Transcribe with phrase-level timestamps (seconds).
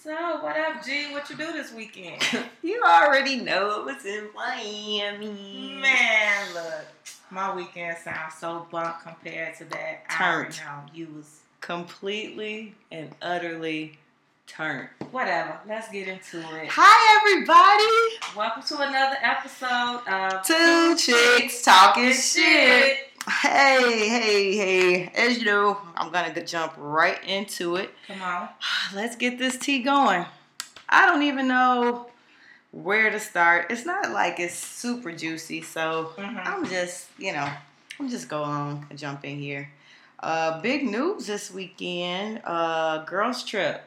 [0.00, 1.12] So, what up, G?
[1.12, 2.22] What you do this weekend?
[2.62, 5.76] you already know it was in Miami.
[5.82, 6.84] Man, look,
[7.32, 10.08] my weekend sounds so bunk compared to that.
[10.08, 10.60] Turned.
[10.64, 13.98] I know you was completely and utterly
[14.46, 14.88] turned.
[15.10, 15.58] whatever.
[15.66, 16.68] Let's get into it.
[16.70, 18.36] Hi, everybody.
[18.36, 23.07] Welcome to another episode of Two chicks talking Shit.
[23.28, 25.12] Hey, hey, hey.
[25.14, 27.90] As you know, I'm going to jump right into it.
[28.06, 28.48] Come on.
[28.94, 30.24] Let's get this tea going.
[30.88, 32.08] I don't even know
[32.70, 33.66] where to start.
[33.70, 36.46] It's not like it's super juicy, so Mhm.
[36.46, 37.48] I'm just, you know,
[38.00, 39.70] I'm just go on and jump in here.
[40.20, 42.40] Uh, big news this weekend.
[42.44, 43.82] Uh, girls trip.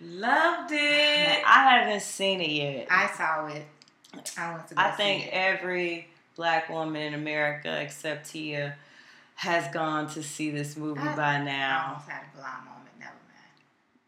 [0.00, 1.42] Loved it.
[1.46, 2.86] I haven't seen it yet.
[2.90, 3.66] I saw it.
[4.14, 4.20] I
[4.68, 5.30] to I think it.
[5.32, 8.76] every black woman in America except Tia
[9.36, 11.86] has gone to see this movie I- by I now.
[11.88, 12.90] almost had a blind moment.
[12.98, 13.20] Never mind.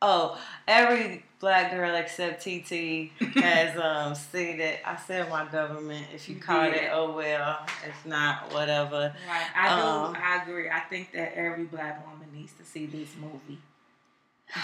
[0.02, 4.80] Oh, every black girl except TT has um, seen it.
[4.84, 6.06] I said my government.
[6.14, 6.84] If you You caught did.
[6.84, 7.58] it, oh well.
[7.86, 9.14] If not, whatever.
[9.28, 9.46] Right.
[9.56, 9.82] I do.
[9.86, 10.70] Um, I agree.
[10.70, 13.58] I think that every black woman needs to see this movie.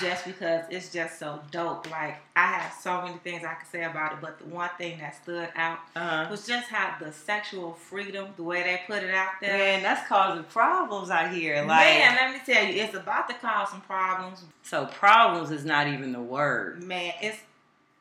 [0.00, 1.90] Just because it's just so dope.
[1.90, 4.98] Like I have so many things I could say about it, but the one thing
[5.00, 6.28] that stood out Uh-huh.
[6.30, 9.52] was just how the sexual freedom, the way they put it out there.
[9.58, 11.56] Man, that's causing problems out here.
[11.64, 14.44] Like, Man, let me tell you, it's about to cause some problems.
[14.62, 16.82] so problems is not even the word.
[16.82, 17.38] Man, it's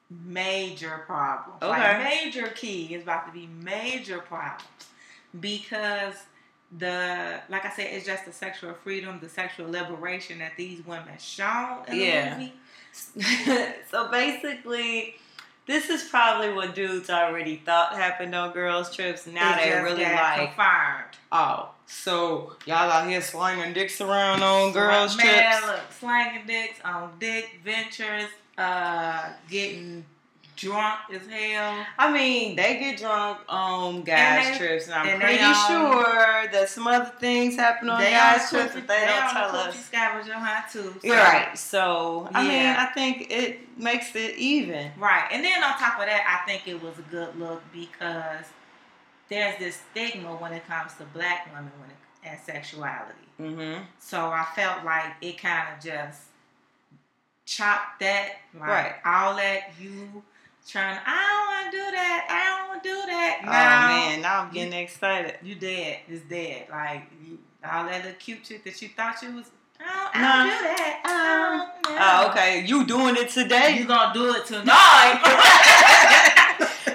[0.09, 1.63] major problems.
[1.63, 1.69] Okay.
[1.69, 4.65] Like major key is about to be major problems
[5.39, 6.15] because
[6.77, 11.13] the like I said, it's just the sexual freedom, the sexual liberation that these women
[11.19, 12.33] shown in Yeah.
[12.35, 12.53] the movie.
[13.91, 15.15] so basically,
[15.65, 19.27] this is probably what dudes already thought happened on girls' trips.
[19.27, 21.17] Now they really like, confirmed.
[21.31, 25.25] oh, so y'all out here slinging dicks around on girls' Man,
[25.61, 25.67] trips?
[25.67, 30.05] look, slanging dicks on dick ventures, uh, getting
[30.61, 31.85] drunk as hell.
[31.97, 36.47] I mean, they get drunk on guys' And they- trips, and I'm and pretty sure
[36.51, 39.55] that some other things happen on They guys' trips that they coochie- don't on tell
[39.55, 39.85] us.
[39.85, 40.93] scavenger hunt too.
[41.01, 41.57] so- You're right.
[41.57, 44.91] So I mean, I think it makes it even.
[44.97, 45.27] Right.
[45.31, 48.45] And then on top of that, I think it was a good look because
[49.29, 53.13] there's this stigma when it comes to black women when it, and sexuality.
[53.39, 53.83] Mm-hmm.
[53.99, 56.21] So I felt like it kind of just
[57.45, 58.95] chopped that, like Right.
[59.05, 60.23] all that you
[60.67, 60.97] trying.
[61.05, 62.27] I don't want to do that.
[62.29, 63.39] I don't want to do that.
[63.43, 65.35] Oh man, now I'm getting excited.
[65.43, 65.99] you dead.
[66.07, 66.67] It's dead.
[66.69, 69.49] Like you, all that little cute shit that you thought you was.
[69.79, 71.01] I don't, I don't do that.
[71.05, 71.57] I uh-uh.
[71.57, 72.29] don't, Oh, no.
[72.31, 72.51] okay.
[72.65, 73.75] You doing it today?
[73.77, 74.67] You gonna do it tonight?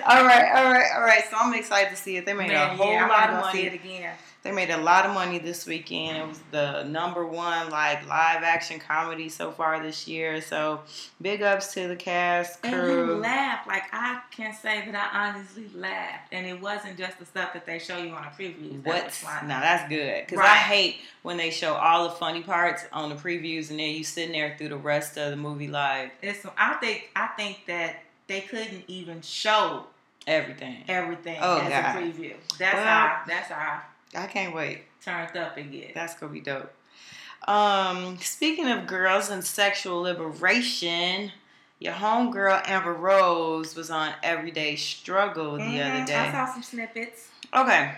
[0.07, 1.25] all right, all right, all right.
[1.29, 2.25] So I'm excited to see it.
[2.27, 3.69] They made Man, a whole yeah, lot of go see money.
[3.69, 4.15] it again.
[4.47, 6.19] They made a lot of money this weekend.
[6.19, 10.41] It was the number one like live action comedy so far this year.
[10.41, 10.83] So
[11.21, 13.17] big ups to the cast, And you crew.
[13.17, 17.55] laugh like I can say that I honestly laughed, and it wasn't just the stuff
[17.55, 18.85] that they show you on the previews.
[18.85, 19.11] that What?
[19.11, 19.49] funny.
[19.49, 23.17] Now that's good because I hate when they show all the funny parts on the
[23.17, 26.47] previews and then you sitting there through the rest of the movie like It's.
[26.57, 27.11] I think.
[27.17, 27.97] I think that
[28.29, 29.87] they couldn't even show
[30.25, 30.85] everything.
[30.87, 31.97] everything Oh, as God.
[31.97, 32.35] a preview.
[32.61, 33.23] That's Well- how.
[33.27, 33.83] That's how
[34.15, 34.83] I can't wait.
[35.05, 35.95] turned up gets.
[35.95, 36.73] That's gonna be dope.
[37.47, 41.31] Um, speaking of girls and sexual liberation,
[41.79, 46.17] your homegirl Amber Rose was on Everyday Struggle the Mhm, other day.
[46.17, 47.29] I saw some snippets.
[47.55, 47.93] Okay.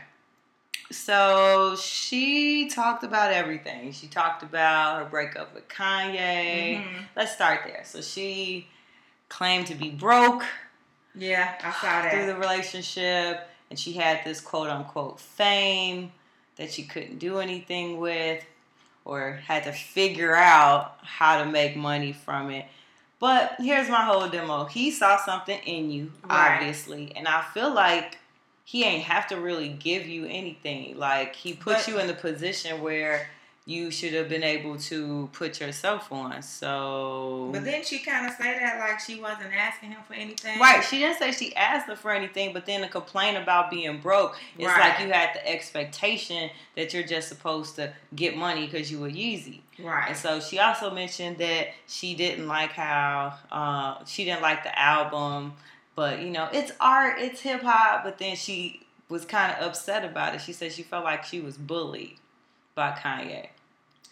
[0.90, 3.92] So she talked about everything.
[3.92, 6.82] She talked about her breakup with Kanye.
[6.82, 7.04] Mhm.
[7.14, 7.82] Let's start there.
[7.84, 8.68] So she
[9.28, 10.44] claimed to be broke
[11.14, 12.10] Yeah, I saw that.
[12.12, 16.12] through the relationship, and she had this quote unquote fame
[16.56, 18.44] that she couldn't do anything with
[19.04, 22.66] or had to figure out how to make money from it.
[23.20, 24.64] But here's my whole demo.
[24.66, 26.56] He saw something in you, Right.
[26.56, 28.18] obviously, and I feel like
[28.64, 30.98] he ain't have to really give you anything.
[30.98, 33.30] Like he put But- you in the position where
[33.68, 36.40] you should have been able to put yourself on.
[36.40, 40.58] So But then she kind of say that like she wasn't asking him for anything.
[40.58, 40.82] Right.
[40.82, 44.38] She didn't say she asked her for anything, but then to complain about being broke,
[44.56, 44.80] it's Right.
[44.96, 49.10] like you had the expectation that you're just supposed to get money because you were
[49.10, 49.60] Yeezy.
[49.78, 50.08] Right.
[50.08, 54.76] And so she also mentioned that she didn't like how uh, she didn't like the
[54.78, 55.52] album,
[55.94, 58.02] but you know, it's art, it's hip hop.
[58.02, 60.40] But then she was kind of upset about it.
[60.40, 62.16] She said she felt like she was bullied
[62.74, 63.48] by Kanye.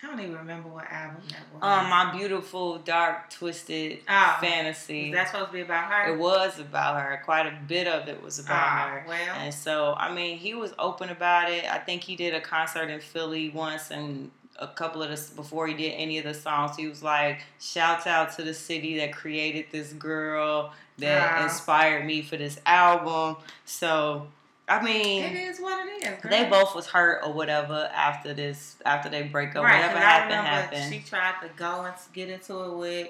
[0.06, 1.62] I don't even remember what album that was.
[1.62, 4.36] Um, my beautiful, dark, twisted Oh.
[4.40, 5.08] fantasy.
[5.10, 6.14] Is that supposed to be about her?
[6.14, 7.20] It was about her.
[7.24, 9.04] Quite a bit of it was about Ah, her.
[9.08, 11.64] Well, And so, I mean, he was open about it.
[11.64, 15.66] I think he did a concert in Philly once, and a couple of the before
[15.66, 19.12] he did any of the songs, he was like, "Shouts out to the city that
[19.12, 21.42] created this girl that Wow.
[21.42, 24.28] inspired me for this album." So,
[24.68, 26.22] I mean, It is what it is.
[26.22, 26.30] Girl.
[26.30, 29.76] they both was hurt or whatever after this, after they break up, right.
[29.80, 30.92] whatever happened happened.
[30.92, 33.08] she tried to go and get into it with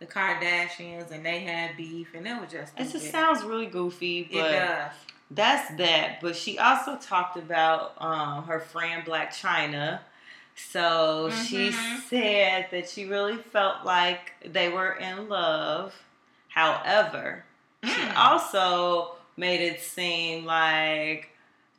[0.00, 2.72] the Kardashians, and they had beef, and it was just.
[2.78, 4.92] it just sounds really goofy, but
[5.30, 6.20] that's that.
[6.20, 10.00] But she also talked about um, her friend Blac Chyna.
[10.54, 12.00] So she Mhm.
[12.08, 15.94] said that she really felt like they were in love.
[16.48, 17.44] However,
[17.84, 18.16] she Mm.
[18.16, 21.30] also made it seem like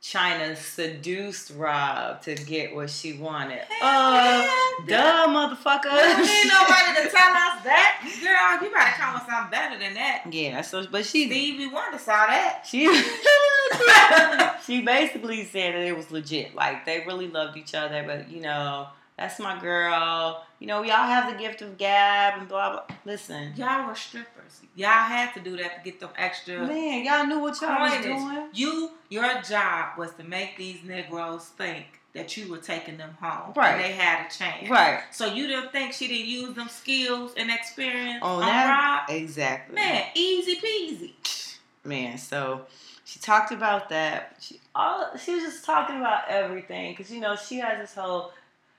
[0.02, 3.62] Chyna seduced Rob to get what she wanted.
[3.82, 4.46] Uh,
[4.86, 5.90] duh, motherfucker.
[6.18, 8.00] Need nobody to tell us that.
[8.22, 10.22] Girl, you better come with something better than that.
[10.30, 12.64] Yeah, so but she Stevie Wonder saw that.
[12.68, 12.86] She
[14.64, 16.54] she basically said that it was legit.
[16.54, 18.86] Like they really loved each other, but you know,
[19.18, 20.44] that's my girl.
[20.60, 22.96] You know, y'all have the gift of gab and blah blah.
[23.04, 24.37] Listen, Y'all were strippers.
[24.74, 28.02] Y'all had to do that to get them extra man, y'all knew what y'all was
[28.04, 28.48] doing.
[28.52, 33.52] You, your job was to make these Negroes think that you were taking them home.
[33.54, 33.72] Right.
[33.74, 34.68] And they had a chance.
[34.68, 35.00] Right.
[35.12, 39.16] So you didn't think she didn't use them skills and experience On on, that, Rob?
[39.16, 39.74] exactly.
[39.74, 41.56] Man, easy peasy.
[41.84, 42.18] man.
[42.18, 42.62] So
[43.04, 44.36] she talked about that.
[44.40, 48.32] She all she was just talking about everything because you know she has this whole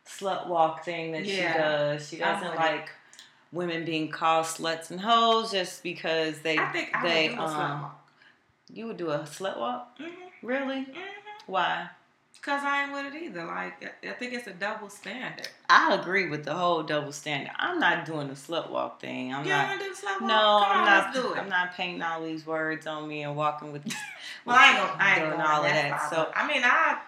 [0.08, 1.52] slut walk thing that Yeah.
[1.54, 2.10] she does.
[2.10, 2.90] She doesn't like
[3.52, 7.42] women being called sluts and hoes just because they I think I they would do
[7.42, 8.08] a um slut walk.
[8.72, 11.00] you would do a slut walk Mm-hmm, really mm-hmm.
[11.52, 11.90] why
[12.42, 13.44] Cause I ain't with it either.
[13.44, 15.50] Like I think it's a double standard.
[15.70, 17.52] I agree with the whole double standard.
[17.58, 19.34] I'm not doing the slut walk thing.
[19.34, 19.78] I'm you not.
[19.78, 20.22] do slut walk?
[20.22, 21.14] No, I'm not.
[21.14, 21.38] Do it.
[21.38, 23.86] I'm not painting all these words on me and walking with.
[24.46, 25.04] well, I ain't gonna.
[25.04, 25.90] I ain't doing all of that.
[25.90, 26.10] that.
[26.10, 27.00] So I mean, I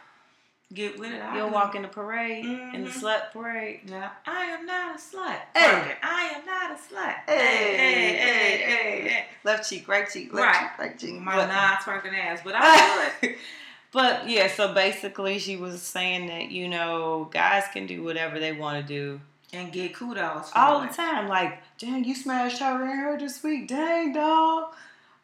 [0.74, 1.22] get with it.
[1.22, 1.54] I you'll do.
[1.54, 3.02] walk in the parade, in the Mhm.
[3.02, 3.82] slut parade.
[3.86, 5.40] Yeah, I am not a slut.
[5.56, 5.96] Hey.
[6.02, 7.16] I am not a slut.
[7.28, 9.26] Hey, hey, hey, hey, hey.
[9.44, 10.70] Left cheek, right cheek, left Right.
[10.70, 11.14] cheek, right cheek.
[11.22, 13.38] My non-twerking ass, but I do it.
[13.94, 18.54] But yeah, so basically, she was saying that you know guys can do whatever they
[18.54, 19.20] want to do
[19.52, 20.88] and get kudos all it.
[20.92, 21.28] the time.
[21.28, 23.68] Like, dang, you smashed her in her this week.
[23.68, 24.74] Dang, dog.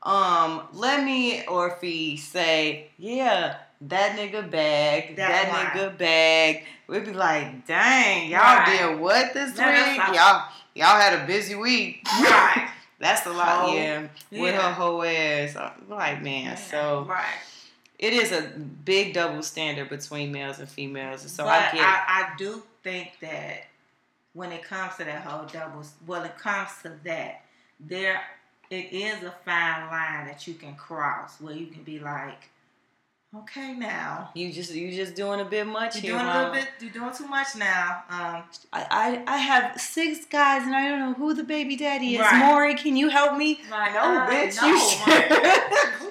[0.04, 6.66] Um, let me or Fee say, yeah, that nigga bag, that, That nigga bag.
[6.88, 8.78] We'd be like, dang, y'all Right.
[8.80, 9.98] did what this week?
[10.16, 12.02] Y'all, y'all had a busy week.
[12.22, 12.70] Right.
[13.00, 13.76] That's a lot, Hoe.
[13.76, 14.02] yeah.
[14.32, 14.62] With Yeah.
[14.62, 16.58] her whole ass, I'm like man.
[16.58, 17.26] So right.
[18.00, 21.22] it is a big double standard between males and females.
[21.22, 23.66] And so but I get I, I do think that
[24.34, 27.42] when it comes to that whole double, well, it comes to that,
[27.80, 28.22] there
[28.72, 32.50] it is a fine line that you can cross where you can be like,
[33.42, 36.54] okay, now you just you just doing a bit much you're here, doing a little
[36.54, 38.04] bit, you're doing too much now.
[38.10, 38.44] Um,
[38.74, 42.22] I, I I have six guys and I don't know who the baby daddy is.
[42.22, 42.40] Right.
[42.40, 43.60] Maury, can you help me?
[43.70, 44.80] like, No, uh, bitch, no, you.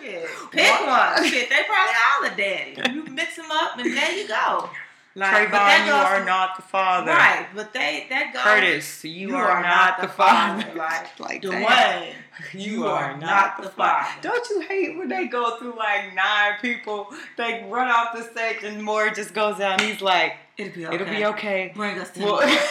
[0.00, 1.24] Shit, Pick one.
[1.24, 2.94] Shit, they probably all a daddy.
[2.94, 4.70] You mix them up, and there you go.
[5.18, 7.10] Like, Trayvon, that you are to- not the father.
[7.10, 8.42] Right, but they that goes.
[8.42, 10.66] Curtis, you, are, not the father.
[10.76, 11.52] Like, like damn.
[11.64, 12.12] Dwayne,
[12.52, 14.04] You are not the father.
[14.04, 14.20] father.
[14.20, 17.08] Don't you hate when they go through like nine people?
[17.38, 20.94] They run off the stage and Maury just goes out he's like, It'll be okay.
[20.94, 22.36] "It'll be okay." Bring us to Well,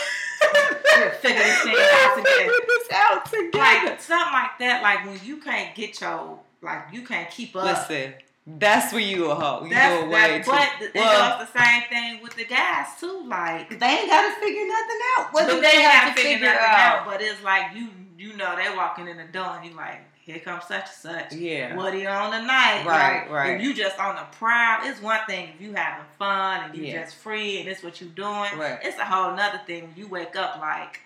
[0.98, 2.38] We'll figure this thing out together.
[2.38, 3.58] Figure this out together.
[3.58, 4.82] Like something like that.
[4.84, 7.66] Like when you can't get your like you can't keep up.
[7.66, 8.14] Listen,
[8.48, 9.64] that's where you a hoe.
[9.64, 10.12] You That's, go away.
[10.44, 10.52] that's too.
[10.52, 13.24] but it Well- goes the same thing with the guys too.
[13.28, 15.34] Like They ain't got to figure nothing out.
[15.34, 17.00] What do they they have gotta to figure figure nothing out?
[17.00, 17.06] out.
[17.06, 20.40] But it's like you you know they walking in the door and you like here
[20.40, 20.90] comes such and
[21.30, 21.34] such.
[21.34, 21.76] Yeah.
[21.76, 22.84] What are you on tonight?
[22.84, 23.56] Right, Like, right.
[23.58, 26.84] If you just on the prowl, it's one thing if you having fun and you
[26.86, 27.04] Yeah.
[27.04, 28.58] just free and it's what you doing.
[28.58, 28.80] Right.
[28.82, 31.02] It's a whole nother thing when you wake up like,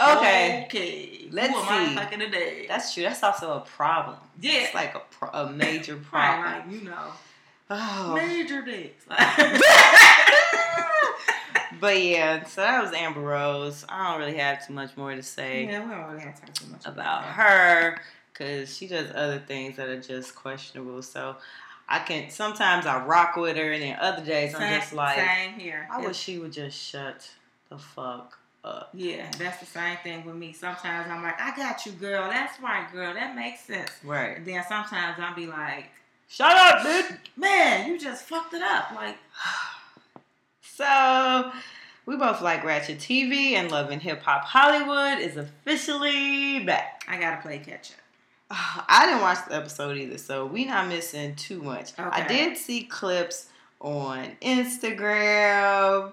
[0.00, 0.64] Okay.
[0.66, 1.94] okay, Let's who am I see.
[1.94, 2.66] fucking today?
[2.68, 3.04] That's true.
[3.04, 4.16] That's also a problem.
[4.40, 6.70] yeah, It's like a, pro- a major right, problem.
[6.70, 7.12] like you know,
[7.70, 8.14] Oh.
[8.14, 9.04] major dicks.
[11.80, 13.84] But yeah, so that was Amber Rose.
[13.88, 16.40] I don't really have too much more to say yeah, we don't really have to
[16.46, 17.98] talk too much about her
[18.32, 21.02] because she does other things that are just questionable.
[21.02, 21.36] So
[21.88, 25.18] I can sometimes I rock with her, and then other days I'm Same- just like,
[25.18, 25.86] same here.
[25.90, 27.28] I wish she would just shut
[27.68, 28.90] the fuck up.
[28.94, 30.52] Yeah, that's the same thing with me.
[30.52, 32.28] Sometimes I'm like, I got you, girl.
[32.28, 33.14] That's right, girl.
[33.14, 33.90] That makes sense.
[34.02, 34.38] Right.
[34.38, 35.86] And then sometimes I'll be like,
[36.28, 37.18] Shut up, bitch.
[37.36, 38.92] man, you just fucked it up.
[38.94, 39.16] Like,
[40.62, 41.52] So
[42.06, 47.04] we both like Ratchet TV and Love and Hip Hop Hollywood is officially back.
[47.06, 47.98] I gotta play catch up.
[48.88, 51.92] I didn't watch the episode either, so we not missing too much.
[51.96, 53.48] I did see clips
[53.80, 56.12] on Instagram.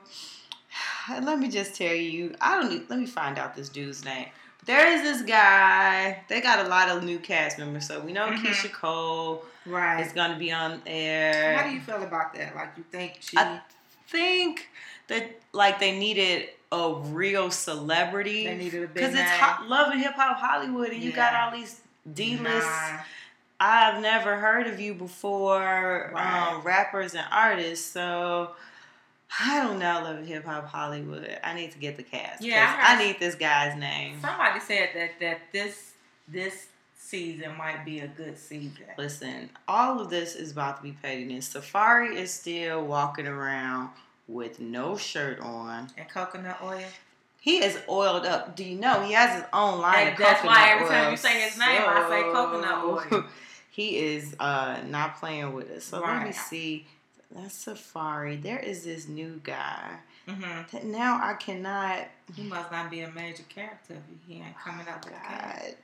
[1.09, 4.27] let me just tell you, I don't need, let me find out this dude's name.
[4.65, 6.23] There is this guy.
[6.27, 8.37] They got a lot of new cast members, so we know Mhm.
[8.37, 9.99] Keyshia Cole Right.
[10.05, 11.55] is gonna be on there.
[11.57, 12.55] How do you feel about that?
[12.55, 13.37] Like you think she?
[13.37, 13.59] I
[14.07, 14.69] think
[15.07, 19.91] that like they needed a real celebrity They needed a big because it's hot, love
[19.91, 21.81] and hip hop Hollywood, and you got all these
[22.13, 22.65] D list.
[22.67, 22.99] Nah.
[23.59, 26.51] I've never heard of you before, Right.
[26.53, 27.85] um, rappers and artists.
[27.91, 28.55] So
[29.39, 31.39] I don't know, love and hip hop Hollywood.
[31.43, 32.43] I need to get the cast.
[32.43, 34.19] Yeah, I I need this guy's name.
[34.21, 35.93] Somebody said that that this
[36.27, 38.83] this season might be a good season.
[38.97, 41.53] Listen, all of this is about to be pettiness.
[41.53, 43.89] Safaree is still walking around
[44.27, 45.87] with no shirt on.
[45.97, 46.83] And coconut oil.
[47.39, 48.55] He is oiled up.
[48.55, 51.05] Do you know he has his own line And of that's coconut why every time
[51.05, 51.11] oil.
[51.11, 53.23] you say his name, I say coconut oil.
[53.71, 55.85] he is uh, not playing with us.
[55.85, 56.85] So let me see.
[57.33, 58.41] That's Safaree.
[58.41, 59.97] There is this new guy
[60.27, 60.61] Mm-hmm.
[60.71, 62.07] that now I cannot.
[62.35, 65.17] He must not be a major character if he ain't coming up with a.
[65.29, 65.75] God.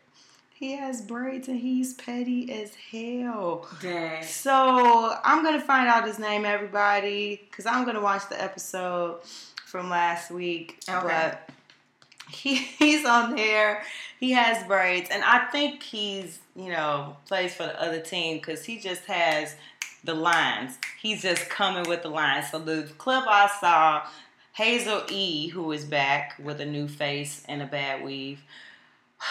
[0.53, 3.67] He has braids and he's petty as hell.
[3.81, 4.23] Dang.
[4.23, 9.21] So I'm gonna find out his name, everybody, because I'm gonna watch the episode
[9.65, 10.79] from last week.
[10.87, 10.99] Okay.
[11.07, 11.49] But
[12.29, 13.83] he, he's on there.
[14.19, 18.63] He has braids, and I think he's you know plays for the other team because
[18.65, 19.55] he just has
[20.03, 20.77] the lines.
[21.01, 22.51] He's just coming with the lines.
[22.51, 24.07] So the clip I saw,
[24.53, 28.41] Hazel E, who is back with a new face and a bad weave.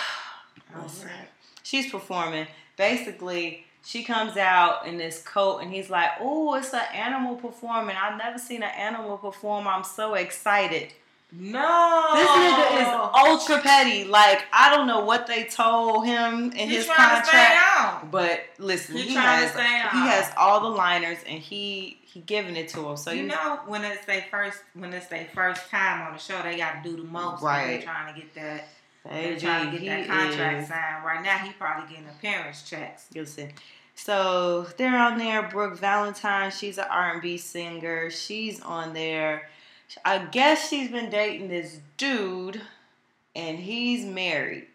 [0.74, 1.28] Oh, Alright.
[1.62, 2.48] she's performing.
[2.76, 7.96] Basically, she comes out in this coat, and he's like, "Oh, it's an animal performing.
[7.96, 9.68] I've never seen an animal perform.
[9.68, 10.92] I'm so excited."
[11.38, 12.10] No.
[12.14, 14.04] This nigga is ultra petty.
[14.04, 18.10] Like I don't know what they told him in He's his trying to stay contract,
[18.10, 22.68] but listen, He he has he has all the liners, and he he giving it
[22.70, 22.96] to him.
[22.96, 26.18] So you you, know when it's their first when it's their first time on the
[26.18, 27.42] show, they got to do the most.
[27.42, 27.66] Right.
[27.66, 28.68] They're trying to get that.
[29.04, 31.04] They're trying to get that contract is- signed.
[31.04, 33.06] Right now, he probably getting appearance checks.
[33.14, 33.50] Listen.
[33.94, 35.42] So they're on there.
[35.48, 38.10] Brooke Valentine, she's an R and B singer.
[38.10, 39.48] She's on there.
[40.04, 42.60] I guess she's been dating this dude,
[43.34, 44.66] and he's married.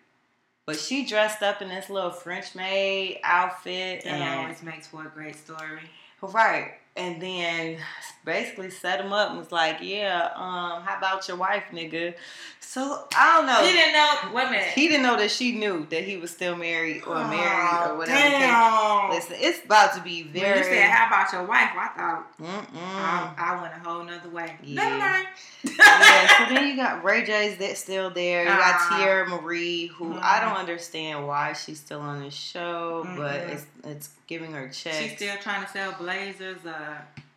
[0.65, 5.05] But she dressed up in this little French maid outfit, That and always makes for
[5.05, 5.81] a great story.
[6.21, 6.73] right.
[6.97, 7.77] And then
[8.25, 12.15] basically set him up and was like, "Yeah, um, how about your wife, nigga?"
[12.59, 13.65] So I don't know.
[13.65, 14.33] He didn't know.
[14.51, 14.63] Minute.
[14.75, 17.95] He didn't know that she knew that he was still married or married or Oh,
[17.97, 18.19] whatever.
[18.19, 19.09] Damn.
[19.09, 20.57] Listen, it's about to be When very.
[20.59, 22.67] you said, "How about your wife?" I thought Mm-mm.
[22.75, 24.57] I, I went a whole nother way.
[24.61, 24.83] Yeah.
[24.83, 25.27] Never mind.
[25.63, 28.43] yeah, so then you got Ray J's that's still there.
[28.43, 28.97] You got Ah.
[28.99, 30.21] Teairra Mari, who Mhm.
[30.21, 33.49] I don't understand why she's still on this show, but Mhm.
[33.53, 34.97] it's it's giving her checks.
[34.97, 36.80] She's still trying to sell blazers, uh,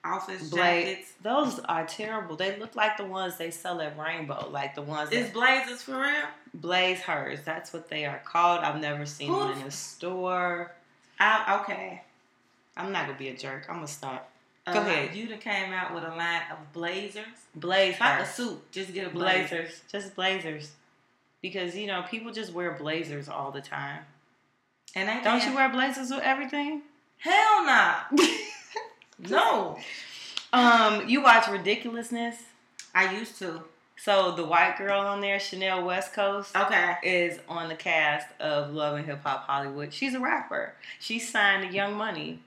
[0.05, 0.85] office Blade.
[0.87, 1.13] jackets.
[1.23, 2.37] Those are terrible.
[2.37, 6.01] They look like the ones they sell at Rainbow, like the ones Is blazers for
[6.01, 6.27] real?
[6.53, 7.41] Blaze hers.
[7.45, 8.61] That's what they are called.
[8.61, 10.73] I've never seen them in a store.
[11.19, 12.03] I, okay.
[12.77, 13.67] I'm not gonna be a jerk.
[13.69, 14.31] I'm gonna stop.
[14.67, 15.15] Uh, Go ahead.
[15.15, 17.25] You done came out with a line of blazers.
[17.55, 18.71] Blaze Not a suit.
[18.73, 19.49] Just get a blazer.
[19.49, 20.73] blazers, just blazers,
[21.43, 24.01] because you know people just wear blazers all the time.
[24.97, 26.83] And I Don't you wear blazers with everything?
[27.19, 27.95] Hell nah.
[29.31, 29.79] no.
[30.53, 32.37] Um, you watch Ridiculousness.
[32.95, 33.63] I used to.
[33.97, 36.97] So the white girl on there, Chanel West Coast, Okay.
[37.03, 39.93] is on the cast of Love and Hip Hop Hollywood.
[39.95, 40.75] She's a rapper.
[41.01, 42.41] She signed to Young Money.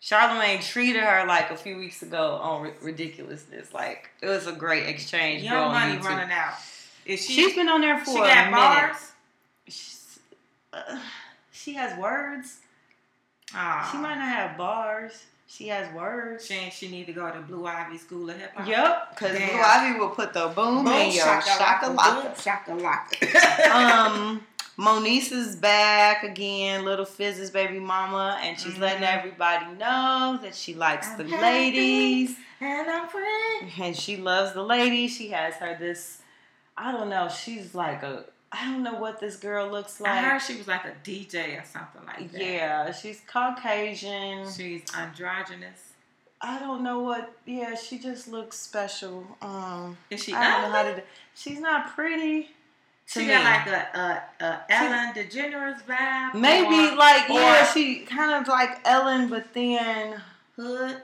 [0.00, 3.72] Charlemagne treated her like a few weeks ago on Ri- Ridiculousness.
[3.72, 5.42] Like it was a great exchange.
[5.42, 6.54] Young on money running out.
[7.06, 7.32] Is she?
[7.32, 8.52] She's been on there for she a got minute.
[8.52, 9.12] bars.
[10.72, 10.98] Uh,
[11.52, 12.58] she has words.
[13.54, 13.88] Aw.
[13.90, 15.24] She might not have bars.
[15.48, 16.44] She has words.
[16.46, 18.66] She ain't- she need to go to Blue Ivy School of Hip Hop.
[18.66, 22.34] Yep, because Blue Ivy will put the boom, in your shakalaka.
[22.34, 23.70] shakalaka.
[23.72, 24.46] Um,
[24.78, 26.84] Moniece is back again.
[26.84, 29.18] Little Fizz's baby mama, and she's letting Mhm.
[29.18, 31.42] everybody know that she likes I'm the happy.
[31.42, 33.72] ladies, and I'm free.
[33.82, 35.12] and she loves the ladies.
[35.16, 36.18] She has her this.
[36.76, 37.28] I don't know.
[37.28, 38.24] She's like a.
[38.58, 40.10] I don't know what this girl looks like.
[40.12, 42.40] I heard she was like a DJ or something like that.
[42.40, 44.50] Yeah, she's Caucasian.
[44.50, 45.92] She's androgynous.
[46.40, 47.34] I don't know what.
[47.44, 49.26] Yeah, she just looks special.
[49.42, 51.02] Um, Is she I don't know how to.
[51.34, 52.50] She's not pretty.
[53.06, 53.26] She me.
[53.28, 53.98] got like a,
[54.40, 56.34] a, a Ellen DeGeneres vibe.
[56.34, 60.20] Maybe or like yeah, she kind of like Ellen, but then
[60.56, 61.02] hood.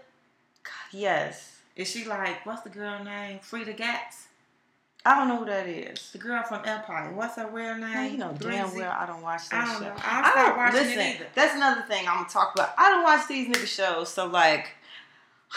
[0.91, 3.39] yes, Is she like what's the girl name?
[3.39, 4.27] Freda Gatz.
[5.05, 6.11] I don't know who that is.
[6.13, 7.13] The girl from Empire.
[7.13, 7.93] What's her real name?
[7.93, 9.89] Now, you know damn well I don't watch that I don't show.
[9.89, 9.95] know.
[9.99, 10.99] I stopped watching listen.
[11.01, 11.27] it either.
[11.35, 12.71] That's another thing I'm gonna talk about.
[12.79, 14.71] I don't watch these nigga shows, so like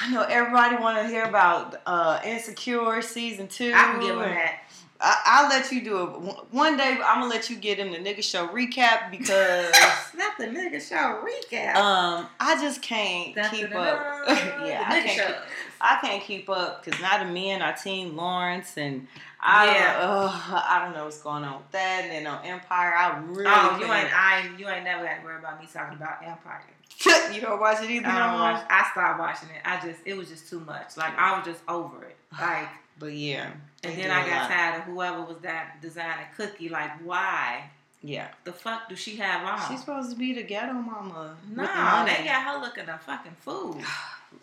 [0.01, 3.71] I know everybody want to hear about uh, Insecure season two.
[3.73, 4.61] I can give him that.
[4.99, 6.07] I, I'll let you do it
[6.51, 6.97] one day.
[7.05, 9.71] I'm gonna let you get him the nigga show recap because
[10.17, 11.75] Not the nigga show recap.
[11.75, 14.25] um I just can't keep up.
[14.65, 15.35] yeah, I can't.
[15.81, 19.07] I can't keep up because now the men are Team Lawrence and
[19.39, 19.97] I Yeah.
[20.01, 22.01] ugh, I don't know what's going on with that.
[22.03, 25.23] And then on Empire, I really Oh, you ain't I you ain't never got to
[25.23, 26.63] worry about me talking about Empire.
[27.33, 29.61] you don't watch it either I, don't um, watch, I stopped watching it.
[29.65, 30.97] I just it was just too much.
[30.97, 32.15] Like I was just over it.
[32.39, 33.51] Like But yeah,
[33.83, 36.69] and then I got tired of whoever was that designing cookie.
[36.69, 37.69] Like why
[38.07, 39.67] Yeah, the fuck do she have on?
[39.67, 41.35] she's supposed to be the ghetto mama.
[41.49, 42.13] no, the money.
[42.19, 43.81] they got her looking a fucking fool.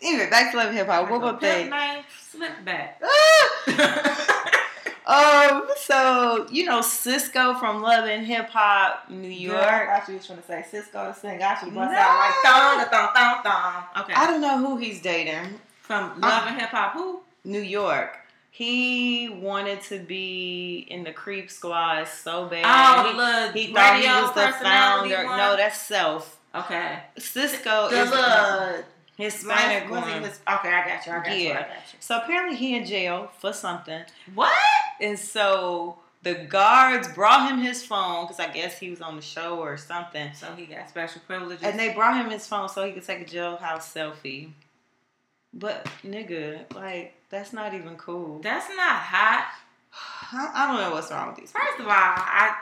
[0.01, 1.07] Anyway, back to Love Hip Hop.
[1.09, 1.69] What about they?
[1.69, 1.71] pimp
[2.65, 2.89] named
[5.05, 9.89] um, so you know Cisco from Love and Hip Hop, New Girl, I York.
[9.89, 11.43] thought you was trying to say Sisqó to sing.
[11.43, 11.97] I should bust No.
[11.99, 14.03] out like thong, thong, thong, thong.
[14.03, 14.13] Okay.
[14.15, 15.59] I don't know who he's dating.
[15.81, 17.21] From Love and Hip Hop, who?
[17.43, 18.17] New York.
[18.55, 22.63] He wanted to be in the Creep Squad so bad.
[22.63, 25.25] Oh, he, the he thought he was the founder.
[25.25, 25.37] one?
[25.37, 26.39] No, that's Self.
[26.53, 26.99] Okay.
[27.17, 28.83] Cisco The is little
[29.17, 30.03] Hispanic one.
[30.03, 31.13] Okay, I got you.
[31.13, 31.49] I got you.
[31.49, 31.97] I got you.
[31.99, 34.03] So apparently he in jail for something.
[34.35, 34.53] What?
[35.01, 39.23] And so the guards brought him his phone because I guess he was on the
[39.23, 40.31] show or something.
[40.35, 41.63] So he got special privileges.
[41.63, 44.51] And they brought him his phone so he could take a jailhouse selfie.
[45.53, 48.39] But nigga, like that's not even cool.
[48.39, 49.47] That's not hot.
[50.31, 51.51] I, don't know what's wrong with these.
[51.51, 52.55] First of all, I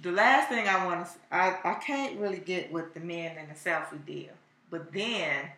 [0.00, 3.48] the last thing I want to I I can't really get with the men and
[3.48, 4.32] the selfie deal.
[4.70, 5.50] But then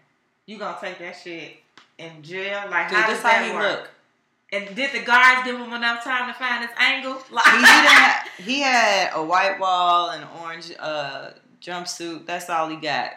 [0.46, 1.56] you gonna take that shit
[1.99, 2.62] in jail?
[2.70, 3.80] Like Dude, how does that he work?
[3.80, 3.90] look.
[4.52, 7.20] And did the guards give him enough time to find his angle?
[7.30, 7.66] Like He didn't.
[7.66, 11.30] Have, he had a white wall and an orange uh,
[11.61, 12.26] jumpsuit.
[12.26, 13.11] That's all he got.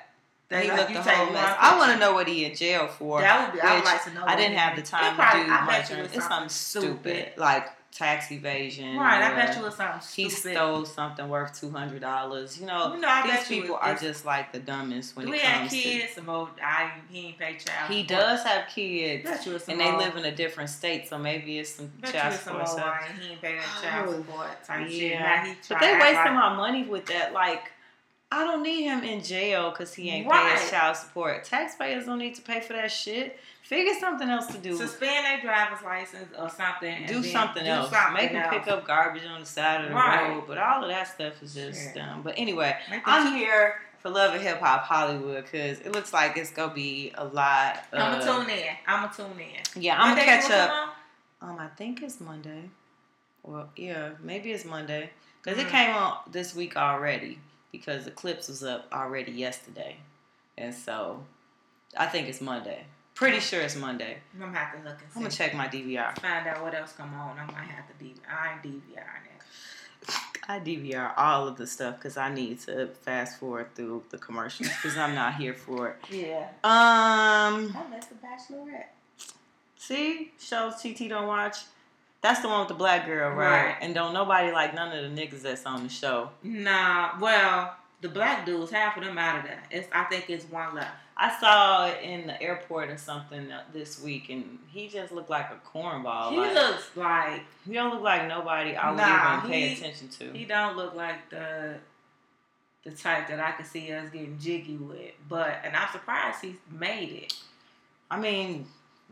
[0.50, 1.56] They he like, looked you a whole mess.
[1.60, 3.22] I want to know what he in jail for.
[3.22, 3.62] That would be.
[3.62, 4.24] I would like to know.
[4.26, 5.90] I didn't have the time probably- to do I much.
[5.92, 6.16] you it it.
[6.16, 8.96] It's something stupid, like tax evasion.
[8.98, 10.32] Right, I bet you it's something stupid.
[10.32, 12.60] He stole something worth two hundred dollars.
[12.60, 15.26] You know, You know, I these bet you people are just like the dumbest when
[15.28, 15.78] Do it he have comes to.
[15.78, 16.14] kids?
[16.14, 16.50] Some old.
[16.64, 17.92] I he ain't pay child.
[17.92, 18.08] He support.
[18.20, 21.18] does have kids, Bet you some and they old- live in a different state, so
[21.20, 23.00] maybe it's some Bet child you it's some support old stuff.
[23.08, 23.20] wine.
[23.22, 25.12] He ain't pay that child Oh, support type shit.
[25.12, 27.34] Yeah, Now he but they wasting like, my money with that.
[27.34, 27.72] Like,
[28.32, 30.56] I don't need him in jail because he ain't Right.
[30.56, 31.44] paying child support.
[31.46, 33.40] Taxpayers don't need to pay for that shit.
[33.64, 34.76] Figure something else to do.
[34.78, 37.06] suspend their driver's license or something.
[37.08, 37.90] do something do else.
[37.92, 40.30] something Make them pick up garbage on the side of the Right.
[40.30, 40.44] road.
[40.48, 41.96] But all of that stuff is just Shit.
[41.96, 42.22] dumb.
[42.22, 46.52] But anyway, I'm here for Love and Hip Hop Hollywood because it looks like it's
[46.52, 47.84] gonna be a lot.
[47.94, 48.76] I'm of- gonna tune in.
[48.88, 49.82] I'm gonna tune in.
[49.82, 50.96] Yeah, I'm gonna catch up.
[51.42, 52.70] Um, I think it's Monday.
[53.44, 55.12] Well, yeah, maybe it's Monday
[55.42, 55.66] because Mhm.
[55.66, 57.40] it came out this week already
[57.72, 59.98] because the clips was up already yesterday,
[60.58, 61.24] and so
[61.98, 62.86] I think it's Monday.
[63.16, 64.18] Pretty sure it's Monday.
[64.34, 66.18] I'm gonna have to look and I'm gonna check my DVR.
[66.20, 67.38] Find out what else come on.
[67.38, 68.20] I might have to DVR.
[68.30, 70.20] I DVR that.
[70.48, 74.70] I DVR all of the stuff because I need to fast forward through the commercials
[74.70, 75.98] because I'm not here for it.
[76.10, 76.48] Yeah.
[76.64, 78.86] Um, I missed the Bachelorette.
[79.78, 81.58] see shows TT don't watch.
[82.22, 83.66] That's the one with the black girl, right?
[83.68, 83.76] Right.
[83.82, 86.30] And don't nobody like none of the niggas that's on the show.
[86.44, 87.12] Nah.
[87.20, 89.66] Well, the black dudes, half of them out of that.
[89.72, 89.88] It's.
[89.92, 90.92] I think it's one left.
[91.22, 95.48] I saw it in the airport or something this week, and he just looked like
[95.52, 96.32] a cornball.
[96.32, 99.74] he like, looks like he don't look like nobody I would Nah, even pay he-
[99.76, 100.32] attention to.
[100.38, 101.76] he don't look like the
[102.86, 105.12] the type that I could see us getting jiggy with.
[105.28, 107.34] But and I'm surprised he made it.
[108.10, 108.66] I mean,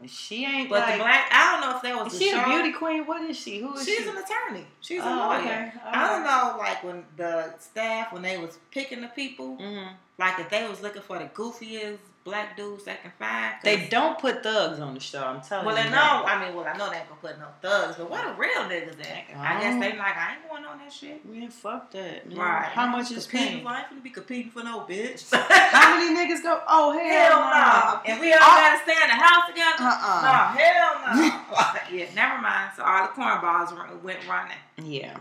[0.05, 0.97] she ain't But like.
[0.97, 2.41] the black, I don't know if that was is she show.
[2.41, 3.05] a beauty queen?
[3.05, 3.59] What is she?
[3.59, 4.01] Who is She's she?
[4.03, 4.65] She's an attorney.
[4.79, 5.39] She's a Oh, lawyer.
[5.39, 5.71] okay.
[5.85, 9.87] I don't know, like when the staff when they was picking the people, hmm
[10.19, 13.55] like if they was looking for the goofiest black dudes they can find.
[13.63, 15.23] They don't put thugs on the show.
[15.23, 15.83] I'm telling Well, you.
[15.83, 15.95] they that.
[15.95, 16.27] know.
[16.29, 18.63] I mean, well, I know they ain't gonna put no thugs, but what a real
[18.67, 19.23] niggas at?
[19.37, 19.79] I guess Oh.
[19.79, 21.25] they like I ain't going on that shit.
[21.25, 22.27] Man, fuck that.
[22.27, 22.37] Man.
[22.37, 22.65] Right?
[22.65, 23.63] How much is paying?
[23.63, 25.33] For, I ain't finna be competing for no bitch.
[25.33, 26.59] How many niggas go?
[26.67, 28.11] Oh hell, Hell no.
[28.11, 29.75] And we all gotta stay in the house together.
[29.79, 31.79] Uh uh No, hell no.
[31.97, 32.71] yeah, never mind.
[32.75, 34.57] So all the cornballs went running.
[34.83, 35.15] Yeah.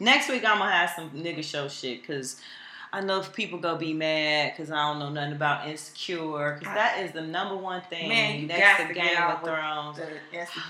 [0.00, 2.40] Next week I'm gonna have some nigga show shit because
[2.92, 7.00] I know people gonna be mad because I don't know nothing about insecure because that
[7.00, 9.98] is the number one thing Man, you next got to Game of Thrones.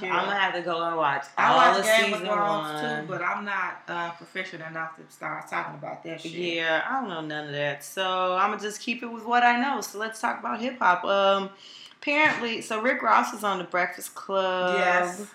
[0.02, 3.00] I'm gonna have to go and watch I all watch Game of Thrones one.
[3.02, 6.32] too, but I'm not uh, proficient enough to start talking about that shit.
[6.32, 7.84] Yeah, I don't know none of that.
[7.84, 9.80] So I'm gonna just keep it with what I know.
[9.80, 11.04] So let's talk about hip hop.
[11.04, 11.50] Um,
[12.00, 14.76] apparently, so Rick Ross is on the Breakfast Club.
[14.78, 15.26] Yes.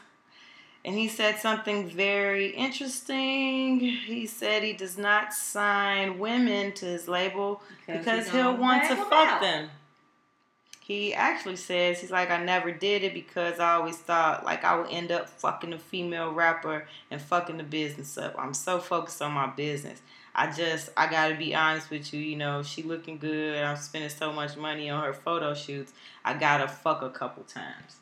[0.86, 3.80] And he said something very interesting.
[3.80, 8.96] He said he does not sign women to his label because he he'll want to
[8.98, 9.41] fuck out.
[9.41, 9.69] them.
[10.82, 14.76] he actually says he's like I never did it because I always thought like I
[14.78, 18.36] would end up fucking a female rapper and fucking the business up.
[18.38, 20.02] I'm so focused on my business.
[20.36, 23.58] I just I gotta be honest with you, you know, she looking good.
[23.63, 25.93] I'm spending so much money on her photo shoots.
[26.26, 27.98] I gotta fuck a couple times.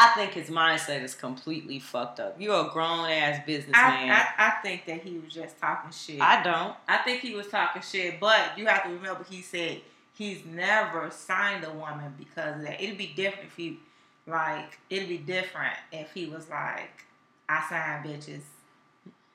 [0.00, 2.36] I think his mindset is completely fucked up.
[2.38, 4.10] You're a grown ass businessman.
[4.10, 6.20] I, I, I think that he was just talking shit.
[6.20, 6.76] I don't.
[6.86, 9.80] I think he was talking shit, but you have to remember he said
[10.16, 12.80] he's never signed a woman because of that.
[12.80, 13.80] It'd be different if he
[14.28, 17.04] like it'd be different if he was like,
[17.48, 18.42] I sign bitches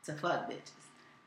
[0.06, 0.72] to fuck bitches.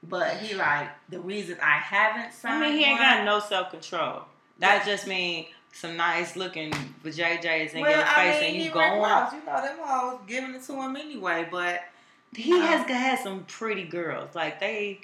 [0.02, 2.64] But he like the reason I haven't signed.
[2.64, 4.22] I mean, he ain't one- got no self control.
[4.60, 5.44] That just mean
[5.76, 6.72] some nice looking
[7.04, 9.00] vajayjays in well, your face I mean, and you going.
[9.00, 11.46] Ross, you know them hoes giving it to him anyway.
[11.50, 11.82] But
[12.34, 12.60] He No.
[12.60, 14.34] has had some pretty girls.
[14.34, 15.00] Like they,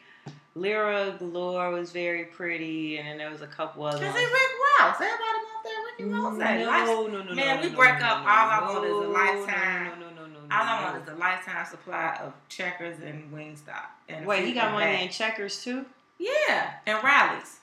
[0.55, 3.99] Lira Galore was very pretty, and then there was a couple other.
[4.05, 4.33] cause he Rick
[4.81, 6.87] Ross, everybody want that Ricky Ross.
[6.87, 8.93] no, no, no, no, Man, no, we no, break no, up, all I want is
[8.93, 10.01] a lifetime.
[10.01, 10.55] No, no, no, no, no.
[10.57, 13.87] All I want is a lifetime supply of checkers and Wingstop.
[14.09, 15.85] And Wait, he got money in checkers too?
[16.19, 17.61] Yeah, and Rally's.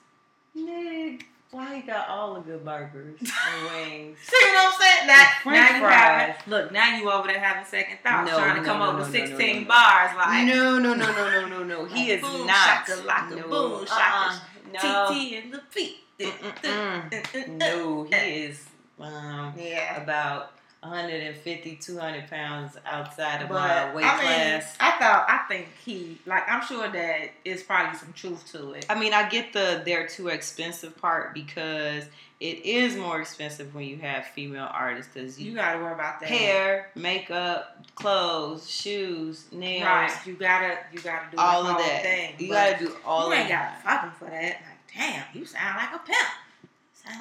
[0.56, 4.18] Nigga, why he got all the good burgers and wings?
[4.22, 5.06] See what I'm saying?
[5.06, 8.60] Now, now you having, look, now you over there having second thoughts, No, trying to
[8.62, 9.68] no, come no, with no, no, 16 no, no.
[9.68, 10.16] bars.
[10.16, 11.84] Like, no, no, no, no, no, no, no.
[11.94, 12.86] He is boom, not.
[12.86, 13.48] shakalaka, no.
[13.48, 14.38] boom, uh-uh.
[14.72, 14.78] No.
[15.10, 15.96] TT and the feet.
[17.48, 18.66] No, he is
[19.00, 20.02] um, Yeah.
[20.02, 24.76] about 150, 200 pounds outside of But my weight I mean, class.
[24.80, 28.86] I thought, I think he, like, I'm sure that it's probably some truth to it.
[28.88, 32.04] I mean, I get the they're too expensive part because
[32.40, 36.20] it is more expensive when you have female artists because You you gotta worry about
[36.20, 36.28] that.
[36.30, 40.16] hair, makeup, clothes, shoes, nails, Right.
[40.26, 42.02] You gotta, you gotta do all of that.
[42.02, 42.34] thing.
[42.38, 43.82] you gotta do all you of ain't that.
[43.84, 44.62] gotta fuck him for that.
[44.62, 46.28] Like, damn, you sound like a pimp.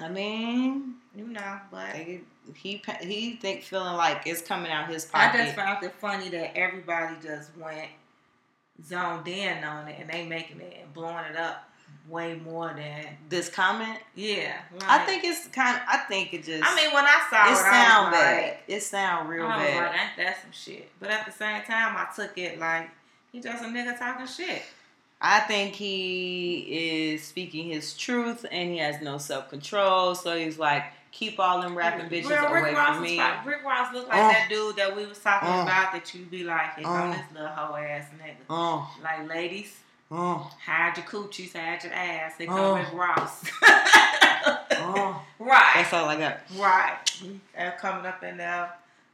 [0.01, 2.21] I mean, you know, but he
[2.55, 5.39] he think feeling like it's coming out his pocket.
[5.39, 7.89] I just found it funny that everybody just went
[8.85, 11.69] zoned in on it and they making it and blowing it up
[12.07, 14.57] way more than this comment, yeah.
[14.87, 15.75] I think it's kind.
[15.75, 16.63] of I think it just.
[16.65, 18.43] I mean, when I saw it it, sound bad.
[18.43, 19.59] like, it sound real bad.
[19.59, 20.89] like, ain't that some shit?
[20.99, 22.89] But at the same time, I took it like
[23.31, 24.63] he just a nigga talking shit.
[25.21, 30.15] I think he is speaking his truth and he has no self control.
[30.15, 33.17] So he's like, keep all them rapping bitches Rick away Ross from me.
[33.17, 34.27] like- Rick Ross look like Oh.
[34.29, 35.63] that dude that we was talking Oh.
[35.63, 36.93] about that you be like, here Oh.
[36.95, 38.35] Uh, this little hoe ass nigga.
[38.49, 39.75] Oh, Like, ladies,
[40.11, 42.33] oh, hide your coochies, hide your ass.
[42.37, 42.75] Here come Oh.
[42.75, 43.43] Rick Ross.
[44.71, 45.21] oh.
[45.39, 45.71] right.
[45.75, 46.39] That's all I got.
[46.57, 46.97] Right.
[47.55, 48.69] They're coming up in there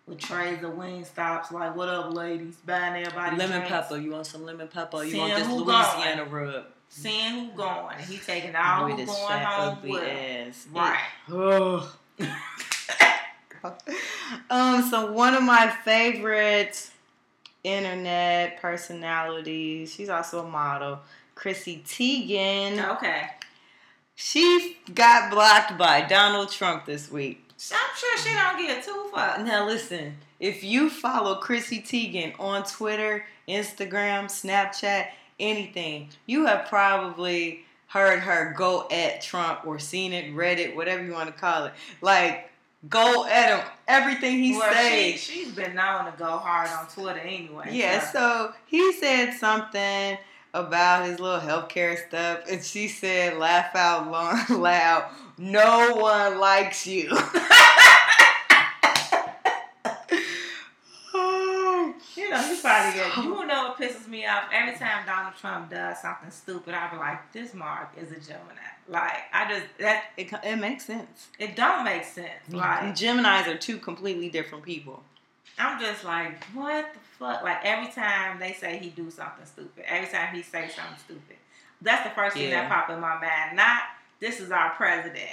[0.08, 1.52] with trays of wing stops.
[1.52, 2.56] Like, what up, ladies?
[2.66, 3.98] Buying everybody lemon drinks, pepper.
[3.98, 5.04] You want some lemon pepper?
[5.04, 6.66] You Seeing want this Louisiana rub?
[6.90, 7.96] Seeing who going.
[7.98, 10.68] And he taking all With who going home with ass.
[10.72, 11.00] Right.
[14.52, 16.92] Um, so one of my favorite
[17.64, 21.00] internet personalities, she's also a model,
[21.34, 22.96] Chrissy Teigen.
[22.98, 23.28] Okay.
[24.14, 27.45] She got blocked by Donald Trump this week.
[27.58, 29.44] I'm sure she don't get too far.
[29.44, 35.08] Now listen, if you follow Chrissy Teigen on Twitter, Instagram, Snapchat,
[35.40, 41.04] anything, you have probably heard her go at Trump or seen it, read it, whatever
[41.04, 41.74] you want to call it.
[42.02, 42.52] Like
[42.90, 43.66] go at him.
[43.88, 45.20] Everything he well, says.
[45.20, 47.70] she, she's been known to go hard on Twitter anyway.
[47.72, 50.18] Yeah, so- so he said something
[50.56, 56.88] about his little healthcare stuff, and she said, laugh out long, loud, no one likes
[56.88, 57.16] you.
[62.18, 63.18] You know, you probably get.
[63.18, 64.46] You know what pisses me off?
[64.52, 68.62] Every time Donald Trump does something stupid, I be like, "This Mark is a Gemini."
[68.88, 71.28] Like, I just that It, it makes sense.
[71.40, 72.30] it don't make sense.
[72.50, 72.56] Mm-hmm.
[72.58, 75.04] Like, Geminis are two completely different people.
[75.58, 77.44] I'm just like, what the fuck?
[77.44, 81.38] Like every time they say he do something stupid, every time he say something stupid,
[81.82, 82.62] that's the first thing Yeah.
[82.62, 83.56] that pop in my mind.
[83.56, 83.82] Not
[84.20, 85.30] this is our president.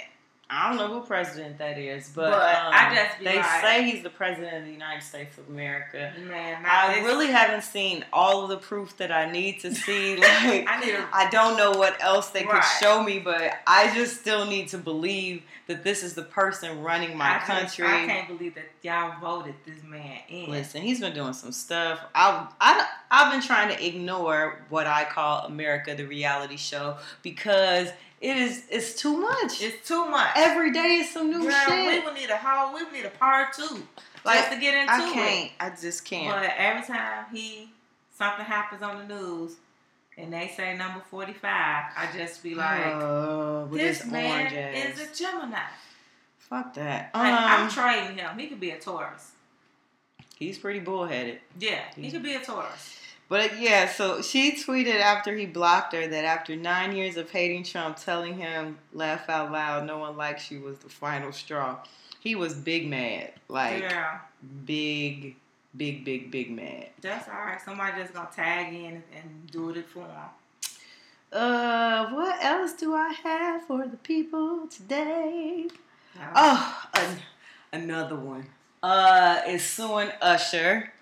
[0.53, 3.83] I don't know who president that is, but, But um, I just they like- say
[3.89, 6.13] he's the president of the United States of America.
[6.19, 10.15] Man, I this- really haven't seen all of the proof that I need to see.
[10.23, 14.21] Like, I need I don't know what else they could show me, but I just
[14.21, 17.85] still need to believe that this is the person running my I just- country.
[17.87, 20.49] I can't believe that y'all voted this man in.
[20.51, 21.99] Listen, he's been doing some stuff.
[22.13, 27.89] I, I, I've been trying to ignore what I call America, the reality show, because
[28.23, 29.61] it is it's too much.
[29.61, 30.31] It's too much.
[30.35, 31.87] Every day is some new Girl, shit.
[31.99, 32.73] we would need a whole.
[32.73, 33.83] We would need a part two
[34.25, 35.51] Like, just to get into I can't.
[35.59, 36.33] I just can't.
[36.33, 37.69] But every time he
[38.17, 39.55] something happens on the news
[40.17, 44.99] and they say number forty five, I just be like, oh, this this man is
[45.01, 45.59] a Gemini.
[46.39, 47.11] Fuck that.
[47.15, 48.37] Like, I'm Um, trading him.
[48.37, 49.31] He could be a Taurus.
[50.37, 51.39] he's pretty bullheaded.
[51.59, 52.99] Yeah, he could be a Taurus.
[53.33, 57.63] But yeah, so she tweeted after he blocked her that after nine years of hating
[57.63, 61.79] Trump, telling him laugh out loud, no one likes you was the final straw.
[62.19, 64.19] He was big mad, like yeah,
[64.65, 65.35] big,
[65.75, 66.89] big, big, big mad.
[67.01, 67.59] that's all right.
[67.59, 70.29] Somebody just gonna tag in and do it for him.
[71.31, 75.69] Uh, what else do I have for the people today?
[76.35, 78.45] Oh, an- another one.
[78.83, 80.93] Uh, is suing Usher.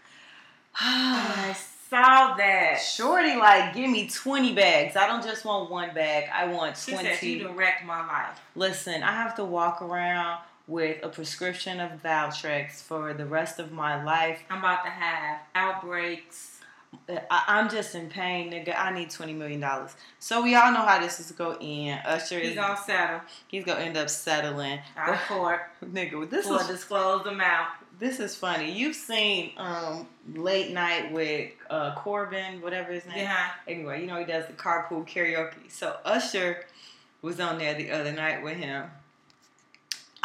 [0.80, 1.54] I
[1.92, 2.78] saw that.
[2.78, 4.96] Shorty, like, give me 20 bags.
[4.96, 6.30] I don't just want one bag.
[6.34, 6.76] I want 20.
[6.76, 7.16] She 20.
[7.16, 8.40] said done wrecked my life.
[8.56, 13.74] Listen, I have to walk around with a prescription of Valtrex for the rest of
[13.74, 14.40] my life.
[14.50, 16.60] I'm about to have outbreaks.
[17.10, 18.74] Uh, I, I'm just in pain, nigga.
[18.78, 19.64] I need $20 million.
[20.20, 22.02] So we all know how this is going to end.
[22.06, 24.80] Usher He is, gonna settle he's going to end up settling.
[24.96, 27.68] out of court Nigga, this for a is disclosed amount.
[28.02, 28.72] This is funny.
[28.72, 33.20] You've seen um, Late Night with uh, Corden, whatever his name.
[33.20, 33.52] Yeah.
[33.68, 35.70] Anyway, you know he does the carpool karaoke.
[35.70, 36.66] So Usher
[37.22, 38.90] was on there the other night with him.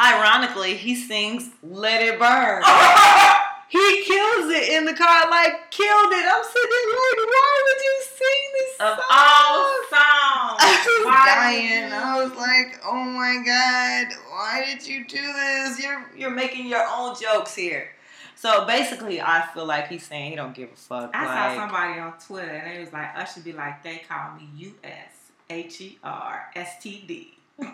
[0.01, 2.63] Ironically, he sings "Let It Burn."
[3.69, 6.25] he kills it in the car, like killed it.
[6.25, 9.05] I'm sitting there like, why would you sing this of song?
[9.11, 10.59] all songs.
[10.59, 11.93] I was Why dying.
[11.93, 15.83] I was like, "Oh my god, why did you do this?
[15.83, 17.89] You're you're making your own jokes here."
[18.35, 21.09] So basically, I feel like he's saying he don't give a fuck.
[21.15, 24.03] I like, saw somebody on Twitter and they was like, I should be like, they
[24.07, 27.37] call me U S H E R S T D.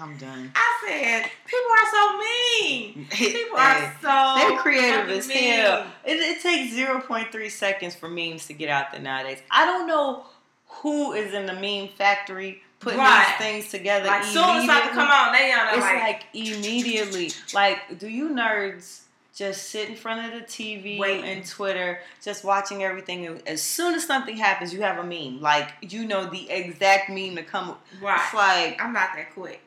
[0.00, 0.52] I'm done.
[0.54, 3.06] I said, people are so mean.
[3.10, 5.86] People are so they're creative as hell.
[6.04, 9.38] It, it takes 0.3 seconds for memes to get out there nowadays.
[9.50, 10.24] I don't know
[10.66, 13.24] who is in the meme factory putting Right.
[13.38, 14.06] these things together.
[14.06, 17.30] Like soon as something come on, they on It's like, like immediately.
[17.54, 19.00] Like, do you nerds
[19.34, 21.24] just sit in front of the TV Waiting.
[21.24, 23.40] and Twitter, just watching everything?
[23.46, 25.40] As soon as something happens, you have a meme.
[25.40, 27.76] Like, you know the exact meme to come.
[28.02, 28.20] right.
[28.24, 29.60] It's like, I'm not that quick.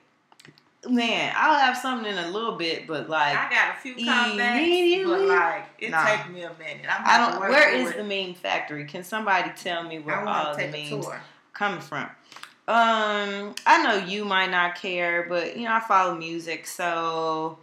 [0.90, 4.58] Man, I'll have something in a little bit, but like, I got a few comebacks,
[4.58, 5.06] immediately?
[5.28, 6.06] but like it Nah.
[6.06, 6.86] take me a minute.
[6.90, 7.42] I'm I not don't.
[7.42, 7.98] work Where is it.
[7.98, 8.86] the meme factory?
[8.86, 11.06] Can somebody tell me where all the memes
[11.54, 12.10] coming from?
[12.70, 17.58] Um, I know you might not care, but you know I follow music, so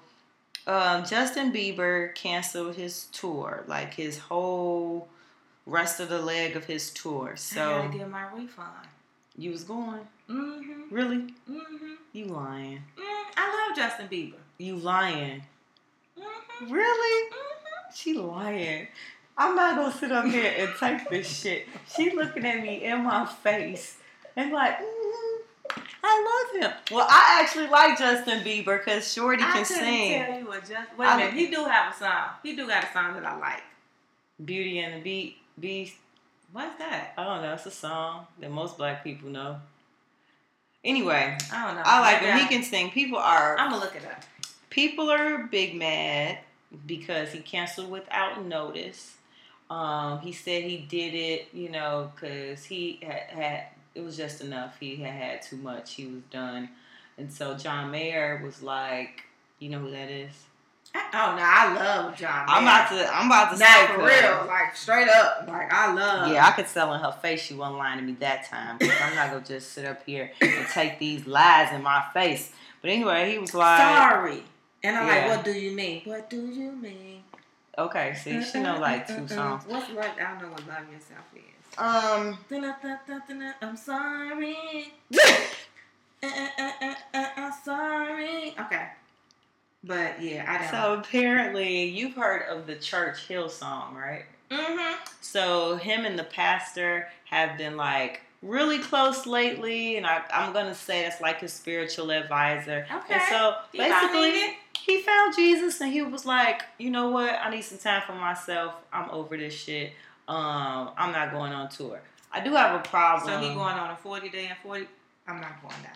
[0.66, 5.08] um, Justin Bieber canceled his tour, like his whole
[5.66, 7.32] rest of the leg of his tour.
[7.32, 8.88] I So gotta get my refund.
[9.36, 10.90] you was going Mhm.
[10.90, 11.34] really?
[11.50, 11.96] Mhm.
[12.12, 12.82] You lying?
[12.96, 14.36] Mm, I love Justin Bieber.
[14.58, 15.42] You lying?
[16.18, 16.70] Mhm.
[16.70, 17.30] Really?
[17.30, 17.94] Mhm.
[17.94, 18.88] She lying.
[19.36, 21.68] I'm not gonna sit up here and type this shit.
[21.94, 23.98] She looking at me in my face
[24.36, 26.72] and like, mm, I love him.
[26.94, 30.24] Well, I actually like Justin Bieber because Shorty I can sing.
[30.24, 30.96] tell you what just.
[30.96, 31.34] Wait a I'm- minute.
[31.34, 32.28] He do have a song.
[32.42, 33.62] He do got a song that I like.
[34.44, 35.94] Beauty and the Beat, Beast.
[36.52, 37.14] What's that?
[37.18, 37.52] I don't know.
[37.54, 39.60] It's a song that most black people know.
[40.84, 41.82] Anyway, I don't know.
[41.84, 42.22] I like.
[42.22, 42.90] I- He can sing.
[42.90, 44.22] People are I'm gonna look it up.
[44.70, 46.38] people are big mad
[46.86, 49.16] because he canceled without notice.
[49.70, 54.40] Um, he said he did it, you know, because he had, had it was just
[54.42, 54.76] enough.
[54.78, 55.94] He had had too much.
[55.94, 56.68] He was done,
[57.16, 59.22] and so John Mayer was like,
[59.60, 60.32] you know who that is?
[61.16, 62.44] Oh no, I love John.
[62.48, 66.28] I'm about to, I'm about to say for real, like straight up, like I love.
[66.32, 67.40] Yeah, I could sell in her face.
[67.40, 68.78] She wasn't lying to me that time.
[68.80, 72.50] I'm not gonna just sit up here and take these lies in my face.
[72.82, 74.42] But anyway, he was like, Sorry.
[74.82, 75.14] And I'm Yeah.
[75.14, 76.02] like, what do you mean?
[76.04, 77.22] What do you mean?
[77.78, 79.64] okay, see, she know like two songs.
[79.66, 80.20] What's like?
[80.20, 81.40] I don't know what love yourself is.
[81.78, 82.38] Um,
[83.62, 84.92] I'm sorry.
[86.22, 88.54] Uh, uh, uh, uh, uh, I'm sorry.
[88.58, 88.88] Okay.
[89.86, 90.70] But yeah, I don't.
[90.70, 94.24] So apparently, you've heard of the Church Hillsong, right?
[94.50, 94.94] mm-hmm.
[95.20, 100.74] So him and the pastor have been like really close lately, and I, I'm gonna
[100.74, 102.86] say that's like his spiritual advisor.
[102.90, 103.14] Okay.
[103.14, 107.10] And so You about need basically, he found Jesus, and he was like, you know
[107.10, 107.38] what?
[107.42, 108.74] I need some time for myself.
[108.92, 109.92] I'm over this shit.
[110.28, 112.00] Um, I'm not going on tour.
[112.32, 113.28] I do have a problem.
[113.28, 114.86] So he going on a 40 day and 40.
[115.26, 115.92] I'm not going down.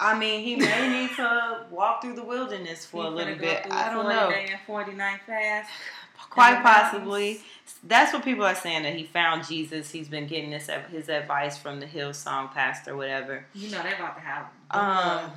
[0.00, 3.66] I mean, he may need to walk through the wilderness for He a little bit.
[3.70, 4.30] I don't 40 know.
[4.30, 5.70] day and 40 night fast.
[6.30, 6.90] Quite in the mountains.
[6.90, 7.40] possibly.
[7.84, 9.90] That's what people are saying that he found Jesus.
[9.90, 13.44] He's been getting this his advice from the Hillsong pastor, whatever.
[13.54, 15.30] You know they about to have Um,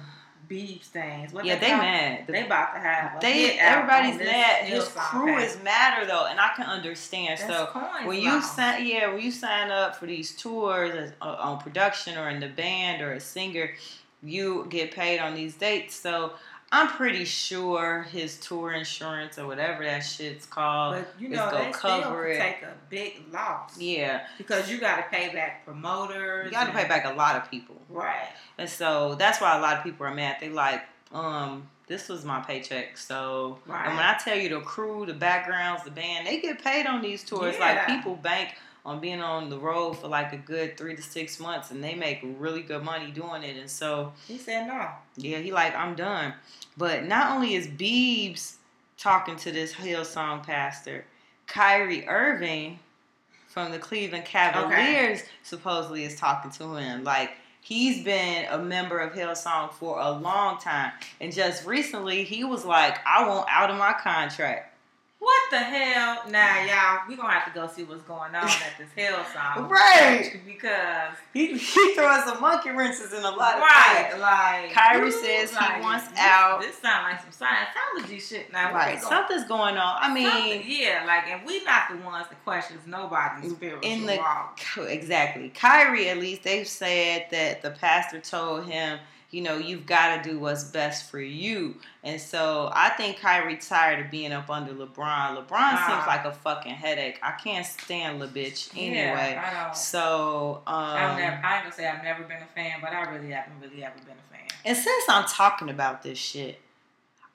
[0.47, 1.33] beef things.
[1.33, 2.23] What yeah, they call- mad.
[2.27, 3.21] They about to have.
[3.21, 4.65] They everybody's mad.
[4.65, 5.57] His crew fast.
[5.57, 7.37] is madder though, and I can understand.
[7.39, 7.65] That's so
[8.05, 12.17] when you sign, yeah, when you sign up for these tours as, uh, on production
[12.17, 13.73] or in the band or a singer,
[14.23, 15.95] you get paid on these dates.
[15.95, 16.33] So
[16.71, 21.71] I'm pretty sure his tour insurance or whatever that shit's called But you is gonna
[21.71, 22.39] cover it.
[22.39, 23.77] take a big loss.
[23.79, 26.45] Yeah, Because you got to pay back promoters.
[26.45, 28.27] you got to pay back a lot of people, Right.
[28.57, 30.37] and so that's why a lot of people are mad.
[30.41, 32.97] They like, um, this was my paycheck.
[32.97, 33.85] So, Right.
[33.87, 37.01] and when I tell you the crew, the backgrounds, the band, they get paid on
[37.01, 37.57] these tours.
[37.59, 38.55] Like people bank
[38.87, 41.93] on being on the road for like a good three to six months, and they
[41.93, 43.57] make really good money doing it.
[43.57, 44.87] And so, He said no.
[45.17, 46.33] yeah, he like, I'm done.
[46.77, 48.53] But not only is Biebs
[48.97, 51.05] talking to this Hillsong pastor,
[51.47, 52.79] Kyrie Irving
[53.47, 57.03] from the Cleveland Cavaliers supposedly is talking to him.
[57.03, 62.45] Like he's been a member of Hillsong for a long time, and just recently he
[62.45, 64.73] was like, "I want out of my contract."
[65.19, 66.23] What the hell?
[66.29, 69.67] Nah, y'all, we gonna have to go see what's going on at this Hillsong.
[69.69, 70.39] Right.
[70.45, 75.19] Because He he throwing some monkey wrenches in a lot of right, like Kyrie dude,
[75.19, 76.61] says he wants this, out.
[76.61, 78.51] This sounds like some Scientology shit.
[78.53, 79.97] Now, Right, they gonna- something's going on.
[80.01, 84.17] I mean, yeah, like, and we not the ones that questions nobody's spiritual in the
[84.17, 84.59] walk.
[84.77, 88.99] exactly Kyrie at least they've said that the pastor told him
[89.31, 93.57] you know you've got to do what's best for you and so I think Kyrie
[93.57, 95.85] tired of being up under LeBron LeBron Ah.
[95.87, 99.75] seems like a fucking headache I can't stand the bitch anyway Yeah, I don't.
[99.75, 103.01] so um I've never, I ain't gonna say I've never been a fan, but I
[103.11, 104.47] really haven't really ever been a fan.
[104.63, 106.61] and since I'm talking about this shit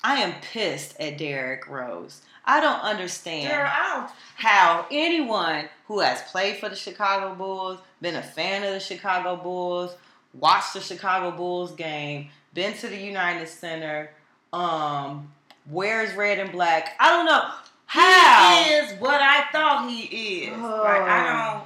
[0.04, 4.10] I am pissed at Derrick Rose I don't understand Girl, I don't.
[4.36, 9.36] how anyone who has played for the Chicago Bulls, been a fan of the Chicago
[9.36, 9.94] Bulls,
[10.34, 14.10] watched the Chicago Bulls game, been to the United Center,
[14.52, 15.32] um,
[15.70, 16.96] wears red and black.
[16.98, 17.50] I don't know
[17.86, 18.64] how.
[18.64, 20.52] He is what I thought he is.
[20.56, 20.82] Oh.
[20.82, 21.64] Like I don't.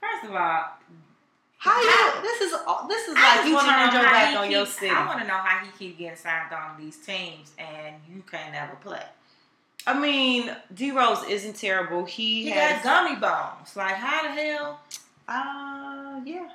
[0.00, 0.64] First of all,
[1.58, 2.22] How you?
[2.22, 2.52] This is
[2.88, 4.90] this is I like you turned your back on your city.
[4.90, 8.52] I want to know how he keep getting signed on these teams and you can't
[8.52, 9.02] never play.
[9.86, 12.04] I mean, D Rose isn't terrible.
[12.04, 13.74] He, He has got gummy bones.
[13.76, 14.80] Like how the hell?
[15.26, 16.48] Uh, yeah.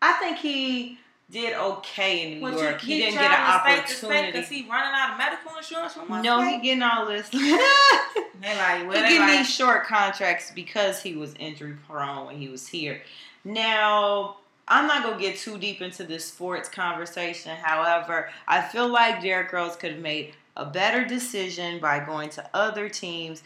[0.00, 0.98] I think he
[1.30, 2.82] did okay in New Would York.
[2.82, 4.32] you, he didn't get an opportunity.
[4.32, 7.28] because he running out of medical insurance from one No, he getting all this.
[7.28, 7.38] he
[8.40, 12.36] They like, well, they give like, me short contracts because he was injury prone when
[12.36, 13.02] he was here.
[13.44, 14.36] Now,
[14.68, 17.56] I'm not gonna get too deep into this sports conversation.
[17.56, 22.48] However, I feel like Derrick Rose could have made a better decision by going to
[22.54, 23.42] other teams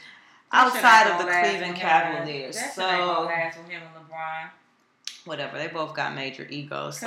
[0.52, 2.56] outside of the Cleveland with him and- Cavaliers.
[2.56, 4.50] That shit ain't gonna So last with him and LeBron.
[5.24, 6.98] Whatever, they both got major egos.
[6.98, 7.06] So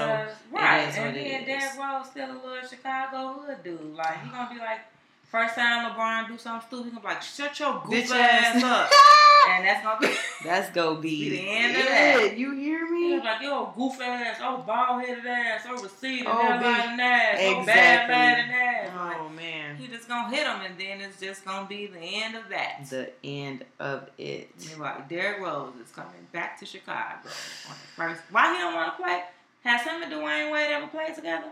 [0.51, 1.45] right, is and what it then is.
[1.47, 3.95] Derrick Rose still a little Chicago hood dude.
[3.95, 4.81] Like he gonna be like,
[5.29, 8.63] first time LeBron do something stupid, he gonna be like, shut your goof ass ass
[8.63, 8.89] up,
[9.49, 10.15] and that's gonna be.
[10.43, 12.37] That's go be the end of Yeah, that.
[12.37, 13.19] You hear He me?
[13.19, 17.65] like, yo, goof ass, oh, bald headed ass, oh, receding, Oh, oh, ass, oh, Exactly.
[17.65, 18.95] bad bad ass.
[18.95, 21.99] Like, Oh man, he just gonna hit him, and then it's just gonna be the
[21.99, 22.85] end of that.
[22.89, 24.49] the end of it.
[24.59, 25.07] You're right.
[25.09, 28.21] Derrick Rose is coming back to Chicago on the first.
[28.31, 29.23] Why he don't want to play?
[29.63, 31.47] Has him and Dwyane Wade ever played together?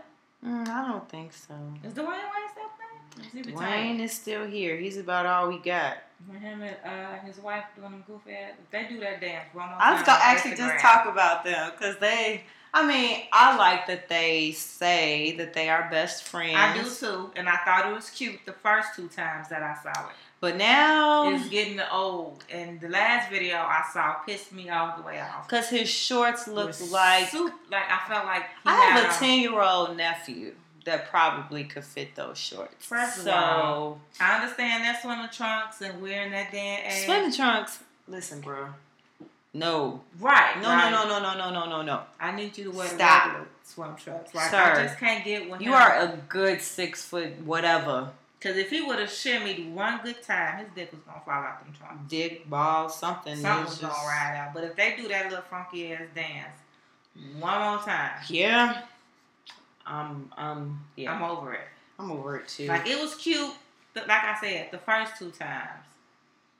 [0.46, 1.54] Mm, I don't think so.
[1.82, 2.83] Is Dwyane Wade still playing?
[3.34, 4.76] Dwyane is still here.
[4.76, 5.98] He's about all we got.
[6.26, 9.68] When him and uh, his wife doing them goofy ass, they do that dance one
[9.68, 12.44] more I was gonna on actually just talk about them because they.
[12.76, 16.56] I mean, I like that they say that they are best friends.
[16.56, 19.74] I do too, and I thought it was cute the first two times that I
[19.80, 20.14] saw it.
[20.40, 25.02] But now, It's getting old, and the last video I saw pissed me all the
[25.04, 25.46] way off.
[25.48, 29.38] because his shorts looked like sup- like I felt like he I have a ten
[29.40, 32.74] year old nephew that probably could fit those shorts.
[32.86, 37.04] First of so all, I understand that swimming trunks and wearing that damn ass.
[37.04, 37.78] swimming trunks.
[38.08, 38.66] Listen, bro.
[39.56, 40.60] No, Right.
[40.60, 40.90] no, right.
[40.90, 42.02] no, no, no, no, no, no, no.
[42.18, 43.26] I need you to wear Stop.
[43.26, 44.34] regular swim trunks.
[44.34, 44.56] Like Sir.
[44.58, 45.62] I just can't get one.
[45.62, 48.10] You are a good six foot whatever.
[48.38, 51.64] Because if he would have shimmied one good time, his dick was gonna fall out
[51.64, 52.02] them trunks.
[52.10, 53.36] Dick, ball, something.
[53.36, 54.54] Something is was gonna ride out.
[54.54, 56.58] But if they do that little funky ass dance
[57.38, 58.82] one more time, Yeah.
[59.86, 60.32] Um.
[60.36, 60.84] Um.
[60.96, 61.12] Yeah.
[61.12, 61.60] I'm over it.
[61.98, 62.66] I'm over it too.
[62.66, 63.52] Like it was cute.
[63.94, 65.68] Like I said, the first two times.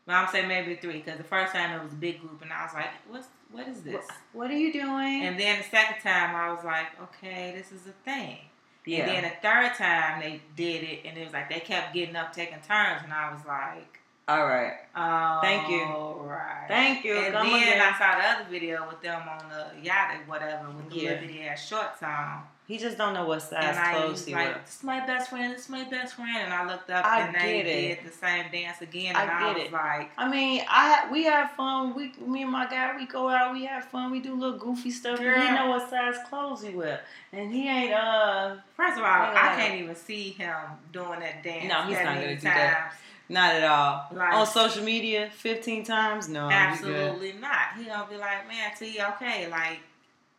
[0.06, 2.52] Well, I'm saying maybe three because the first time it was a big group and
[2.52, 5.22] I was like, "What's what is this?" what are you doing?
[5.24, 8.36] And then the second time I was like, "Okay, this is a thing."
[8.84, 8.98] yeah.
[9.06, 12.16] And then the third time they did it, and it was like they kept getting
[12.16, 13.98] up, taking turns, and I was like,
[14.28, 14.74] All right.
[14.94, 15.82] Oh, Thank you.
[15.82, 16.66] Right.
[16.68, 17.14] Thank you.
[17.16, 17.80] And Come then again.
[17.80, 21.14] I saw the other video with them on the yacht or whatever with the Yeah.
[21.20, 22.42] bitty ass shorts on.
[22.66, 24.60] He just don't know what size and clothes was he like, wear.
[24.64, 25.52] "This is my best friend.
[25.52, 27.64] This is my best friend." And I looked up, I and they it.
[28.02, 29.72] did the same dance again, I and I, get was it.
[29.72, 31.94] like, I mean, I we have fun.
[31.94, 34.90] We, me and my guy, we go out, we have fun, we do little goofy
[34.90, 35.18] stuff.
[35.20, 35.54] And he Girl.
[35.56, 37.02] know what size clothes he wear,
[37.34, 39.10] and he ain't uh first of all.
[39.10, 40.54] I can't even see him
[40.90, 41.68] doing that dance.
[41.68, 42.94] No, he's not gonna do that.
[43.28, 45.28] not at all Like- on social media.
[45.36, 47.74] Fifteen times, no, Absolutely not.
[47.76, 49.80] He gonna be like, "Man, T, okay, like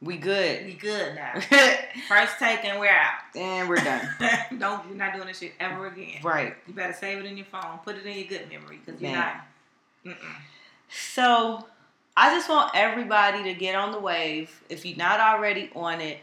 [0.01, 0.65] we good.
[0.65, 1.39] we good now.
[2.07, 3.13] First take and we're out.
[3.35, 4.07] and we're done.
[4.59, 6.19] Don't you're not doing this shit ever again.
[6.23, 6.55] right.
[6.67, 7.79] You better save it in your phone.
[7.83, 9.37] Put it in your good memory because you're Man.
[10.05, 10.13] not.
[10.13, 10.35] Mm-mm.
[10.89, 11.65] So
[12.15, 14.63] I just want everybody to get on the wave.
[14.69, 16.19] If you're not already on it,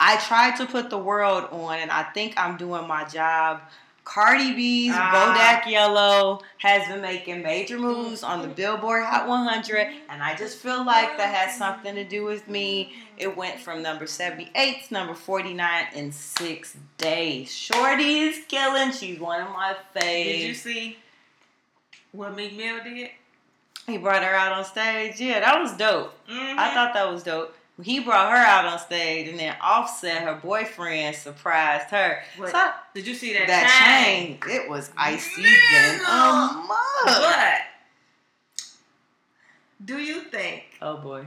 [0.00, 3.60] I try to put the world on, and I think I'm doing my job.
[4.08, 5.12] Cardi B's Ah.
[5.36, 10.56] Bodak Yellow has been making major moves on the Billboard Hot 100, and I just
[10.56, 12.94] feel like that has something to do with me.
[13.18, 17.54] It went from number 78 to number 49 in six days.
[17.54, 18.92] Shorty is killing.
[18.92, 20.24] She's one of my faves.
[20.24, 20.98] Did you see
[22.12, 23.10] what Meek Mill did?
[23.86, 25.20] He brought her out on stage.
[25.20, 26.14] Yeah, that was dope.
[26.30, 26.58] Mm-hmm.
[26.58, 27.54] I thought that was dope.
[27.82, 32.20] He brought her out on stage, and then Offset, her boyfriend, surprised her.
[32.36, 34.38] What- So, Did you see that, that chain?
[34.42, 36.76] chain, it was icy Man, than a mug.
[37.06, 37.60] But
[39.84, 41.24] do you think Oh boy.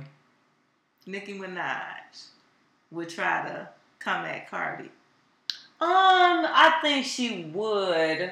[1.05, 2.27] Nicki Minaj
[2.91, 4.91] would try to come at Cardi?
[5.79, 8.31] Um, I think she would,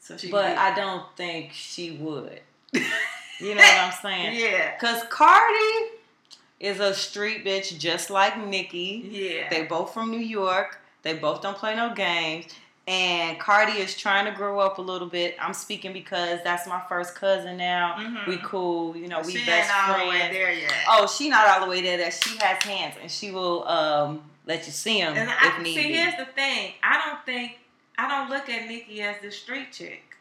[0.00, 0.58] So she but did.
[0.58, 2.40] I don't think she would.
[3.38, 4.34] You know what I'm saying?
[4.40, 4.78] yeah.
[4.78, 5.90] Cause Cardi
[6.60, 9.06] is a street bitch just like Nicki.
[9.10, 9.48] Yeah.
[9.50, 10.78] They both from New York.
[11.02, 12.46] They both don't play no games.
[12.88, 15.36] And Cardi is trying to grow up a little bit.
[15.40, 17.96] I'm speaking because that's my first cousin now.
[17.98, 18.26] Mhm.
[18.28, 20.32] We cool, you know, we she best ain't all the way friends.
[20.34, 20.72] there yet.
[20.88, 21.98] Oh, she not all the way there.
[21.98, 25.62] That she has hands and she will um let you see them and if I,
[25.62, 25.94] need see, be.
[25.94, 26.74] here's the thing.
[26.82, 27.58] I don't think
[27.98, 30.15] I don't look at Nicki as the street chick.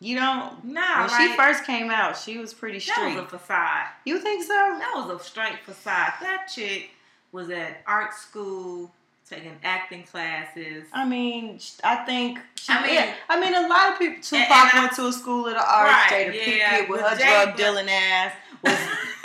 [0.00, 0.64] You don't.
[0.64, 3.14] No, when like, she first came out, she was pretty straight.
[3.14, 3.86] that was a facade.
[4.04, 4.48] you think so?
[4.54, 6.12] That was a straight facade.
[6.20, 6.90] That chick
[7.32, 8.92] was at art school
[9.28, 10.84] taking acting classes.
[10.92, 12.38] I mean, I think.
[12.54, 14.22] She, I mean- yeah, I mean, a lot of people.
[14.22, 15.90] Tupac and I- went to a school of the arts.
[16.12, 18.32] Right, Jada yeah, with but her Jada- drug dealing ass
[18.62, 18.72] was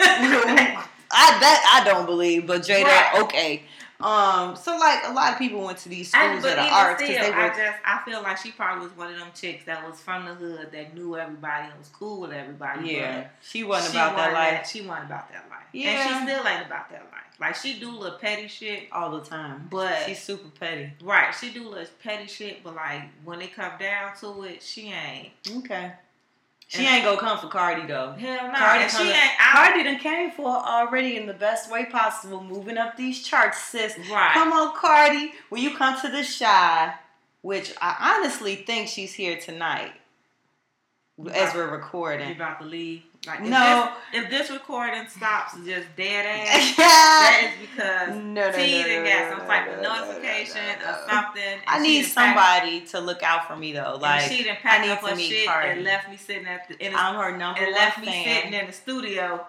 [1.16, 3.22] I that I don't believe, but Jada, Right.
[3.22, 3.62] okay.
[4.00, 6.88] Um, so like a lot of people went to these I, schools but that are
[6.90, 9.64] arts because they I just I feel like she probably was one of them chicks
[9.64, 12.90] that was from the hood that knew everybody and was cool with everybody.
[12.90, 15.64] Yeah, she wasn't she about that life She wasn't about that life.
[15.72, 17.24] Yeah, and she still ain't about that life.
[17.40, 19.68] Like she do little petty shit, all the time.
[19.70, 20.92] but She's super petty.
[21.02, 24.92] right, she do little petty shit, but like when it come down to it, she
[24.92, 25.30] ain't.
[25.58, 25.92] Okay.
[26.74, 28.12] She And- ain't gonna come for Cardi though.
[28.12, 29.40] Hell no, Cardi and she ain't.
[29.40, 33.22] I, Cardi done came for her already in the best way possible, moving up these
[33.22, 33.96] charts, sis.
[34.10, 34.32] right.
[34.34, 35.32] Come on, Cardi.
[35.50, 36.92] Will you come to the shy?
[37.42, 39.92] Which I honestly think she's here tonight
[41.32, 42.28] as we're recording.
[42.28, 43.02] You about to leave?
[43.26, 43.92] Like if No.
[44.12, 48.88] This, if this recording stops just dead ass, that is because no, no, T no,
[48.88, 51.58] no, got some type of no, no, notification no, or something.
[51.66, 53.98] I need somebody to look out for me though.
[54.00, 55.68] Like and she done I packed need up her shit Cardi.
[55.70, 58.24] and left me sitting at the the, I'm her number and one left me fan.
[58.24, 59.46] sitting in the studio.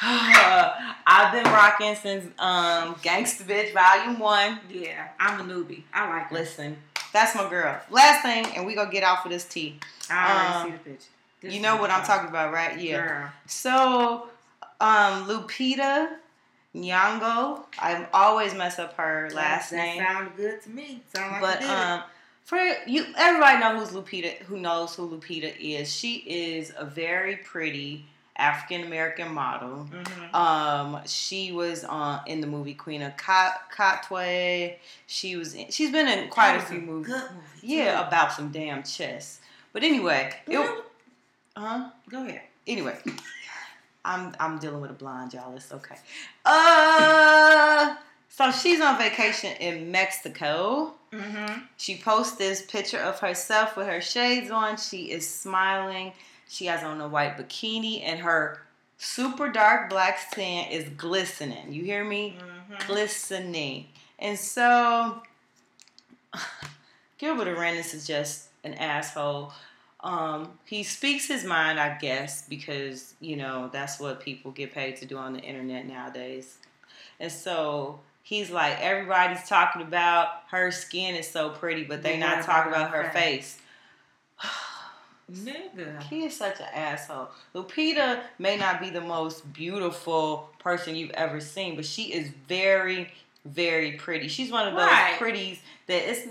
[0.00, 4.60] I've been rocking since um, Gangsta Bitch Volume One.
[4.70, 5.82] Yeah, I'm a newbie.
[5.92, 6.34] I like it.
[6.34, 6.76] Listen,
[7.12, 7.80] that's my girl.
[7.90, 9.80] Last thing, and we gonna get off of this tea.
[10.08, 11.10] I already um, see the picture.
[11.40, 12.78] This You know what I'm talking about, right?
[12.78, 13.06] Yeah.
[13.06, 13.30] Girl.
[13.46, 14.28] So,
[14.80, 16.10] um, Lupita
[16.74, 17.64] Nyong'o.
[17.78, 21.02] I always mess up her last that, name, Sound good to me.
[21.14, 21.68] Sound like but it.
[21.70, 22.02] um,
[22.44, 24.36] for you, everybody know who's Lupita.
[24.42, 25.92] Who knows who Lupita is?
[25.94, 28.04] She is a very pretty
[28.36, 29.88] African American model.
[29.92, 30.34] Mhm.
[30.34, 34.76] Um, she was on in the movie Queen of Kat- Katwe.
[35.06, 35.54] She was.
[35.54, 37.12] In, she's been in quite a That was few movies.
[37.14, 37.44] Good movie.
[37.62, 38.06] Yeah, too.
[38.08, 39.40] about some damn chess.
[39.72, 40.82] But anyway, it, Really?
[41.58, 41.90] Huh?
[42.10, 42.42] Go ahead.
[42.66, 42.96] Anyway,
[44.04, 45.54] I'm I'm dealing with a blind, y'all.
[45.56, 45.96] It's okay.
[46.44, 47.96] Uh,
[48.28, 50.94] so she's on vacation in Mexico.
[51.12, 51.62] Mm-hmm.
[51.76, 54.76] She posts this picture of herself with her shades on.
[54.76, 56.12] She is smiling.
[56.48, 58.62] She has on a white bikini, and her
[58.98, 61.72] super dark black skin is glistening.
[61.72, 62.36] You hear me?
[62.38, 62.86] Mm-hmm.
[62.86, 63.86] Glistening.
[64.18, 65.22] And so,
[67.18, 69.52] Gilbert Arenas is just an asshole.
[70.00, 74.96] Um, he speaks his mind, I guess, because you know that's what people get paid
[74.96, 76.56] to do on the internet nowadays.
[77.20, 82.36] And so he's like, everybody's talking about her skin is so pretty, but they're But
[82.36, 83.58] not talking about her face.
[85.32, 86.02] Nigga.
[86.04, 87.28] He is such an asshole.
[87.54, 93.12] Lupita may not be the most beautiful person you've ever seen, but she is very,
[93.48, 94.28] very pretty.
[94.28, 95.18] She's one of those Right.
[95.18, 96.26] pretties that it's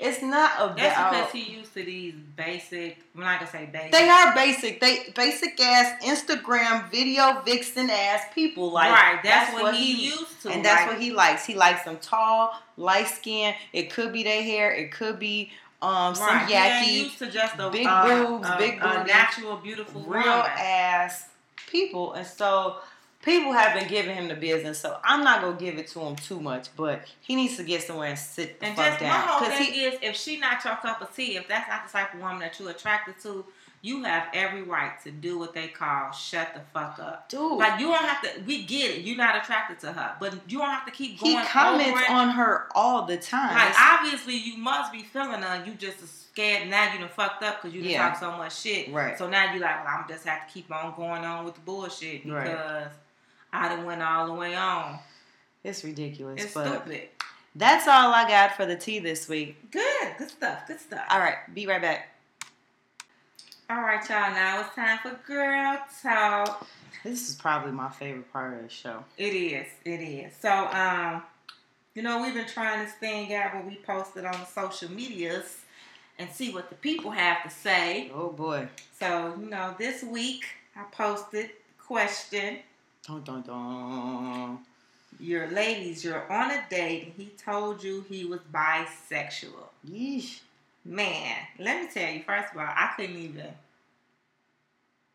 [0.00, 0.76] it's not about.
[0.76, 2.98] That's because he used to these basic.
[3.14, 3.92] I'm not gonna say basic.
[3.92, 4.80] they are basic.
[4.80, 8.72] They basic ass Instagram video vixen ass people.
[8.72, 9.20] Like right.
[9.22, 10.50] That's, what, he, used to.
[10.50, 11.44] and that's like, what he likes.
[11.44, 13.54] He likes them tall, light skin.
[13.72, 14.72] It could be their hair.
[14.72, 15.52] It could be
[15.82, 16.48] um some right.
[16.48, 20.50] Yucky, used to just a big uh, boobs, a, big booty, natural, beautiful real woman.
[20.58, 21.28] ass
[21.66, 22.76] people, and so
[23.22, 24.78] people have been giving him the business.
[24.80, 27.82] So I'm not gonna give it to him too much, but he needs to get
[27.82, 29.84] somewhere and sit the And fuck just my down whole because thing he.
[29.84, 32.40] is, if she not your cup of tea, if that's not the type of woman
[32.40, 33.44] that you're attracted to,
[33.84, 37.28] you have every right to do what they call shut the fuck up.
[37.28, 38.40] Dude, Like you don't have to.
[38.42, 39.00] We get it.
[39.02, 41.38] You're not attracted to her, but you don't have to keep going.
[41.38, 43.54] he comments on her all the time.
[43.56, 45.64] Like obviously you must be feeling her.
[45.66, 45.98] You just
[46.30, 46.92] scared now.
[46.92, 48.08] You done fucked up because you done Yeah.
[48.10, 48.92] talk so much shit.
[48.92, 49.18] Right.
[49.18, 51.60] So now you like, well, I'm just have to keep on going on with the
[51.62, 52.46] bullshit Right.
[53.52, 54.98] I done went all the way on.
[55.64, 57.08] it's ridiculous, It's but stupid.
[57.54, 59.70] that's all I got for the tea this week.
[59.70, 60.66] Good, good stuff.
[60.66, 61.04] Good stuff.
[61.10, 62.08] All right, be right back.
[63.70, 64.30] All right, y'all.
[64.32, 66.66] Now it's time for girl talk.
[67.04, 69.04] This is probably my favorite part of the show.
[69.16, 69.66] It is.
[69.84, 70.32] It is.
[70.40, 71.22] So, um,
[71.94, 74.90] you know, we've been trying this thing out where we post it on the social
[74.90, 75.58] medias
[76.18, 78.10] and see what the people have to say.
[78.14, 78.68] Oh boy.
[79.00, 80.44] So, you know, this week
[80.76, 82.58] I posted question.
[83.06, 84.58] Dun, dun, dun.
[85.18, 89.68] Your ladies, you're on a date and he told you he was bisexual.
[89.88, 90.40] Yeesh.
[90.84, 93.46] Man, let me tell you, first of all, I couldn't even.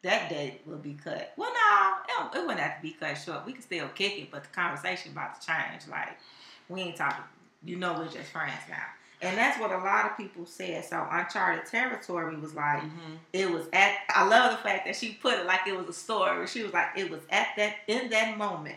[0.03, 1.33] That date will be cut.
[1.35, 3.45] Well, no, it, it wouldn't have to be cut short.
[3.45, 5.87] We can still kick it, but the conversation about to change.
[5.89, 6.17] Like,
[6.69, 7.23] we ain't talking.
[7.65, 8.83] You know, we're just friends now.
[9.21, 10.85] And that's what a lot of people said.
[10.85, 13.13] So, Uncharted Territory was like, Mm-hmm.
[13.33, 13.95] it was at.
[14.13, 16.45] I love the fact that she put it like it was a story.
[16.47, 18.75] She was like, it was at that in that moment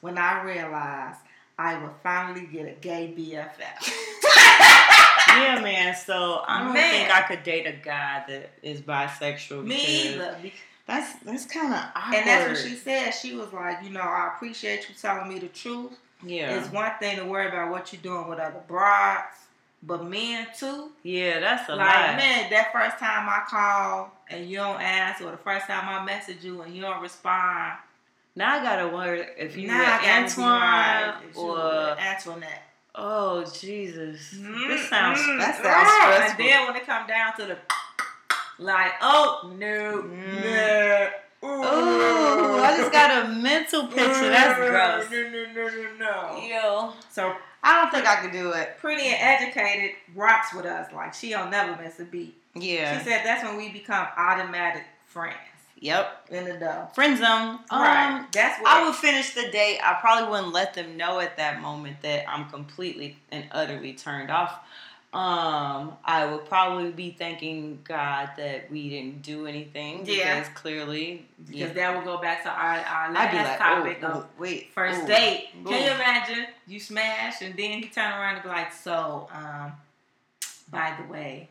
[0.00, 1.18] when I realized
[1.58, 3.92] I would finally get a gay BFF.
[5.26, 5.94] Yeah, man.
[5.96, 6.90] So I don't Man.
[6.90, 9.64] think I could date a guy that is bisexual.
[9.64, 10.36] Me either.
[10.86, 12.18] That's that's kind of awkward.
[12.18, 13.10] And that's what she said.
[13.10, 15.98] She was like, you know, I appreciate you telling me the truth.
[16.24, 16.56] Yeah.
[16.58, 19.34] It's one thing to worry about what you're doing with other broads,
[19.86, 20.90] but men too.
[21.02, 22.16] yeah, that's a like, lot.
[22.16, 26.04] man, that first time I call and you don't answer, or the first time I
[26.04, 27.74] message you and you don't respond,
[28.36, 31.14] Now I gotta wonder if you now were I gotta be Antoine right.
[31.36, 32.62] Or were Antoinette.
[32.94, 36.44] oh Jesus, Mm, this sounds mm, that sounds ah, stressful.
[36.44, 37.58] And then when it come down to the,
[38.58, 40.42] like, oh no, Mm.
[40.42, 41.08] no.
[41.46, 44.30] Ooh, I just got a mental picture.
[44.30, 45.10] That's gross.
[45.10, 46.40] No, no, no, no, no.
[46.42, 48.76] Yo, So I don't think I could do it.
[48.78, 50.92] pretty and educated rocks with us.
[50.92, 52.36] Like she don't never miss a beat.
[52.54, 52.98] Yeah.
[52.98, 55.34] She said that's when we become automatic friends
[55.80, 56.28] Yep.
[56.30, 56.88] in the dough.
[56.94, 57.58] Friend zone.
[57.70, 58.18] right.
[58.20, 59.80] Um, That's what I would finish the date.
[59.82, 64.30] I probably wouldn't let them know at that moment that I'm completely and utterly turned
[64.30, 64.60] off.
[65.14, 70.40] Um, I would probably be thanking God that we didn't do anything Yeah.
[70.40, 74.16] because clearly, because that will go back to our, our last like, topic oh, of
[74.16, 75.50] oh, wait, first oh, date.
[75.64, 75.68] oh.
[75.68, 79.72] Can you imagine you smash and then he turn around and be like, so, um,
[80.72, 81.48] by the way,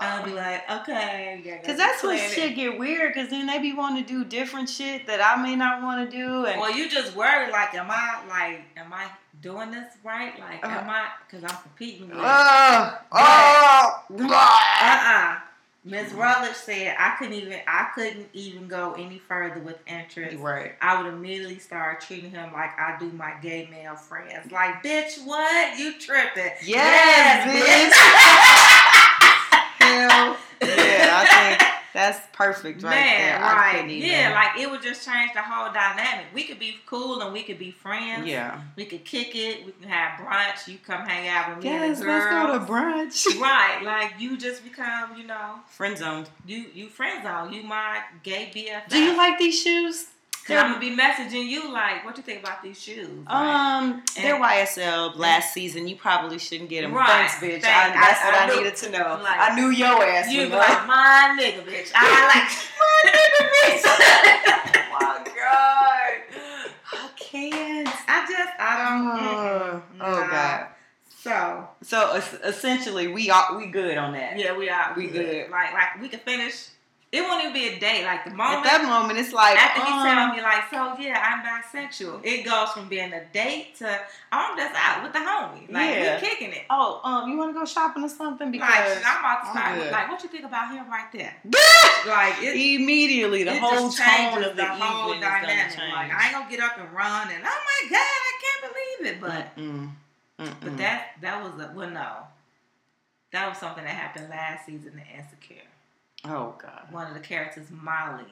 [0.00, 3.14] I'll be like, okay, Cause that's when shit get weird.
[3.14, 6.16] Cause then they be wanting to do different shit that I may not want to
[6.16, 9.08] do, and Well, you just worry like, am I like, am I
[9.40, 10.38] doing this right?
[10.38, 10.68] Like, Uh.
[10.68, 11.06] am I?
[11.26, 12.18] Because I'm competing with.
[12.20, 15.36] uh, oh, Uh-uh.
[15.84, 20.36] Miss Rutledge said I couldn't even I couldn't even go any further with interest.
[20.38, 20.74] right.
[20.82, 24.50] I would immediately start treating him like I do my gay male friends.
[24.52, 25.78] Like, bitch, what?
[25.78, 26.50] You tripping?
[26.64, 27.92] Yes, bitch.
[29.80, 31.26] Hell yeah, I
[31.56, 33.44] think that's perfect right Man, there.
[33.44, 33.90] I right.
[33.90, 36.26] Yeah, like it would just change the whole dynamic.
[36.34, 38.26] We could be cool and we could be friends.
[38.26, 38.60] yeah.
[38.76, 39.64] We could kick it.
[39.66, 40.68] We can have brunch.
[40.68, 43.26] You come hang out with me Yes, let's go to brunch.
[43.40, 46.26] Right, like you just become, you know, Friend zone.
[46.46, 47.52] you you friend zone.
[47.52, 48.88] You my gay BFF.
[48.90, 50.06] Do you like these shoes?
[50.56, 53.08] I'm gonna be messaging you like, what you think about these shoes?
[53.26, 55.86] Um, they're And- YSL last season.
[55.88, 56.92] You probably shouldn't get them.
[56.94, 57.06] Right.
[57.06, 57.62] Thanks, bitch.
[57.62, 57.66] Thanks.
[57.66, 59.20] I, that's I- what I I, knew- needed to know.
[59.22, 60.30] Like- I knew your ass.
[60.32, 61.90] you like, like, my nigga, bitch.
[61.94, 64.28] I like my nigga,
[65.00, 66.12] oh my god,
[66.92, 67.88] I can't.
[68.08, 69.08] I just I don't.
[69.08, 70.00] Oh, mm-mm.
[70.00, 70.30] oh Nah.
[70.30, 70.66] god.
[71.20, 74.38] So So es- essentially, we are we good on that.
[74.38, 74.94] yeah, we are.
[74.96, 75.50] We good.
[75.50, 76.68] Like like we can finish
[77.10, 78.04] it won't even be a date.
[78.04, 78.66] Like the moment.
[78.66, 82.20] At that moment, it's like after he um, tell me like, so yeah, I'm bisexual.
[82.22, 83.96] It goes from being a date to oh,
[84.30, 85.72] I'm just out with the homie.
[85.72, 86.20] Like Yeah.
[86.20, 86.64] we kicking it.
[86.68, 88.48] Oh, um, you want to go shopping or something?
[88.52, 89.92] Like Because I'm about to start.
[89.92, 91.34] Like what you think about him right there?
[92.06, 95.78] Like it, immediately the it whole tone of the, the whole evening is gonna dynamic.
[95.78, 99.12] Like I ain't gonna get up and run and oh my god, I can't believe
[99.14, 99.20] it.
[99.20, 99.90] But Mm-mm.
[100.38, 100.54] Mm-mm.
[100.62, 102.12] but that that was a well no.
[103.32, 105.67] That was something that happened last season in Insecure.
[106.24, 106.86] Oh god.
[106.90, 108.24] One of the characters, Molly.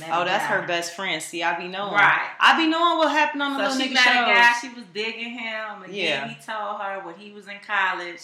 [0.00, 0.56] met Oh, that's guy.
[0.60, 1.22] her best friend.
[1.22, 1.92] See, I be knowing.
[1.94, 2.30] Right.
[2.40, 4.52] I be knowing what happened on the So little nigga a guy.
[4.60, 6.20] She was digging him, and Yeah.
[6.20, 8.20] then he told her when he was in college,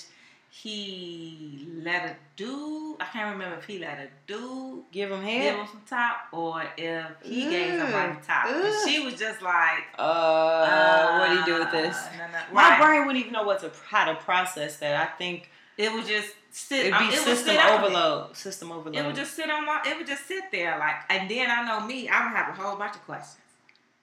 [0.50, 2.96] he let a dude.
[3.00, 5.54] I can't remember if he let a dude Give him give head.
[5.56, 8.46] him some top or if he gave somebody top.
[8.46, 11.96] And she was just like, Uh, what do you do with this?
[11.96, 12.38] uh, no, no.
[12.52, 12.80] My Right.
[12.80, 14.96] brain wouldn't even know what to how to process that.
[15.00, 16.80] I think It was just sit.
[16.86, 17.86] it'd um, be it would system sit on me.
[17.86, 18.36] overload.
[18.36, 18.96] System overload.
[18.96, 19.80] It would just sit on my.
[19.86, 22.08] It would just sit there like, and then I know me.
[22.08, 23.36] I would have a whole bunch of questions.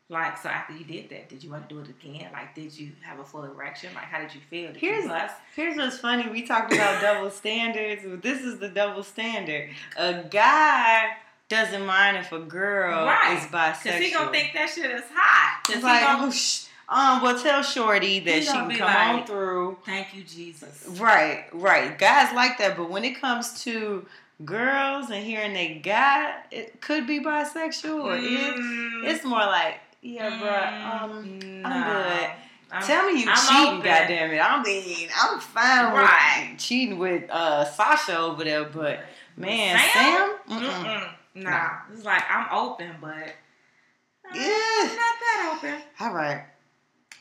[0.08, 2.30] Like, so after you did that, did you want to do it again?
[2.32, 3.92] Like, did you have a full erection?
[3.96, 4.68] Like, how did you feel?
[4.68, 5.12] Did Here's- you?
[5.56, 6.30] Here's what's funny.
[6.30, 8.04] We talked about double standards.
[8.06, 9.72] but This is the double standard.
[9.98, 11.08] A guy
[11.50, 13.36] doesn't mind if a girl Right.
[13.38, 13.84] is bisexual.
[13.94, 15.64] Cause he gonna think that shit is hot.
[15.64, 18.90] Cause it's he like, gonna, oh, sh- um, well, tell Shorty that she can come
[18.90, 19.78] on through.
[19.86, 20.86] thank you, Jesus.
[21.00, 21.98] Right, right.
[21.98, 24.06] Guys like that, but when it comes to
[24.44, 30.30] girls and hearing they got it could be bisexual or Mm, it's more like, yeah,
[30.30, 32.24] bruh, um, mm, I'm good.
[32.72, 34.40] I'm- Tell me you I'm cheating, goddamn it.
[34.40, 36.50] I mean, I'm fine Right.
[36.52, 39.00] with cheating with uh, Sasha over there, but
[39.38, 40.36] man, Sam?
[40.48, 40.84] Sam, Mm-mm.
[40.84, 41.10] Mm-mm.
[41.36, 44.84] Nah, it's like I'm open, but uh, Yeah.
[44.84, 45.76] not that open.
[46.02, 46.44] all right,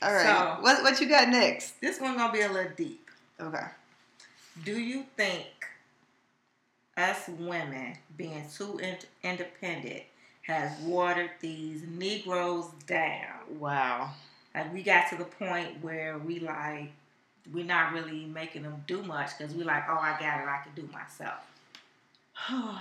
[0.04, 0.24] all right.
[0.26, 1.80] So- what what you got next?
[1.80, 3.08] This one gonna be a little deep.
[3.40, 3.64] Okay.
[4.64, 5.46] Do you think
[6.96, 10.02] us women being too in- independent
[10.42, 13.58] has watered these Negroes down?
[13.58, 14.10] Wow.
[14.54, 16.92] Like we got to the point where we like
[17.52, 20.60] we're not really making them do much because we like, oh, I got it, I
[20.64, 21.40] can do myself.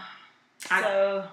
[0.59, 1.27] So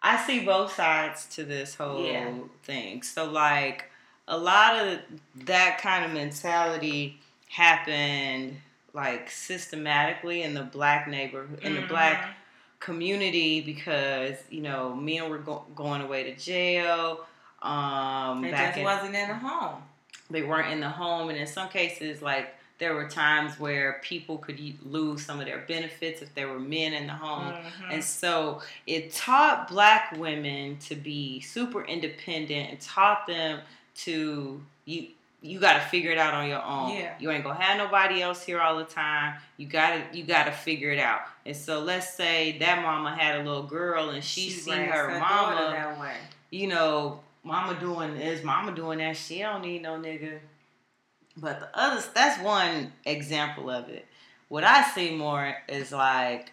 [0.00, 2.32] I see both sides to this whole Yeah.
[2.62, 3.02] thing.
[3.02, 3.87] So like
[4.30, 4.98] a lot of
[5.46, 7.18] that kind of mentality
[7.48, 8.56] happened
[8.94, 12.28] like systematically in the black neighborhood in the black Mhm.
[12.80, 17.26] community because you know men were go- going away to jail
[17.62, 19.82] um They back just in, wasn't in the home.
[20.30, 24.38] they weren't in the home and in some cases like there were times where people
[24.38, 27.92] could lose some of their benefits if there were men in the home Mhm.
[27.94, 33.60] and so it taught black women to be super independent and taught them
[33.98, 35.08] to you
[35.40, 36.90] you got to figure it out on your own.
[36.90, 37.14] Yeah.
[37.20, 39.34] You ain't gonna have nobody else here all the time.
[39.56, 41.20] You gotta you gotta figure it out.
[41.46, 45.08] And so let's say that mama had a little girl and she, see raised her
[45.08, 46.14] daughter mama, that way.
[46.50, 49.16] you know, mama doing this, mama doing that.
[49.16, 50.40] She don't need no nigga.
[51.36, 54.06] But the others, that's one example of it.
[54.48, 56.50] What I see more is like,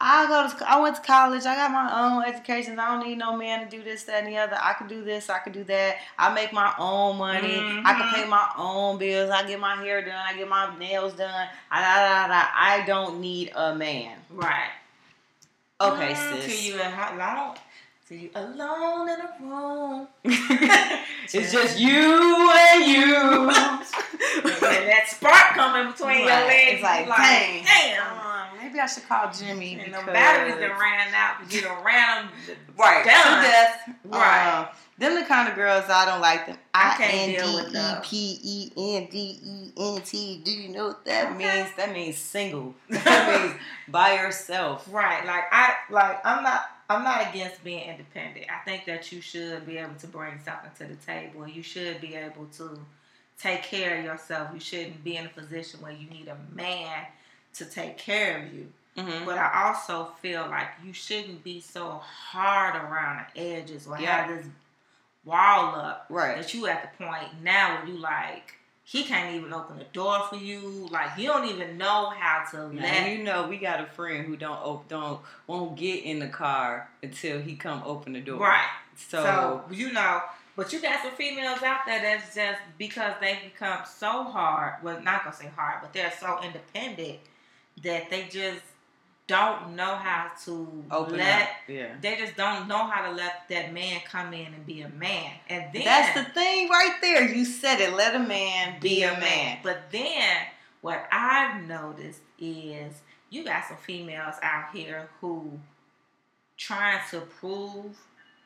[0.00, 1.44] I go to, I went to college.
[1.44, 2.78] I got my own education.
[2.78, 4.56] I don't need no man to do this, that, and the other.
[4.60, 5.28] I can do this.
[5.28, 5.96] I can do that.
[6.16, 7.58] I make my own money.
[7.84, 9.30] I can pay my own bills.
[9.30, 10.14] I get my hair done.
[10.14, 11.48] I get my nails done.
[11.70, 12.46] I, da, da, da.
[12.54, 14.16] I don't need a man.
[14.30, 14.70] Right.
[15.80, 16.46] Okay, Mm, sis.
[16.46, 17.56] Till you alone.
[18.06, 20.08] Till you alone in a room.
[20.24, 23.14] it's just you and you.
[23.48, 26.74] and that spark coming between your legs.
[26.74, 27.64] It's like, dang.
[27.64, 28.47] damn.
[28.68, 31.82] Maybe I should call Jimmy And because the batteries done ran out because you done
[31.82, 32.56] ran them.
[32.78, 33.94] right to death.
[34.04, 34.58] Right.
[34.58, 34.66] Um,
[34.98, 36.58] them the kind of girls I don't like them.
[36.74, 37.98] I I can't N D deal with E those.
[38.02, 40.42] P E N D E N T.
[40.44, 41.56] Do you know what that Okay.
[41.56, 41.68] means?
[41.78, 42.74] That means single.
[42.90, 43.58] that means
[43.88, 44.86] by yourself.
[44.92, 45.24] Right.
[45.24, 46.60] Like I like I'm not
[46.90, 48.46] I'm not against being independent.
[48.50, 51.48] I think that you should be able to bring something to the table.
[51.48, 52.78] You should be able to
[53.40, 54.50] take care of yourself.
[54.52, 57.06] You shouldn't be in a position where you need a man
[57.58, 58.72] to take care of you.
[58.96, 59.24] Mm-hmm.
[59.26, 64.26] But I also feel like you shouldn't be so hard around the edges or Yeah.
[64.26, 64.46] have this
[65.24, 66.36] wall up Right.
[66.36, 68.54] that you at the point now where you like
[68.84, 70.88] he can't even open the door for you.
[70.90, 74.26] Like you don't even know how to Now, let you know we got a friend
[74.26, 78.38] who don't op- don't won't get in the car until he come open the door.
[78.40, 78.66] right.
[78.96, 80.22] So, So, you know,
[80.56, 84.82] but you got some females out there that's just because they become so hard.
[84.82, 87.18] Well, not gonna say hard, but they're so independent
[87.82, 88.62] that they just
[89.26, 91.42] don't know how to open let.
[91.42, 91.48] up.
[91.68, 91.94] Yeah.
[92.00, 95.32] They just don't know how to let that man come in and be a man.
[95.50, 97.28] And then That's the thing right there.
[97.28, 97.94] You said it.
[97.94, 99.58] Let a man be a man.
[99.62, 100.36] But then
[100.80, 102.94] what I've noticed is
[103.28, 105.58] you got some females out here who
[106.56, 107.96] trying to prove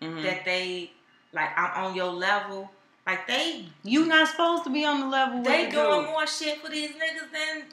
[0.01, 0.22] Mhm.
[0.24, 0.91] that they
[1.33, 2.70] like I'm on your level.
[3.07, 5.43] Like they you not supposed to be on the level.
[5.43, 7.64] They doing more shit for these niggas than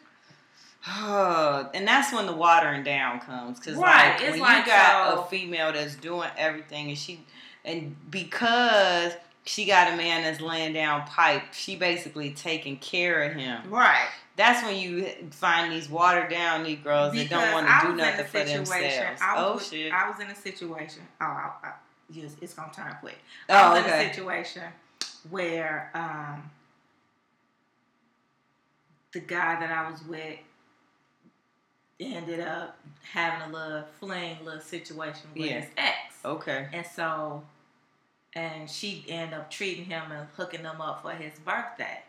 [0.87, 5.13] and that's when the watering down comes because Right, like it's when like, you got
[5.13, 7.19] so- a female that's doing everything and she
[7.65, 9.13] and because
[9.45, 14.07] she got a man that's laying down pipe she basically taking care of him right.
[14.37, 17.99] that's when you find these watered down negroes that don't want to do was in
[17.99, 21.01] a nothing for themselves I was oh shit I was in a situation.
[21.19, 21.71] Oh, I, I,
[22.09, 23.17] yes, it's gonna turn quick.
[23.49, 24.63] I oh was in a okay situation
[25.29, 26.49] where um,
[29.11, 30.37] the guy that I was with
[31.99, 32.77] ended up
[33.11, 35.59] having a little fling, little situation with Yeah.
[35.61, 37.43] his ex, okay and so,
[38.33, 41.99] and she ended up treating him and hooking him up for his birthday,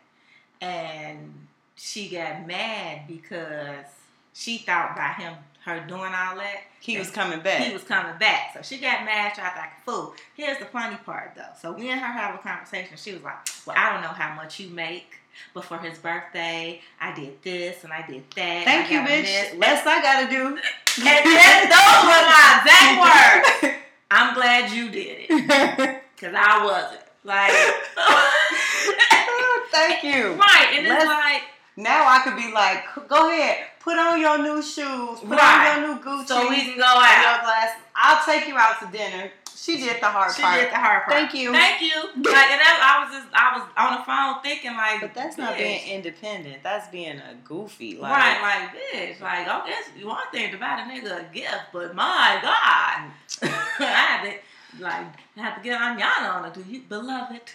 [0.61, 3.85] and she got mad because
[4.33, 5.33] she thought by him
[5.65, 8.51] her doing all that he was coming back he was coming back.
[8.55, 10.15] So she got mad, tried to act a fool.
[10.35, 11.43] Here's the funny part though.
[11.61, 12.97] So we and her have a conversation.
[12.97, 13.35] She was like,
[13.67, 15.19] Well, I don't know how much you make,
[15.53, 18.63] but for his birthday, I did this and I did that.
[18.65, 20.57] thank you bitch this." less i gotta do And
[21.25, 23.75] then those were my exact words.
[24.11, 26.01] I'm glad you did it.
[26.19, 27.01] Cause I wasn't.
[27.23, 27.51] Like
[29.71, 30.67] thank you Right.
[30.73, 31.41] And Let's- it's like
[31.77, 35.75] Now I could be like, go ahead, put on your new shoes, put Right.
[35.77, 37.23] on your new Gucci, so we can go out.
[37.23, 37.81] your glasses.
[37.95, 39.31] I'll take you out to dinner.
[39.61, 40.59] She did the hard She part.
[40.59, 41.15] did the hard part.
[41.15, 41.51] Thank you.
[41.51, 41.93] Thank you.
[41.93, 45.37] Like, and that, I was just, I was on the phone thinking like, but that's
[45.37, 46.63] not being independent.
[46.63, 47.95] That's being a goofy.
[47.95, 51.65] Like, right, like bitch, like I guess one thing to buy the nigga a gift,
[51.71, 53.11] but my God,
[53.43, 55.05] I had to like
[55.37, 56.53] I have to get on Yana on it.
[56.55, 57.51] Do you, beloved?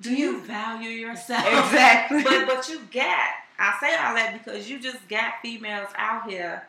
[0.00, 1.46] Do you value yourself?
[1.46, 2.24] Exactly.
[2.24, 3.30] but but you got.
[3.60, 6.66] I say all that because you just got females out here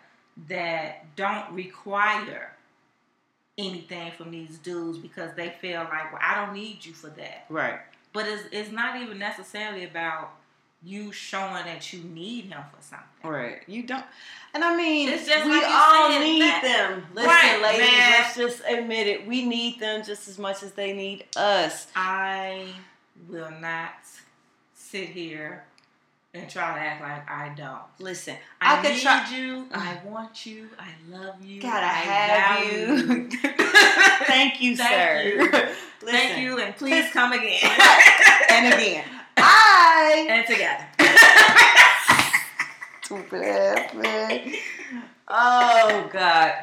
[0.48, 2.52] that don't require
[3.60, 7.46] anything from these dudes because they feel like, well, I don't need you for that.
[7.50, 7.80] right.
[8.12, 10.32] But it's it's not even necessarily about
[10.82, 13.30] you showing that you need him for something.
[13.32, 13.62] Right.
[13.68, 14.06] You don't.
[14.56, 17.06] And I mean, It's just we like all said, need that- them.
[17.14, 18.12] Listen, Right, ladies, man.
[18.22, 19.28] let's just admit it.
[19.28, 21.86] We need them just as much as they need us.
[21.96, 22.68] I
[23.28, 23.92] will not
[24.74, 25.66] sit here
[26.34, 27.82] and try to act like I don't.
[28.00, 29.36] Listen, I, I, could need try.
[29.36, 29.66] you.
[29.72, 30.70] I want you.
[30.78, 31.62] I love you.
[31.62, 33.30] Gotta I have value you.
[34.28, 35.24] Thank you, Thank sir.
[35.28, 35.52] you.
[35.52, 35.76] Listen,
[36.06, 37.60] Thank you, and please come again.
[38.52, 39.06] And again,
[39.38, 40.26] I.
[40.30, 40.86] and together.
[43.04, 44.54] Stupid ass man.
[45.28, 46.54] Oh God.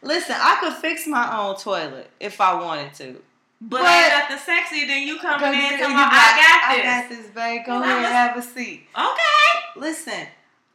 [0.00, 3.20] Listen, I could fix my own toilet if I wanted to.
[3.60, 6.84] But, But- nothing sexy than you coming in talking got- about, I got this.
[6.84, 7.66] I got this, babe.
[7.66, 8.86] Go ahead, have a seat.
[8.96, 9.60] Okay.
[9.76, 10.26] Listen,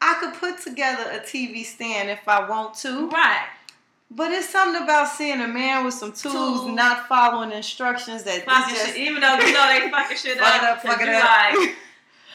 [0.01, 3.45] I could put together a TV stand if I want to, Right.
[4.09, 6.67] but it's something about seeing a man with some tools Tools.
[6.71, 8.97] not following instructions that Fucking it's shit.
[8.97, 10.77] Even though you know they fucking shit Fuck up.
[10.77, 11.23] up, fuck it up.
[11.55, 11.75] Like,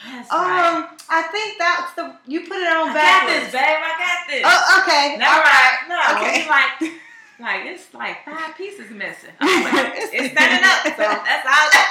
[0.05, 0.75] That's right.
[0.77, 3.43] Um, I think that's the you put it on I got backwards.
[3.45, 3.61] this, babe.
[3.63, 4.41] I got this.
[4.45, 5.13] Oh, okay.
[5.15, 5.77] All right.
[5.89, 6.47] No, Okay.
[6.47, 6.93] like,
[7.39, 9.31] like it's like five pieces missing.
[9.41, 11.81] Like, it's standing up, so that's all.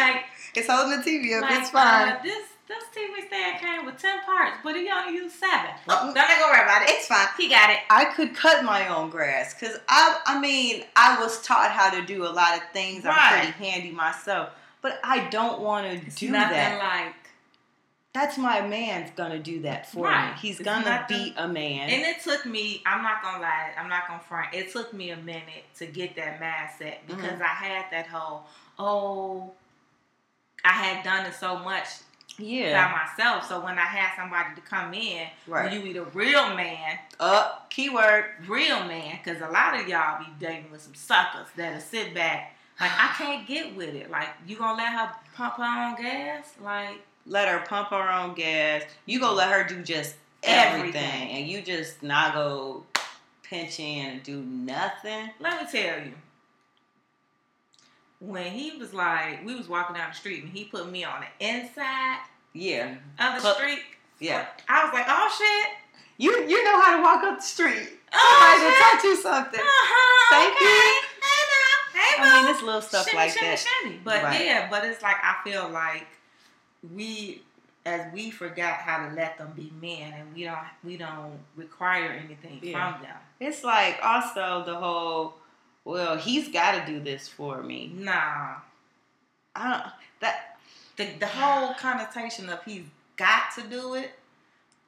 [0.00, 0.24] Like,
[0.54, 1.42] It's holding the TV up.
[1.48, 2.08] like it's fine.
[2.12, 5.70] Uh, this this TV stand came with ten parts, but he only used seven.
[5.88, 6.14] Mm.
[6.14, 6.90] Don't let go worry about it.
[6.90, 7.26] it's fine.
[7.36, 7.78] He got it.
[7.90, 12.04] I could cut my own grass because I, I mean, I was taught how to
[12.06, 13.04] do a lot of things.
[13.04, 14.50] I'm pretty handy myself,
[14.82, 16.78] but I don't want to do nothing that.
[17.06, 17.14] like.
[18.12, 20.16] That's my man's gonna do that for me.
[20.40, 21.90] He's It's gonna be a man.
[21.90, 22.82] And it took me.
[22.84, 23.70] I'm not gonna lie.
[23.78, 24.52] I'm not gonna front.
[24.52, 27.42] It took me a minute to get that mindset because Mm-hmm.
[27.42, 28.44] I had that whole
[28.78, 29.52] oh.
[30.64, 31.86] I had done it so much
[32.38, 33.48] yeah, by myself.
[33.48, 35.72] So when I had somebody to come in, right.
[35.72, 38.24] you be the real man, Up, keyword.
[38.46, 42.56] real man, because a lot of y'all be dating with some suckers that'll sit back.
[42.78, 44.10] Like I can't get with it.
[44.10, 46.52] Like you gonna let her pump her own gas?
[46.62, 48.82] Like Let her pump her own gas.
[49.06, 51.30] You go let her do just everything, Everything.
[51.30, 52.84] and you just not go
[53.42, 55.30] pinch in and do nothing.
[55.38, 56.12] let me tell you,
[58.20, 61.20] when he was like, we was walking down the street and he put me on
[61.20, 62.18] the inside
[62.52, 63.80] Yeah, of the Cl- street.
[64.18, 64.46] yeah.
[64.68, 65.76] I was like, oh shit.
[66.18, 67.88] You you know how to walk up the street.
[68.12, 69.60] Oh Somebody to taught you something.
[69.60, 70.64] Uh-huh, Thank okay.
[70.64, 70.70] you.
[70.70, 71.06] Hey.
[71.92, 73.58] Hey, I mean, it's little stuff shimmy, like shimmy, that.
[73.82, 74.00] shimmy.
[74.04, 74.44] But Right.
[74.44, 76.06] yeah, but it's like I feel like
[76.94, 77.42] we
[77.86, 82.10] as we forgot how to let them be men and we don't we don't require
[82.10, 82.92] anything Yeah.
[82.94, 83.16] from them.
[83.40, 85.34] It's like also the whole.
[85.84, 87.90] Well, he's got to do this for me.
[87.94, 88.56] Nah.
[89.56, 89.82] I don't.
[90.20, 90.58] That
[90.96, 92.84] The the whole connotation of he's
[93.16, 94.10] got to do it,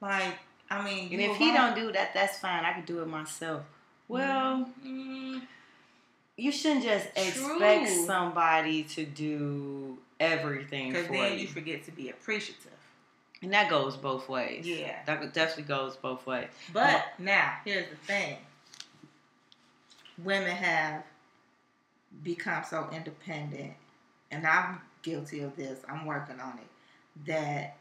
[0.00, 0.38] like
[0.70, 2.64] I mean, And if he don't do that, that's fine.
[2.64, 3.62] I can do it myself.
[4.08, 5.42] Well, Mm,
[6.36, 7.52] you shouldn't just True.
[7.56, 11.38] expect somebody to do everything Because then you.
[11.40, 12.70] you forget to be appreciative.
[13.42, 14.64] And that goes both ways.
[14.66, 14.96] Yeah.
[15.06, 16.48] That definitely goes both ways.
[16.72, 18.36] But now, here's the thing
[20.22, 21.02] women have
[22.22, 23.72] become so independent,
[24.30, 27.76] and I'm guilty of this, I'm working on it, that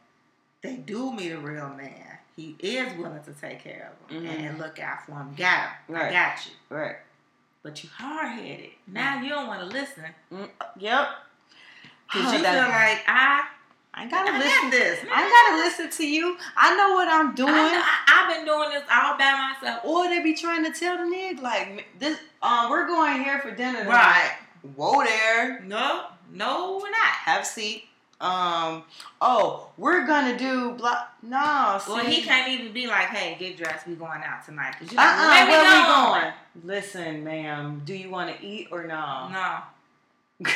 [0.62, 2.18] they do meet a real man.
[2.36, 4.30] He is willing to take care of them Mhm.
[4.50, 5.36] and look out for them.
[5.36, 5.96] Got him.
[5.96, 6.54] I got you.
[6.70, 6.96] Right.
[7.62, 8.72] But you hard headed.
[8.88, 10.06] Now you don't want to listen
[10.78, 11.10] Yep.
[12.12, 13.45] Because you feel like I,
[13.93, 14.70] I gotta got listen.
[14.70, 14.99] this.
[15.12, 16.38] I gotta listen to you.
[16.57, 17.49] I know what I'm doing.
[17.53, 19.86] I, I, I've been doing this all by myself.
[19.86, 22.18] Or they be trying to tell the nigga like this.
[22.41, 23.89] Um, we're going here for dinner tonight.
[23.93, 24.32] Right.
[24.76, 25.62] Whoa there.
[25.62, 26.99] No, no, we're not.
[27.01, 27.86] Have a seat.
[28.20, 28.84] Um.
[29.20, 31.05] Oh, we're gonna do blah.
[31.24, 31.80] No.
[31.84, 31.91] See.
[31.91, 33.88] Well, he can't even be like, "Hey, get dressed.
[33.88, 36.22] We going out tonight." Cause you Uh like, where, Where we we going?
[36.22, 36.34] going?
[36.64, 37.82] Listen, ma'am.
[37.84, 39.28] Do you want to eat or no?
[39.32, 39.57] No.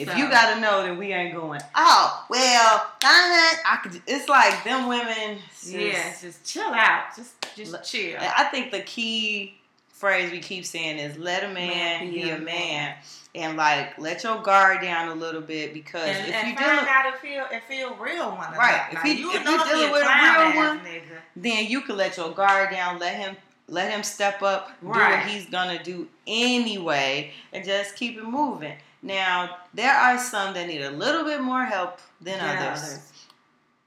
[0.00, 1.60] If So- you gotta know, then we ain't going.
[1.74, 4.00] Oh well, I could.
[4.06, 5.38] It's like them women.
[5.50, 7.14] it's yeah, just- just chill out.
[7.16, 8.18] Just, just chill.
[8.20, 9.58] I think the key
[9.90, 12.44] phrase we keep saying is let a man, Man be, a man.
[12.44, 12.94] man.
[13.34, 16.66] And like let your guard down a little bit because and, if and you find
[16.78, 18.52] dealing, out if feel if feel real one.
[18.54, 18.88] Right.
[18.90, 20.06] If Like, you if know you if he dealing with a
[20.52, 21.18] real one, nigga.
[21.36, 22.98] then you can let your guard down.
[22.98, 23.36] Let him
[23.68, 28.74] let him step up, do what he's gonna do anyway, and just keep it moving.
[29.02, 33.12] Now there are some that need a little bit more help than Yeah, others.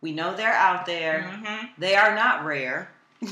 [0.01, 1.29] We know they're out there.
[1.31, 1.69] Mhm.
[1.77, 2.89] They are not rare.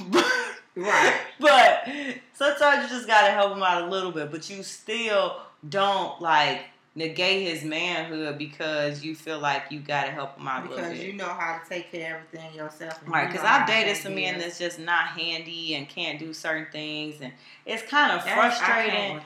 [0.73, 1.19] Right.
[1.37, 1.89] But
[2.33, 6.61] sometimes you just gotta help them out a little bit, but you still don't like
[6.93, 11.23] negate his manhood because you feel like you gotta help him out Because you know
[11.25, 12.99] how to take care of everything yourself.
[13.07, 16.33] Right, you because know I've dated some men that's just not handy and can't do
[16.33, 17.31] certain things, and
[17.65, 19.21] it's kind of That's- frustrating.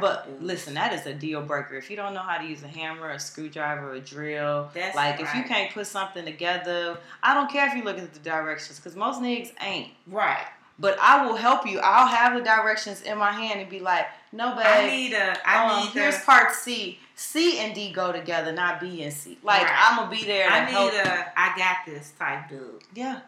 [0.00, 1.74] But listen, that is a deal breaker.
[1.74, 5.20] If you don't know how to use a hammer, a screwdriver, a drill, That's like
[5.20, 8.78] if you can't put something together, I don't care if you look at the directions,
[8.78, 9.90] because most niggas ain't.
[10.06, 10.46] right.
[10.78, 11.80] But I will help you.
[11.80, 14.64] I'll have the directions in my hand and be like, no, babe.
[14.64, 15.36] I need a.
[15.48, 16.20] I um, need here's a.
[16.20, 16.98] part C.
[17.16, 19.38] C and D go together, not B and C.
[19.42, 19.76] Like Right.
[19.76, 20.48] I'm gonna be there.
[20.48, 21.32] I help need a.
[21.36, 22.82] I got this type dude.
[22.94, 23.20] Yeah.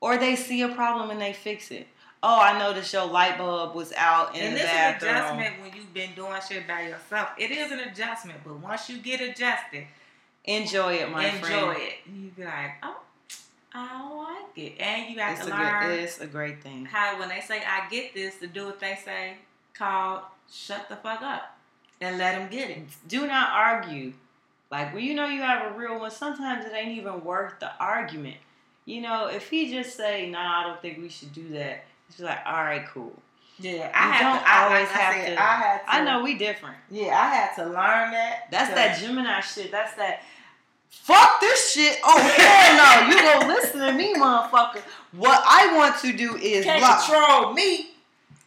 [0.00, 1.86] Or they see a problem and they fix it.
[2.24, 5.10] Oh, I noticed your light bulb was out in and the this bathroom.
[5.10, 7.30] is adjustment when you've been doing shit by yourself.
[7.38, 9.86] It is an adjustment, but once you get adjusted,
[10.44, 11.68] Enjoy it, my enjoy friend.
[11.68, 11.94] Enjoy it.
[12.12, 13.00] You be like, oh,
[13.74, 16.84] I like it, and you have It's to learn good, it's a great thing.
[16.84, 19.34] how when they say I get this to do what they say,
[19.74, 20.20] called
[20.52, 21.56] shut the fuck up
[22.00, 22.82] and let them get it.
[23.08, 24.12] Do not argue.
[24.70, 27.70] Like when you know you have a real one, sometimes it ain't even worth the
[27.78, 28.36] argument.
[28.84, 32.18] You know, if he just say, "Nah, I don't think we should do that," it's
[32.20, 33.12] like, "All right, cool."
[33.58, 34.54] Yeah, You I have don't to.
[34.74, 35.94] Always I have said, to- I had to.
[35.94, 36.76] I know we different.
[36.90, 38.48] Yeah, I had to learn that.
[38.50, 39.70] That's that Gemini shit.
[39.70, 40.22] That's that.
[40.92, 41.98] Fuck this shit.
[42.04, 43.08] Oh hell no!
[43.16, 44.82] You go listen to me, motherfucker.
[45.12, 47.04] What I want to do is can't block.
[47.04, 47.88] control me.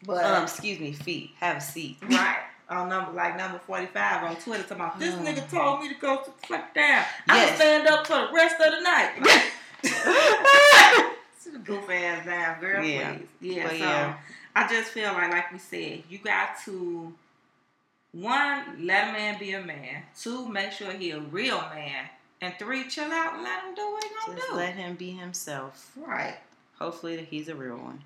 [0.06, 1.32] But Um, excuse me, feet.
[1.40, 1.98] Have a seat.
[2.10, 2.38] right
[2.70, 5.26] on number like number forty five on Twitter, talking about this Mm.
[5.26, 7.04] nigga told me to go to the fuck down.
[7.28, 7.46] I'm Yes.
[7.48, 9.12] gonna stand up for the rest of the night.
[11.64, 12.84] Goof ass down, girl.
[12.84, 13.14] Yeah.
[13.16, 13.56] Please.
[13.56, 13.64] Yeah.
[13.64, 14.14] But so yeah.
[14.56, 17.14] I just feel like, like we said, you got to
[18.14, 20.04] one let a man be a man.
[20.20, 22.06] Two, make sure he a real man.
[22.46, 24.56] And three, chill out and let him do what he gonna Just do.
[24.56, 25.92] let him be himself.
[25.96, 26.38] right.
[26.80, 28.02] Hopefully, he's a real one.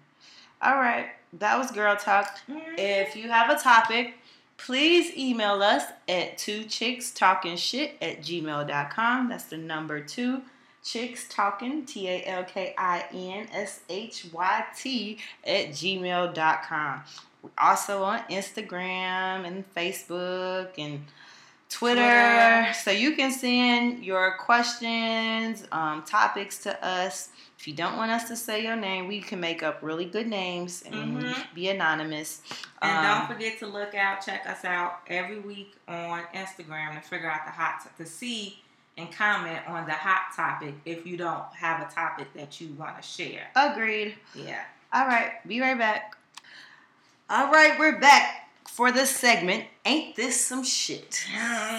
[0.62, 2.38] All right, that was girl talk.
[2.48, 2.78] Mhm.
[2.78, 4.18] If you have a topic,
[4.58, 9.30] please email us at two chicks talking shit at gmail.com.
[9.30, 10.44] That's the number two
[10.84, 17.04] chicks talking T A L K I N S H Y T at gmail.com.
[17.42, 21.06] We're also on Instagram and Facebook and
[21.70, 22.74] Twitter, Twitter.
[22.74, 27.30] so you can send your questions, um, topics to us.
[27.60, 30.28] If you don't want us to say your name, we can make up really good
[30.28, 31.54] names and Mhm.
[31.54, 32.42] be anonymous.
[32.82, 37.02] And Um, don't forget to look out, check us out every week on Instagram to
[37.02, 38.64] figure out the hot to see
[38.98, 42.96] and comment on the hot topic if you don't have a topic that you want
[43.02, 43.48] to share.
[43.56, 44.18] Agreed.
[44.34, 44.64] Yeah.
[44.92, 46.16] All right, be right back.
[47.30, 48.49] All right, we're back
[48.80, 49.66] for this segment.
[49.84, 51.14] Ain't this some shit?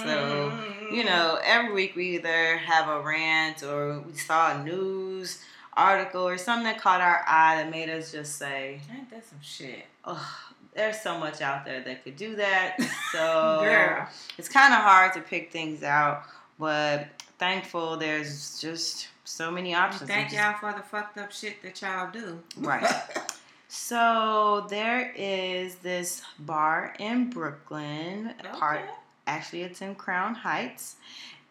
[0.04, 0.52] So,
[0.92, 5.42] you know, every week we either have a rant or we saw a news
[5.72, 9.38] article or something that caught our eye that made us just say, ain't that some
[9.40, 10.38] shit, oh,
[10.74, 12.76] there's so much out there that could do that.
[13.12, 14.06] So, girl?
[14.36, 16.24] it's kind of hard to pick things out,
[16.58, 20.10] but thankful there's just so many options.
[20.10, 22.38] Thank We y'all for the fucked up shit that y'all do.
[22.58, 22.84] Right.
[23.72, 28.34] So there is this bar in Brooklyn.
[28.54, 28.90] Part Okay.
[29.28, 30.96] actually it's in Crown Heights,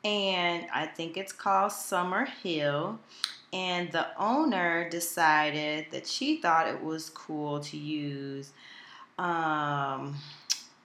[0.03, 2.97] and I think it's called Summerhill.
[3.53, 8.51] And the owner decided that she thought it was cool to use,
[9.17, 10.13] um,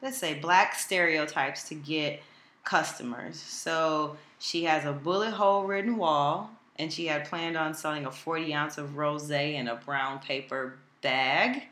[0.03, 2.23] let's say, black stereotypes to get
[2.63, 3.41] customers.
[3.41, 8.13] So she has a bullet hole ridden wall, and she had planned on selling a
[8.13, 11.63] 40 ounce of rose in a brown paper bag.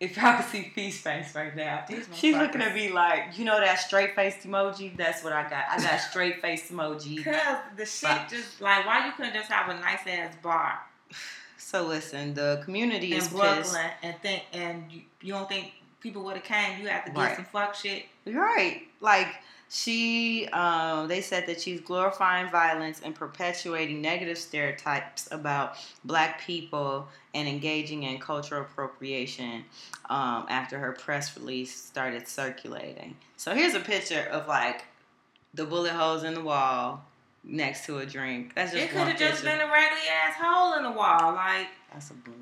[0.00, 1.84] If y'all can see Feast face right now,
[2.14, 4.96] she's looking at me like, you know that straight faced emoji?
[4.96, 5.64] That's what I got.
[5.70, 7.22] I got straight faced emoji.
[7.22, 8.28] Cause the shit Right.
[8.28, 10.80] just like why you couldn't just have a nice ass bar
[11.58, 13.76] So listen, the community in is Brooklyn pissed.
[14.02, 16.80] and think and you, you don't think people would have came?
[16.80, 17.36] You have to get Right.
[17.36, 18.06] some fuck shit.
[18.26, 18.84] Right.
[19.00, 19.28] Like
[19.72, 27.06] she um they said that she's glorifying violence and perpetuating negative stereotypes about black people
[27.34, 29.64] and engaging in cultural appropriation
[30.08, 33.16] um after her press release started circulating.
[33.36, 34.84] So here's a picture of like
[35.54, 37.04] the bullet holes in the wall
[37.44, 38.56] next to a drink.
[38.56, 41.32] That's just It could have just been a raggedy ass hole in the wall.
[41.34, 42.32] Like That's a boo.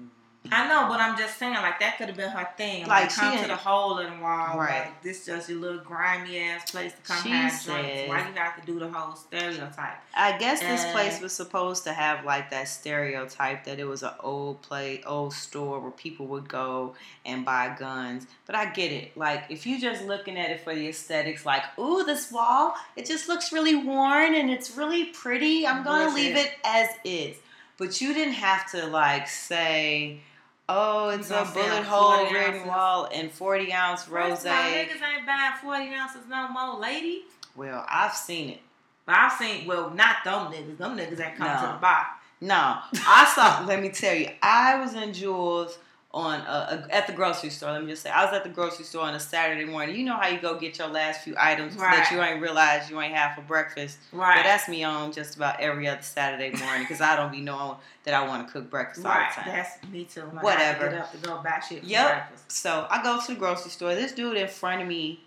[0.50, 2.86] I know, but I'm just saying, like that could have been her thing.
[2.86, 4.58] Like, Like, come to the hole in the wall.
[4.58, 4.86] Right.
[4.86, 8.08] Like this just your little grimy ass place to come She have said- drinks.
[8.08, 9.98] Why you have to do the whole stereotype?
[10.14, 14.12] I guess this place was supposed to have like that stereotype that it was an
[14.20, 16.94] old play, old store where people would go
[17.24, 18.26] and buy guns.
[18.46, 19.16] But I get it.
[19.16, 23.06] Like if you're just looking at it for the aesthetics, like ooh, this wall, it
[23.06, 25.66] just looks really worn and it's really pretty.
[25.66, 27.36] I'm gonna leave it as is.
[27.76, 30.20] But you didn't have to like say.
[30.68, 32.66] Oh, it's a bullet hole 40 ounces?
[32.66, 34.30] wall and 40 ounce rose.
[34.30, 37.22] First of all, niggas ain't buying forty ounces no more, lady.
[37.56, 38.60] Well, I've seen it.
[39.06, 40.76] But I've seen well, not them niggas.
[40.76, 42.06] Them niggas ain't come to the bar.
[42.40, 42.54] No,
[42.94, 43.64] I saw.
[43.66, 45.78] let me tell you, I was in Jewel's
[46.12, 47.72] on uh, at the grocery store.
[47.72, 49.94] Let me just say, I was at the grocery store on a Saturday morning.
[49.94, 52.98] You know how you go get your last few items that you ain't realize you
[53.00, 53.98] ain't have for breakfast.
[54.10, 54.36] Right.
[54.36, 57.76] But that's me on just about every other Saturday morning because I don't be knowing
[58.04, 59.28] that I want to cook breakfast all right.
[59.34, 59.52] the time.
[59.54, 60.22] That's me too.
[60.22, 60.86] When Whatever.
[60.86, 62.08] to get up to go buy shit for Yep.
[62.10, 62.52] breakfast.
[62.52, 63.94] So I go to the grocery store.
[63.94, 65.20] This dude in front of me,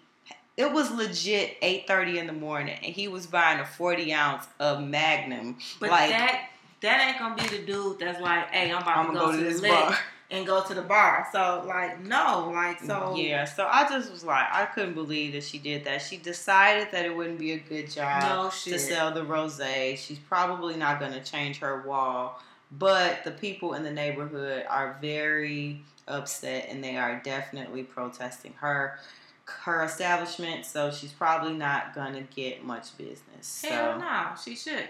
[0.57, 4.47] it was legit eight thirty in the morning, and he was buying a forty ounce
[4.59, 5.59] of Magnum.
[5.79, 6.49] But like that
[6.81, 9.37] that ain't gonna be the dude that's like, hey, I'm about I'm to go, go
[9.37, 9.95] to, this bar.
[10.31, 11.27] And go to the bar.
[11.31, 13.13] So like, no, like so.
[13.15, 16.01] yeah, so I just was like, I couldn't believe that she did that.
[16.01, 19.97] She decided that it wouldn't be a good job No to sell the rosé.
[19.97, 24.97] She's probably not going to change her wall, but the people in the neighborhood are
[25.01, 28.97] very upset and they are definitely protesting her
[29.45, 30.65] her establishment.
[30.65, 33.61] So she's probably not going to get much business.
[33.67, 34.87] Hell So no, she shouldn't.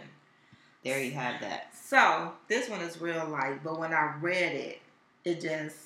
[0.84, 1.76] there you have that.
[1.76, 4.82] So this one is real light, but when I read it,
[5.24, 5.78] it just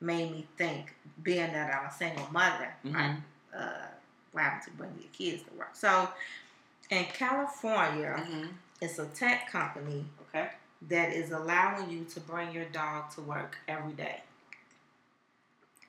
[0.00, 0.94] made me think.
[1.22, 2.94] Being that I'm a single mother, Mhm.
[2.94, 3.16] right?
[3.54, 3.86] Uh,
[4.64, 5.74] to bring your kids to work?
[5.74, 6.08] So
[6.90, 8.48] in California, Mm-hmm.
[8.80, 10.50] it's a tech company Okay.
[10.88, 14.22] that is allowing you to bring your dog to work every day.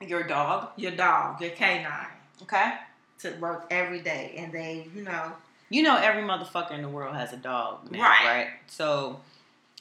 [0.00, 0.70] Your dog.
[0.76, 2.06] Your dog, your canine,
[2.42, 2.78] Okay.
[3.20, 5.32] to work every day, and they, you know,
[5.70, 8.24] You know every motherfucker in the world has a dog, now, Right.
[8.24, 8.48] right?
[8.66, 9.20] So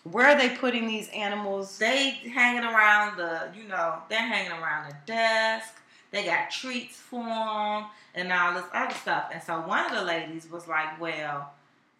[0.03, 1.77] where are they putting these animals?
[1.77, 5.75] they hanging around the, you know, they're hanging around the desk.
[6.11, 9.29] They got treats for them and all this other stuff.
[9.33, 11.51] And so one of the ladies was like, "Well,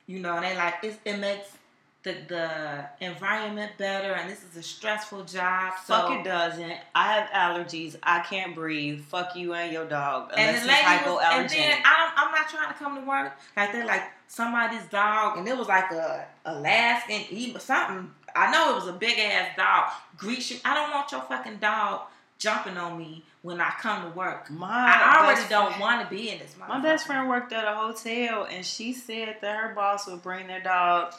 [0.06, 1.58] you know," and they like it, it makes
[2.04, 5.74] the the environment better, and this is a stressful job.
[5.86, 6.74] So Fuck it doesn't.
[6.94, 7.96] I have allergies.
[8.04, 9.02] I can't breathe.
[9.06, 10.32] Fuck you and your dog.
[10.36, 13.34] And the lady was, and then I don't, I'm not trying to come to work
[13.56, 18.12] like they're like somebody's dog, and it was like a Alaskan, even something.
[18.36, 19.92] I know it was a big ass dog.
[20.22, 20.58] You.
[20.66, 22.02] I don't want your fucking dog
[22.38, 24.50] jumping on me when I come to work.
[24.50, 26.56] my I already don't want to be in this.
[26.58, 30.48] My best friend worked at a hotel, and she said that her boss would bring
[30.48, 31.14] their dog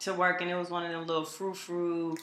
[0.00, 2.16] to work, and it was one of them little frou frou,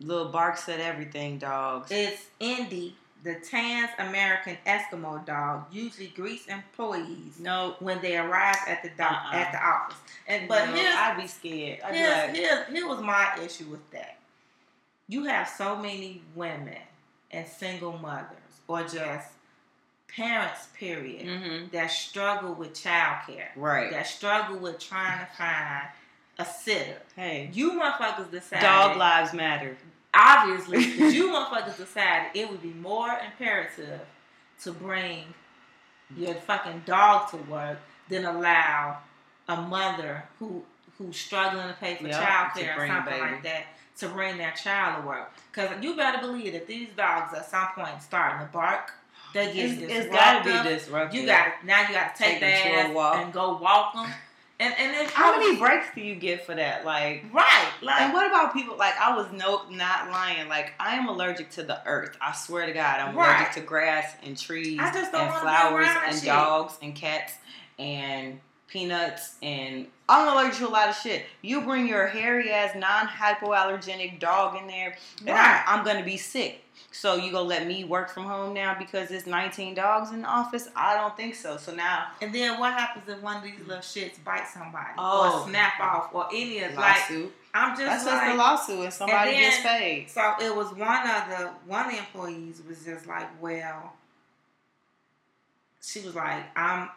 [0.00, 1.90] little barks at everything dogs.
[1.90, 2.94] It's Indy,
[3.24, 9.10] the Trans American Eskimo dog, usually greets employees no, when they arrive at the doc,
[9.10, 9.36] Uh-uh.
[9.36, 9.96] at the office.
[10.26, 11.80] And but no, here's I'd be scared.
[11.84, 14.18] I'd Here's, like, here was my issue with that.
[15.08, 16.76] You have so many women
[17.30, 19.28] and single mothers, or just
[20.14, 21.66] parents, period, mm-hmm.
[21.72, 23.90] that struggle with childcare, right.
[23.90, 25.86] that struggle with trying to find
[26.38, 26.96] a sitter.
[27.16, 29.76] Hey, You motherfuckers decided, dog lives matter.
[30.14, 30.78] obviously,
[31.14, 34.00] you motherfuckers decided it would be more imperative
[34.62, 35.24] to bring
[36.16, 37.78] your fucking dog to work
[38.08, 38.98] than allow
[39.48, 40.62] a mother who
[40.96, 43.64] who's struggling to pay for Yep, child care or something like that
[43.98, 45.32] to bring their child to work.
[45.52, 48.90] Because you better believe that these dogs at some point starting to bark.
[49.34, 51.20] They get It's, it's got to be disruptive.
[51.20, 51.82] You got now.
[51.82, 53.16] You got to take, Take them their for a ass walk.
[53.16, 54.06] and go walk them.
[54.60, 56.84] And and then How many breaks do you get for that?
[56.84, 58.76] Like, Right, like and what about people?
[58.76, 60.48] Like, I was no not lying.
[60.48, 62.16] Like, I am allergic to the earth.
[62.20, 63.36] I swear to God, I'm Right.
[63.38, 66.24] allergic to grass and trees I just don't and flowers and shit.
[66.24, 67.34] dogs and cats
[67.78, 71.24] and peanuts and I'm allergic to a lot of shit.
[71.42, 75.64] You bring your hairy ass non hypoallergenic dog in there, and Right.
[75.66, 76.64] I'm, I'm gonna be sick.
[76.92, 80.28] So you gonna let me work from home now because there's 19 dogs in the
[80.28, 80.68] office?
[80.74, 81.56] I don't think so.
[81.58, 85.42] So now And then what happens if one of these little shits bites somebody Oh.
[85.42, 86.96] or snap off or any of like.
[87.54, 90.10] I'm just That's like just the lawsuit, and somebody then- gets paid.
[90.10, 93.92] so it was one of the one of the employees was just like, well,
[95.80, 96.88] she was like, I'm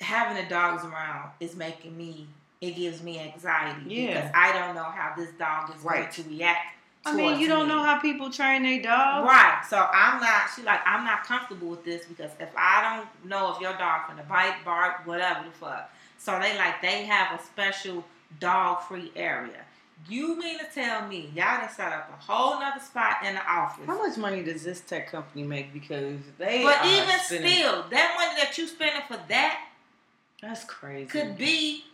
[0.00, 2.26] having the dogs around is making me
[2.60, 4.06] it gives me anxiety Yeah.
[4.14, 6.00] because I don't know how this dog is Right.
[6.10, 6.66] going to react.
[7.04, 7.74] I mean, you don't me.
[7.74, 9.28] know how people train their dogs.
[9.28, 9.62] Right.
[9.68, 10.48] So I'm not.
[10.56, 14.08] She like I'm not comfortable with this because if I don't know if your dog
[14.08, 15.90] gonna bite, bark, whatever the fuck.
[16.18, 18.02] So they like they have a special
[18.40, 19.62] dog free area.
[20.08, 23.46] You mean to tell me y'all done set up a whole nother spot in the
[23.46, 23.86] office?
[23.86, 25.72] How much money does this tech company make?
[25.72, 29.60] Because they But even spending- still, that money that you spending for that
[30.40, 31.06] that's crazy.
[31.06, 31.84] could be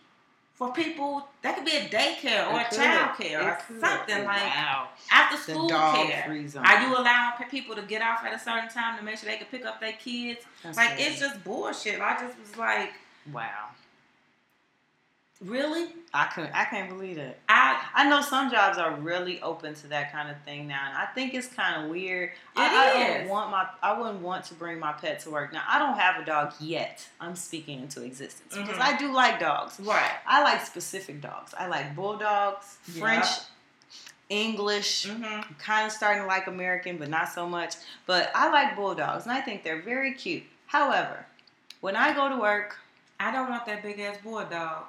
[0.55, 1.26] for people.
[1.43, 3.80] That could be a daycare or It a child care or could.
[3.80, 4.88] something like wow.
[5.11, 6.24] after school care.
[6.64, 9.36] Are you allowing people to get off at a certain time to make sure they
[9.38, 10.40] can pick up their kids?
[10.62, 11.11] That's like crazy.
[11.11, 12.01] it's just bullshit.
[12.01, 12.93] I just was like,
[13.32, 13.70] wow.
[15.45, 15.88] Really?
[16.14, 16.53] I couldn't.
[16.55, 17.38] I can't believe it.
[17.49, 20.97] I I know some jobs are really open to that kind of thing now, and
[20.97, 22.30] I think it's kind of weird.
[22.55, 23.66] I, It I don't want my.
[23.82, 25.53] I wouldn't want to bring my pet to work.
[25.53, 27.09] Now I don't have a dog yet.
[27.20, 28.80] I'm speaking into existence because Mhm.
[28.95, 29.80] I do like dogs.
[29.80, 30.12] right.
[30.26, 31.55] I like specific dogs.
[31.59, 32.76] I like bulldogs.
[32.99, 33.26] French,
[34.28, 35.07] English.
[35.07, 35.53] Mm-hmm.
[35.59, 37.74] Kind of starting to like American, but not so much.
[38.07, 40.43] But I like bulldogs, and I think they're very cute.
[40.66, 41.24] However,
[41.80, 42.78] when I go to work,
[43.20, 44.84] I don't want that big ass bulldog.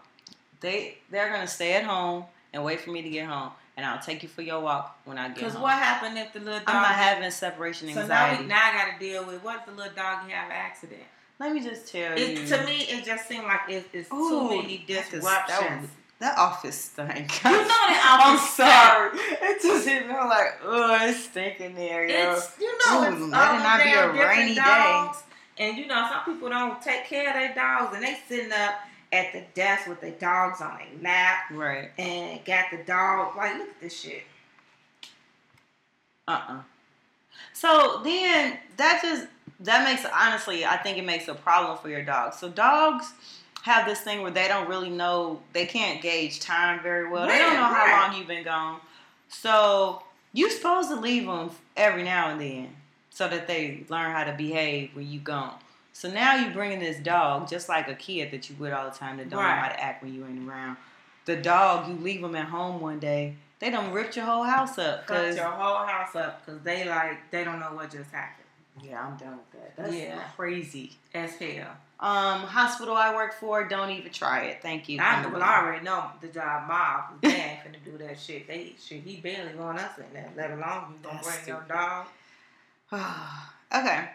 [0.64, 4.02] They they're gonna stay at home and wait for me to get home, and I'll
[4.02, 5.62] take you for your walk when I get Because home.
[5.62, 6.70] Because what happened if the little dog?
[6.70, 8.08] I'm not having separation anxiety.
[8.08, 10.48] so now, we, now I got to deal with what if the little dog have
[10.50, 11.02] an accident?
[11.40, 12.48] Let me just tell It, you.
[12.48, 15.48] to me, it just seemed like it, it's Ooh, too many disruptions.
[15.60, 15.90] that was-
[16.20, 17.44] That office stank.
[17.44, 19.10] You know that I'm office sorry.
[19.52, 22.34] It just hit me like, oh, it's stinking there, yo.
[22.34, 25.12] It's you know Ooh, it's let it not be a rainy day.
[25.58, 28.76] And you know some people don't take care of their dogs, and they sitting up
[29.14, 31.92] at the desk with the dogs on a lap Right.
[31.98, 33.36] and got the dog.
[33.38, 34.24] Like look at this shit.
[36.28, 36.62] Uh-uh.
[37.54, 39.28] So then that just
[39.62, 42.34] that makes honestly, I think it makes a problem for your dog.
[42.34, 43.14] So dogs
[43.64, 47.28] have this thing where they don't really know they can't gauge time very well.
[47.28, 47.90] they don't know right.
[47.90, 48.80] how long you've been gone.
[49.30, 50.04] So
[50.34, 52.76] you're supposed to leave them every now and then
[53.10, 55.56] so that they learn how to behave when you gone.
[55.96, 58.96] So now you're bringing this dog just like a kid that you with all the
[58.98, 60.78] time that don't know how to act when you ain't around.
[61.26, 64.78] The dog you leave them at home one day, they done ripped your whole house
[64.78, 68.12] up Cut because your whole house up because they like they don't know what just
[68.12, 68.48] happened.
[68.84, 69.76] yeah, I'm done with that.
[69.78, 70.24] That's Yeah.
[70.36, 70.94] crazy.
[71.14, 71.78] As hell.
[72.00, 74.62] Um, hospital I work for, don't even try it.
[74.62, 75.00] Thank you.
[75.00, 77.22] I, well, I already know the job mob.
[77.22, 78.46] They ain't finna do that shit.
[78.46, 79.04] They shit.
[79.04, 80.30] He barely going us in there.
[80.36, 82.08] Let alone you gonna That's bring your dog.
[83.74, 84.10] okay.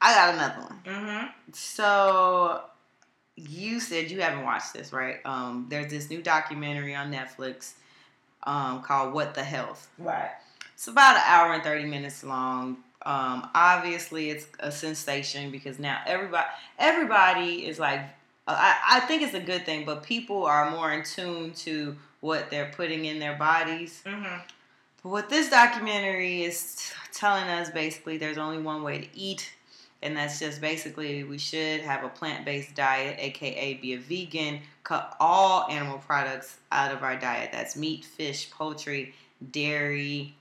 [0.00, 0.80] I got another one.
[0.84, 1.26] Mm-hmm.
[1.52, 2.62] So
[3.36, 5.16] you said you haven't watched this, right?
[5.24, 7.72] Um, there's this new documentary on Netflix
[8.44, 9.88] um, called What the Health.
[9.98, 10.30] Right.
[10.74, 12.78] It's about an hour and 30 minutes long.
[13.04, 16.46] Um, obviously, it's a sensation because now everybody
[16.78, 18.00] everybody is like,
[18.46, 22.50] I, I think it's a good thing, but people are more in tune to what
[22.50, 24.02] they're putting in their bodies.
[24.04, 24.40] Mm-hmm.
[25.02, 29.52] But what this documentary is telling us basically, there's only one way to eat,
[30.02, 34.60] and that's just basically we should have a plant based diet, aka be a vegan,
[34.84, 37.50] cut all animal products out of our diet.
[37.52, 39.14] That's meat, fish, poultry,
[39.50, 40.34] dairy,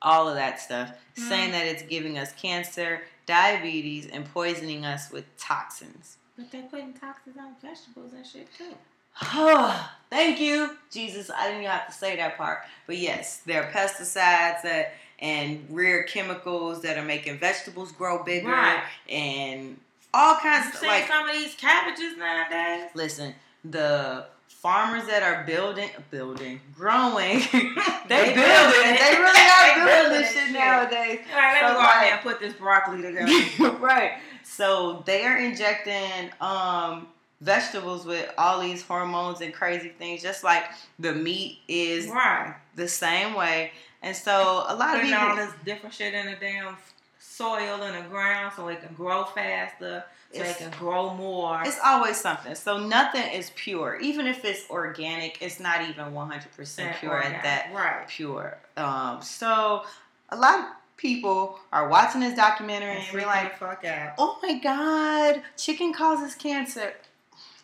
[0.00, 0.90] all of that stuff.
[1.16, 1.28] Mhm.
[1.28, 6.16] Saying that it's giving us cancer, diabetes, and poisoning us with toxins.
[6.36, 8.76] But they're putting toxins on vegetables and shit too.
[9.20, 11.30] Oh thank you, Jesus.
[11.30, 12.60] I didn't even have to say that part.
[12.86, 18.48] But yes, there are pesticides that and rare chemicals that are making vegetables grow bigger
[18.50, 18.82] Right.
[19.08, 19.78] and
[20.12, 22.90] all kinds You of like some of these cabbages nowadays?
[22.94, 23.34] listen,
[23.64, 27.68] the farmers that are building building, growing, they,
[28.08, 30.52] They building building they really are They building building this shit shit.
[30.52, 31.20] nowadays.
[31.32, 33.76] All right, let So me go there and put this broccoli together.
[33.78, 34.12] right.
[34.44, 37.06] So they are injecting um
[37.40, 40.64] vegetables with all these hormones and crazy things, just like
[40.98, 42.54] the meat is Right.
[42.76, 43.72] the same way.
[44.02, 46.76] And so a lot of Putting people all this different shit in the damn
[47.18, 50.04] soil in the ground so it can grow faster,
[50.34, 51.62] so it can grow more.
[51.64, 52.54] It's always something.
[52.54, 53.98] So nothing is pure.
[54.00, 58.06] Even if it's organic, it's not even 100% pure at that Right.
[58.08, 58.58] pure.
[58.76, 59.84] Um, so
[60.30, 60.64] a lot of
[60.96, 64.14] people are watching this documentary And and they're like, fuck out.
[64.18, 66.92] oh my God, chicken causes cancer.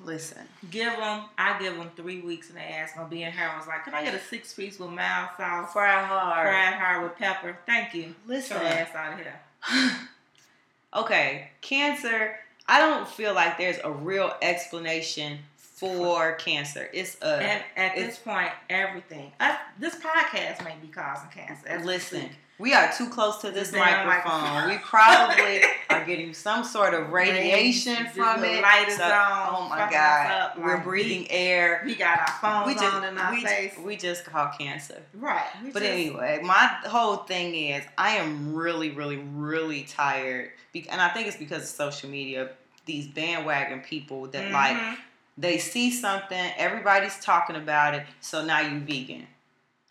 [0.00, 3.50] Listen, Give them, I give them three weeks and they ass gonna be in here.
[3.52, 6.46] I was like, can I get a six piece with mild sauce, fried hard.
[6.48, 7.58] fried hard with pepper?
[7.66, 8.14] Thank you.
[8.26, 8.58] Listen.
[8.58, 9.90] Get your ass out of here.
[10.94, 12.36] okay, cancer.
[12.66, 16.88] I don't feel like there's a real explanation for cancer.
[16.92, 19.32] It's a And at it's- this point, everything.
[19.40, 21.80] Uh, this podcast may be causing cancer.
[21.84, 22.30] Listen.
[22.58, 24.06] We are too close to this microphone.
[24.06, 24.68] microphone.
[24.68, 28.62] We probably are getting some sort of radiation This from it.
[28.62, 31.82] light is So- on, oh my god, up, we're like, breathing air.
[31.84, 33.74] We got our phones We just on in our we, face.
[33.78, 35.02] we just call cancer.
[35.14, 35.46] right.
[35.62, 41.00] We But just- anyway, my whole thing is I am really, really, really tired, and
[41.00, 42.50] I think it's because of social media.
[42.86, 44.96] These bandwagon people that like Mhm.
[45.36, 49.26] they see something, everybody's talking about it, so now you vegan.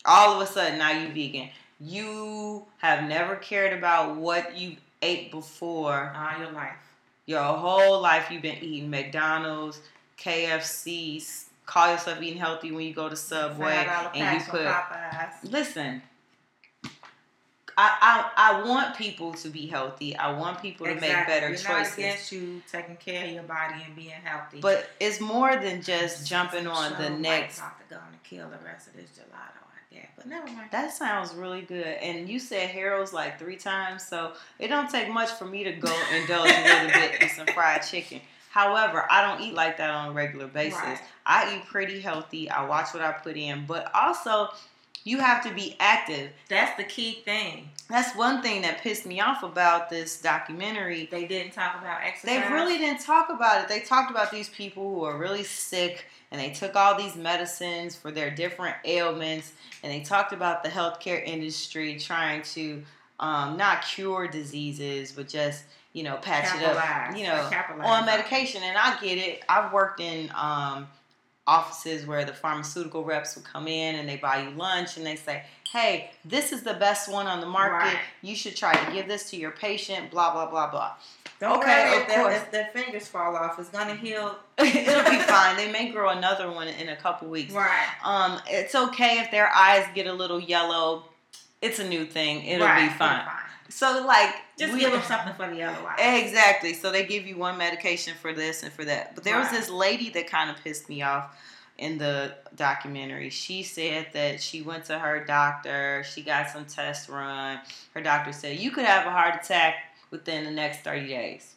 [0.04, 1.50] All of a sudden, now you vegan.
[1.80, 6.12] You have never cared about what you ate before.
[6.16, 6.76] all your life.
[7.26, 9.80] Your whole life, you've been eating McDonald's,
[10.18, 11.44] KFCs.
[11.66, 15.50] Call yourself eating healthy when you go to Subway, and you put Popeyes.
[15.50, 16.02] listen.
[17.80, 20.16] I, I, I want people to be healthy.
[20.16, 21.68] I want people to make better We're choices.
[21.68, 24.58] Not against you taking care of your body and being healthy.
[24.60, 27.58] But it's more than just jumping on the next.
[27.58, 29.67] About to go and kill the rest of this gelato,
[30.16, 30.70] But never mind.
[30.72, 31.86] That sounds really good.
[31.86, 35.72] And you said Harold's like three times, so it don't take much for me to
[35.72, 38.20] go indulge a little bit in some fried chicken.
[38.50, 40.80] However, I don't eat like that on a regular basis.
[40.80, 41.00] Right.
[41.24, 42.50] I eat pretty healthy.
[42.50, 44.48] I watch what I put in, but also
[45.04, 46.30] you have to be active.
[46.48, 47.70] That's the key thing.
[47.88, 51.08] That's one thing that pissed me off about this documentary.
[51.10, 52.42] They didn't talk about exercise.
[52.42, 53.68] They really didn't talk about it.
[53.68, 57.96] They talked about these people who are really sick and they took all these medicines
[57.96, 59.52] for their different ailments
[59.82, 62.82] and they talked about the healthcare industry trying to
[63.20, 67.48] um, not cure diseases but just you know patch it up you know
[67.84, 70.86] on medication and i get it i've worked in um,
[71.48, 75.16] offices where the pharmaceutical reps would come in and they buy you lunch and they
[75.16, 75.42] say
[75.72, 77.98] hey this is the best one on the market Right.
[78.22, 80.92] you should try to give this to your patient blah blah blah blah
[81.40, 82.34] Don't Okay, worry of if, their, course.
[82.36, 83.58] if their fingers fall off.
[83.60, 84.36] It's gonna heal.
[84.58, 87.88] it'll be fine they may grow another one in a couple weeks Right.
[88.04, 91.04] um it's okay if their eyes get a little yellow
[91.62, 92.88] it's a new thing it'll right.
[92.88, 93.22] be fine
[93.68, 95.94] so like Just we- give them something for the other one.
[95.98, 96.72] Exactly.
[96.74, 99.14] So they give you one medication for this and for that.
[99.14, 101.36] But there was this lady that kind of pissed me off
[101.76, 103.30] in the documentary.
[103.30, 107.60] She said that she went to her doctor, she got some tests run.
[107.94, 109.74] Her doctor said you could have a heart attack
[110.10, 111.54] within the next 30 days.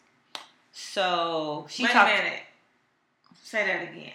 [0.71, 2.39] So she Wait talked a minute.
[3.43, 4.13] Say that again.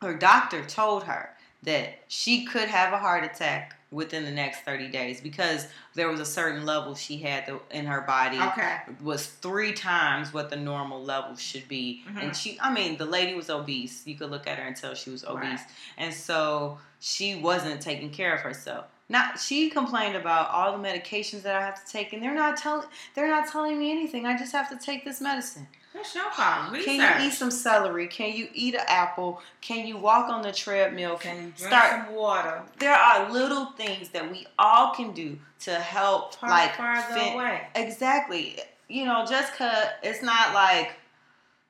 [0.00, 1.30] her doctor told her
[1.64, 6.20] that she could have a heart attack within the next 30 days because there was
[6.20, 8.76] a certain level she had to, in her body Okay.
[9.02, 12.02] was three times what the normal level should be.
[12.08, 12.22] Mhm.
[12.22, 14.06] And she, I mean, the lady was obese.
[14.06, 15.42] You could look at her and tell she was obese.
[15.60, 15.60] Right.
[15.96, 18.86] And so she wasn't taking care of herself.
[19.10, 22.58] Not she complained about all the medications that I have to take, and they're not
[22.58, 24.26] telling they're not telling me anything.
[24.26, 25.66] I just have to take this medicine.
[25.94, 26.74] That's your problem.
[26.74, 26.86] Research.
[26.96, 28.06] Can you eat some celery?
[28.08, 29.40] Can you eat an apple?
[29.60, 31.16] Can you walk on the treadmill?
[31.16, 32.62] Can you drink Start- some water?
[32.78, 37.34] There are little things that we all can do to help, Far, like farther fin-
[37.34, 37.66] away.
[37.74, 38.60] Exactly.
[38.88, 40.92] You know, just cause it's not like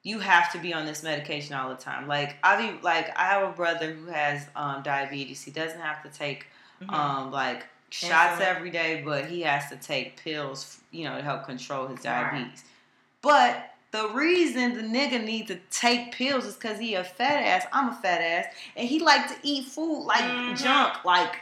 [0.03, 2.07] you have to be on this medication all the time.
[2.07, 5.43] Like I be like I have a brother who has um, diabetes.
[5.43, 6.47] He doesn't have to take
[6.83, 6.93] Mhm.
[6.93, 11.45] um, like shots every day, but he has to take pills, you know, to help
[11.47, 12.31] control his Right.
[12.31, 12.65] diabetes.
[13.23, 17.67] But the reason the nigga need to take pills is because he a fat ass.
[17.73, 18.47] I'm a fat ass,
[18.77, 20.59] and he like to eat food like Mhm.
[20.63, 21.05] junk.
[21.05, 21.37] Like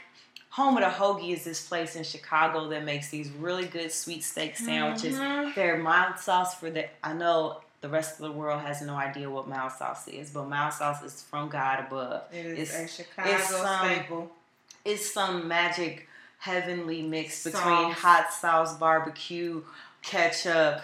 [0.51, 4.23] home of the hoagie is this place in Chicago that makes these really good sweet
[4.25, 5.17] steak sandwiches.
[5.19, 5.55] Mhm.
[5.55, 9.29] Their mild sauce for the I know the rest of the world has no idea
[9.29, 12.23] what mild sauce is, but mild sauce is from God above.
[12.33, 14.33] It is It's- a Chicago it's, um, staple.
[14.85, 16.09] It's some magic
[16.39, 17.63] heavenly mix between
[17.93, 17.99] Sauce.
[17.99, 19.63] hot sauce, barbecue,
[20.03, 20.81] ketchup,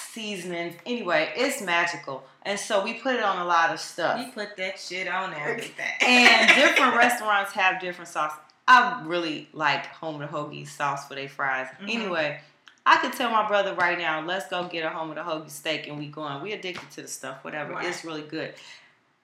[0.00, 0.74] seasonings.
[0.86, 2.24] Anyway, it's magical.
[2.42, 4.20] And so we put it on a lot of stuff.
[4.24, 5.86] You put that shit on everything.
[6.02, 8.32] And different restaurants have different sauce.
[8.66, 11.68] I really like Home of the Hoagie sauce for their fries.
[11.82, 11.94] Mhm.
[11.94, 12.40] Anyway,
[12.86, 15.50] I could tell my brother right now, let's go get a Home of the Hoagie
[15.50, 16.42] steak and we going.
[16.42, 17.72] We addicted to the stuff, whatever.
[17.72, 17.86] Right.
[17.86, 18.54] It's really good.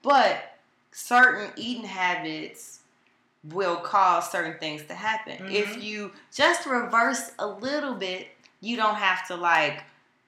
[0.02, 0.50] but
[0.92, 2.80] certain eating habits
[3.42, 5.36] will cause certain things to happen.
[5.38, 5.52] Mhm.
[5.52, 8.28] If you just reverse a little bit,
[8.60, 9.82] you don't have to like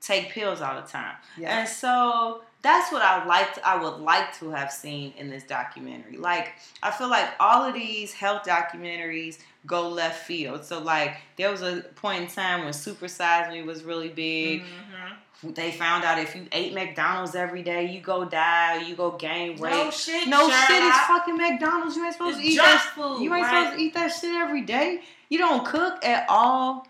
[0.07, 1.17] take pills all the time.
[1.37, 1.59] Yeah.
[1.59, 3.63] And so that's what I like.
[3.65, 6.17] I would like to have seen in this documentary.
[6.17, 6.53] Like
[6.83, 10.65] I feel like all of these health documentaries go left field.
[10.65, 14.63] So like there was a point in time when Super Size Me was really big.
[14.63, 15.55] Mhm.
[15.55, 19.59] They found out if you ate McDonald's every day, you go die, you go gain
[19.59, 19.71] weight.
[19.71, 20.29] No shit.
[20.29, 21.95] No shit, it's fucking McDonald's.
[21.95, 22.93] You ain't supposed It's to eat that.
[22.95, 23.21] food.
[23.23, 23.65] You ain't right?
[23.65, 25.03] supposed to eat that shit every day.
[25.29, 26.87] You don't cook at all.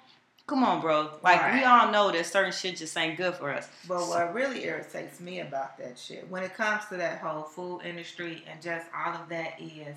[0.46, 1.10] Come on, bro.
[1.24, 3.68] Like we all know that certain shit just ain't good for us.
[3.88, 7.80] But what really irritates me about that shit, when it comes to that whole food
[7.84, 9.96] industry and just all of that, is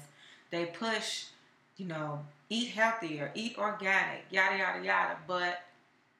[0.49, 1.25] they push,
[1.77, 5.17] you know, eat healthier, eat organic, yada yada yada.
[5.27, 5.61] But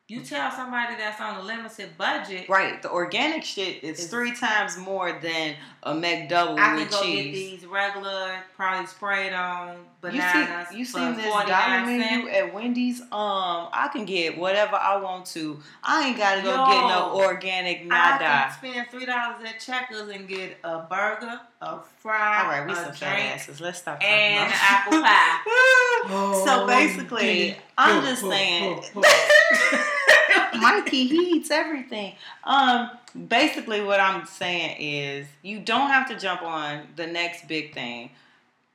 [0.07, 0.29] you mm.
[0.29, 2.81] tell somebody that's on a limited budget, Right.
[2.81, 7.31] The organic shit is It's- three times more than a McDouble I can go get
[7.31, 10.69] these regular, probably sprayed on You bananas.
[10.69, 13.01] see, you seen this 49 dollar menu at Wendy's?
[13.01, 15.59] Um, I can get whatever I want to.
[15.83, 18.23] I ain't gotta go get no organic organic I nada.
[18.23, 22.73] can spend three dollars at Checkers and get a burger, a fry, All right, we
[22.75, 23.59] some fat asses.
[23.59, 23.99] Let's stop.
[23.99, 26.45] talking and apple pie.
[26.45, 28.83] so basically, I'm just saying.
[30.59, 32.13] Mikey, he eats everything.
[32.43, 32.89] Um,
[33.27, 38.11] basically, what I'm saying is, you don't have to jump on the next big thing.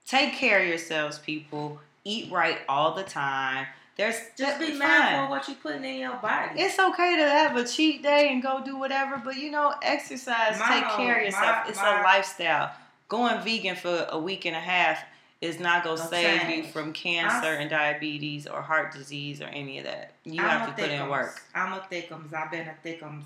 [0.06, 1.81] Take care of yourselves, people.
[2.05, 3.66] Eat right all the time.
[3.97, 6.60] There's Just be mindful of what you're putting in your body.
[6.60, 10.59] It's okay to have a cheat day and go do whatever, but you know, exercise,
[10.59, 11.64] My take care of yourself.
[11.64, 12.72] my- it's my- a lifestyle.
[13.09, 14.98] Going vegan for a week and a half
[15.40, 16.66] is not gonna save change.
[16.66, 20.10] you from cancer and diabetes or heart disease or any of that.
[20.24, 21.40] You I'm have to put in work.
[21.55, 22.35] I'm a thickums.
[22.35, 23.24] I've been a thickums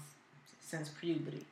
[0.61, 1.47] since puberty.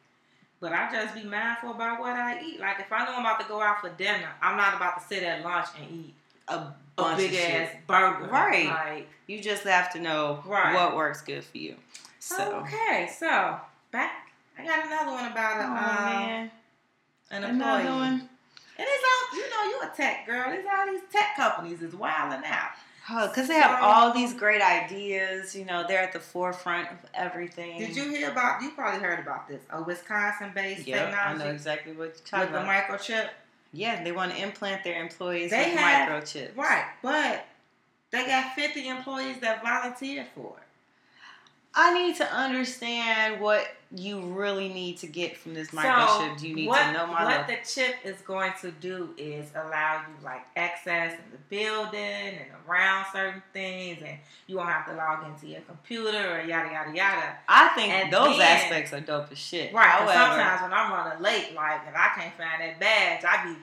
[0.61, 2.61] But I just be mindful about what I eat.
[2.61, 5.07] Like if I know I'm about to go out for dinner, I'm not about to
[5.07, 6.15] sit at lunch and eat
[6.49, 7.51] A a bunch big of shit.
[7.61, 8.24] ass burger.
[8.33, 8.66] Right.
[8.66, 10.74] Like You just have to know Right.
[10.74, 11.77] what works good for you.
[12.20, 13.61] So, okay, so
[13.93, 14.28] back.
[14.59, 16.51] I got another one about oh a, um, man,
[17.31, 17.81] an employee.
[17.83, 18.28] another one.
[18.78, 19.62] And it's all you know.
[19.70, 20.45] You a tech girl.
[20.53, 22.70] It's all these tech companies is wilding out.
[23.09, 25.55] Because they have So- all these great ideas.
[25.55, 27.78] You know, they're at the forefront of everything.
[27.78, 28.62] Did you hear about?
[28.62, 29.62] You probably heard about this.
[29.70, 33.28] A Wisconsin-based Yeah, I know exactly what you're talking with talking the microchip.
[33.73, 36.57] Yeah, they want to implant their employees They with have- microchips.
[36.57, 37.47] Right, but
[38.11, 40.65] they got 50 employees that volunteered for it.
[41.78, 46.39] I need to understand what you really need to get from this microchip.
[46.39, 47.47] Do you need what, to know my what life.
[47.47, 52.48] the chip is going to do is allow you like access in the building and
[52.66, 56.97] around certain things, and you won't have to log into your computer or yada yada
[56.97, 57.36] yada.
[57.47, 59.73] I think and those then- aspects are dope as shit.
[59.74, 59.86] Right.
[59.86, 63.57] However, sometimes when I'm running late, like if I can't find that badge, I be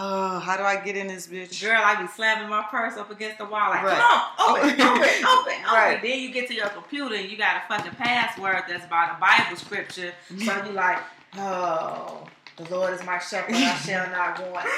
[0.00, 1.60] oh, how do I get in this bitch?
[1.62, 3.98] girl, I be slamming my purse up against the wall, like Right.
[3.98, 5.62] come on, open, open, open, open.
[5.64, 5.98] Right.
[6.02, 9.20] Then you get to your computer and you got a fucking password that's about a
[9.20, 10.12] Bible scripture.
[10.28, 10.98] So you like,
[11.36, 12.26] oh,
[12.56, 14.66] the Lord is my shepherd, I shall not want.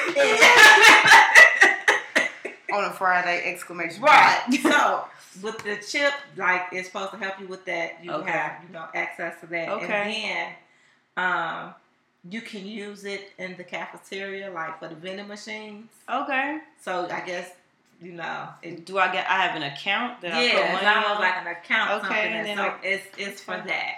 [2.72, 4.42] On a Friday, exclamation right.
[4.62, 5.04] So
[5.42, 7.98] with the chip, like it's supposed to help you with that.
[8.02, 8.30] You Okay.
[8.30, 9.68] have you know access to that.
[9.70, 10.54] Okay.
[11.16, 11.74] And then um,
[12.28, 15.88] you can use it in the cafeteria, like for the vending machines.
[16.12, 16.58] okay.
[16.80, 17.50] So I guess
[18.02, 19.28] you know it Do I get?
[19.30, 21.20] I have an account that I put yeah, it's money almost on?
[21.20, 22.04] like an account.
[22.04, 23.96] Okay, and then so it's it's for that.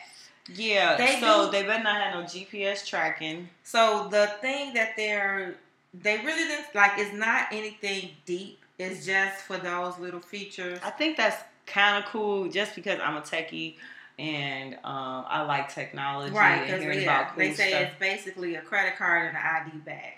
[0.54, 0.96] yeah.
[0.96, 3.48] They so do- they better not have no GPS tracking.
[3.64, 5.54] So the thing that they're
[5.94, 8.58] they really didn't like is not anything deep.
[8.78, 10.78] It's just for those little features.
[10.82, 13.74] I think that's kind of cool, just because I'm a techie
[14.18, 17.82] and um, I like technology Right, and hearing yeah, about cool they say stuff.
[17.82, 20.12] it's basically a credit card and an ID badge.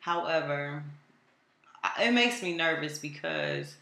[0.00, 0.82] However,
[2.00, 3.76] it makes me nervous because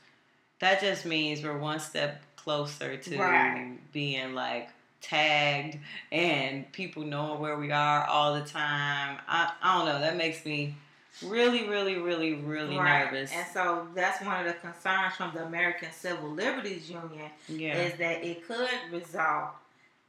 [0.61, 3.77] that just means we're one step closer to Right.
[3.93, 4.69] being like
[5.01, 5.79] tagged
[6.11, 9.19] and people knowing where we are all the time.
[9.29, 10.01] I, I don't know.
[10.01, 10.75] That makes me
[11.23, 13.05] really, really, really, really Right.
[13.05, 13.33] nervous.
[13.33, 17.77] And so that's one of the concerns from the American Civil Liberties Union yeah.
[17.77, 19.51] is that it could result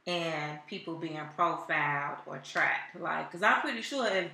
[0.06, 0.32] in
[0.66, 2.98] people being profiled or tracked.
[3.00, 4.30] Like, because I'm pretty sure if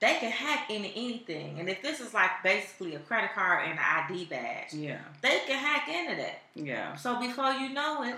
[0.00, 3.78] they can hack into anything, and if this is like basically a credit card and
[3.78, 4.98] an ID badge, yeah.
[5.22, 6.42] they can hack into that.
[6.54, 6.96] Yeah.
[6.96, 8.16] So before you know it,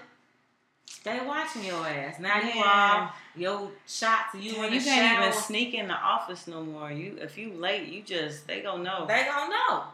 [1.05, 2.19] they watching your ass.
[2.19, 3.11] Now you Yeah.
[3.11, 6.63] all your shots, you You, in you can't shower, even sneak in the office no
[6.63, 6.91] more.
[6.91, 9.07] You if you late, you just they gonna know.
[9.07, 9.85] they gonna know.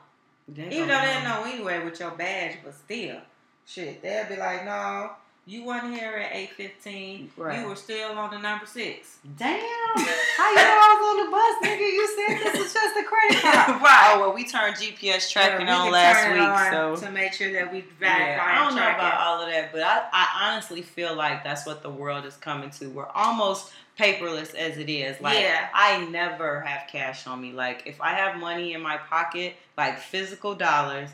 [0.49, 3.21] They Even though gonna they know anyway with your badge, but still,
[3.67, 5.13] shit, they'll be like, no,
[5.45, 7.31] You weren't here at eight fifteen.
[7.37, 7.61] Right.
[7.61, 9.19] You were still on the number six.
[9.37, 9.59] Damn.
[9.59, 11.81] How you know I was on the bus, nigga?
[11.81, 13.83] You said this is just a credit card.
[13.83, 14.13] Right.
[14.15, 17.13] Oh well, we turned GPS tracking Yeah, we on last turn week, on so to
[17.13, 18.19] make sure that we verify.
[18.21, 21.43] yeah, I don't know track about all of that, but I, I honestly feel like
[21.43, 22.89] that's what the world is coming to.
[22.91, 25.21] We're almost paperless as it is.
[25.21, 25.69] Like Yeah.
[25.75, 27.51] I never have cash on me.
[27.53, 31.11] Like if I have money in my pocket, like physical dollars,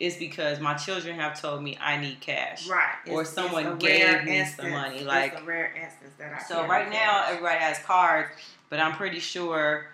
[0.00, 2.66] it's because my children have told me I need cash.
[2.66, 2.94] Right.
[3.08, 4.70] Or It's- someone it's gave me some instance.
[4.70, 6.42] money, It's like- a rare instance that I.
[6.42, 7.30] So right now cash.
[7.30, 8.30] everybody has cards,
[8.68, 9.86] but I'm pretty sure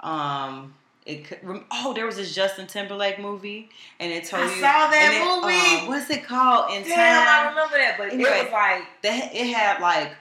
[0.00, 0.74] um
[1.06, 1.38] it could,
[1.70, 5.14] oh there was this Justin Timberlake movie and it told I you saw that and
[5.14, 5.82] it, movie.
[5.82, 8.28] um, what's it called in Damn, I time remember that, but Anyway.
[8.30, 10.12] it was like that it had like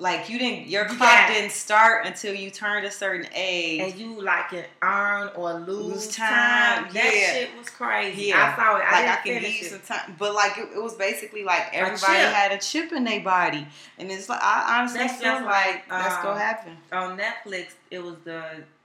[0.00, 3.80] like you didn't your You clock got- didn't start until you turned a certain age.
[3.80, 6.84] and you like can earn or lose, Lose time.
[6.84, 7.32] time, That yeah.
[7.34, 8.22] shit was crazy.
[8.28, 8.52] Yeah.
[8.52, 8.80] I saw it.
[8.80, 11.44] I like I didn't can give you some time, but like it, it was basically
[11.44, 12.32] like everybody chip.
[12.32, 13.66] had a chip in their body,
[13.98, 16.76] and it's like I honestly That's feel like, like, that's um, gonna happen.
[16.92, 18.42] On Netflix, it was the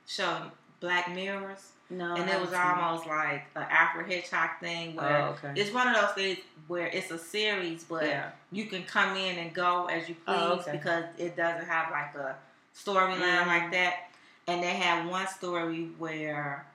[0.08, 0.52] show
[0.82, 5.52] Black Mirrors, No, and it was almost like an Alfred Hitchcock thing Oh, okay.
[5.56, 8.32] it's one of those things where it's a series, but yeah.
[8.52, 10.72] you can come in and go as you please Oh, okay.
[10.72, 12.36] because it doesn't have like a
[12.76, 13.48] storyline Mhm.
[13.48, 14.10] like that.
[14.48, 16.66] And they had one story where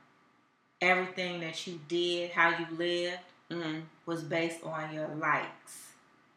[0.81, 3.19] everything that you did, how you lived,
[3.51, 3.83] Mhm.
[4.07, 5.89] was based on your likes,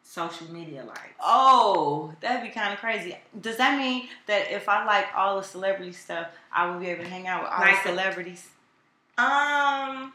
[0.04, 1.14] social media likes.
[1.20, 3.18] Oh, that'd be kind of crazy.
[3.40, 7.04] Does that mean that if I like all the celebrity stuff, I will be able
[7.04, 8.50] to hang out with all Like the- celebrities?
[9.18, 10.14] Um,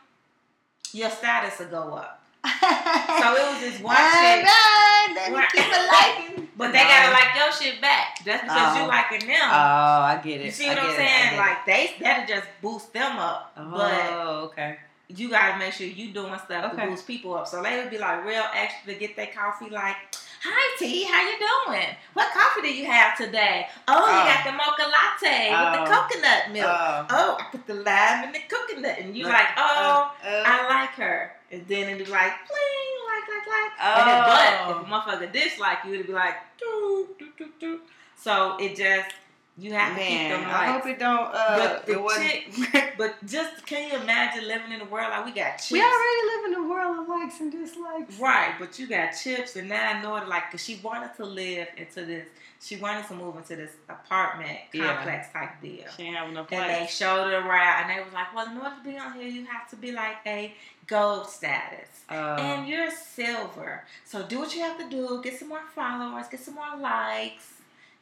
[0.92, 2.14] your status will go up.
[2.44, 6.48] so it was this one All chick- right, let me keep it liking.
[6.56, 8.24] But they gotta like your shit back.
[8.24, 8.82] Just because Oh.
[8.82, 9.38] you liking them.
[9.42, 10.46] Oh, I get it.
[10.46, 11.36] you see what I'm get it, I saying?
[11.38, 13.52] Like they that'll just boost them up.
[13.56, 14.78] But oh, okay.
[15.08, 16.84] you gotta make sure you doing stuff Okay.
[16.84, 17.46] to boost people up.
[17.46, 19.96] So they would be like real extra to get their coffee like,
[20.40, 21.88] Hi T, how you doing?
[22.14, 23.66] What coffee do you have today?
[23.88, 24.06] Oh, Oh.
[24.06, 26.06] you got the mocha latte with the Oh.
[26.08, 26.70] coconut milk.
[26.70, 27.06] Oh.
[27.10, 28.98] oh, I put the lime in the coconut.
[28.98, 31.34] And you like, oh, Uh, uh, I like her.
[31.50, 33.72] And then it'd be like, bling, like, like, like.
[33.98, 34.80] And then, but if Oh.
[34.80, 37.80] a motherfucker dislike you, it'd be like, doo, doo, doo, doo.
[38.16, 39.10] So it just,
[39.58, 40.50] you have to keep them Man.
[40.50, 41.34] I hope it don't.
[41.34, 42.30] Uh, But the it wasn't.
[42.72, 45.70] chick- But just can you imagine living in a world like we got chips?
[45.72, 48.18] we already live in a world of likes and dislikes.
[48.18, 51.24] Right, but you got chips, and now I know it like because she wanted to
[51.24, 52.26] live into this.
[52.60, 54.96] She wanted to move into this apartment Yeah.
[54.96, 55.84] complex type deal.
[55.96, 58.56] She ain't have enough And they showed her around, and they was like, "Well, in
[58.58, 60.54] order to be on here, you have to be like a
[60.88, 63.84] gold status, Uh, and you're silver.
[64.04, 65.20] So do what you have to do.
[65.22, 66.26] Get some more followers.
[66.28, 67.44] Get some more likes.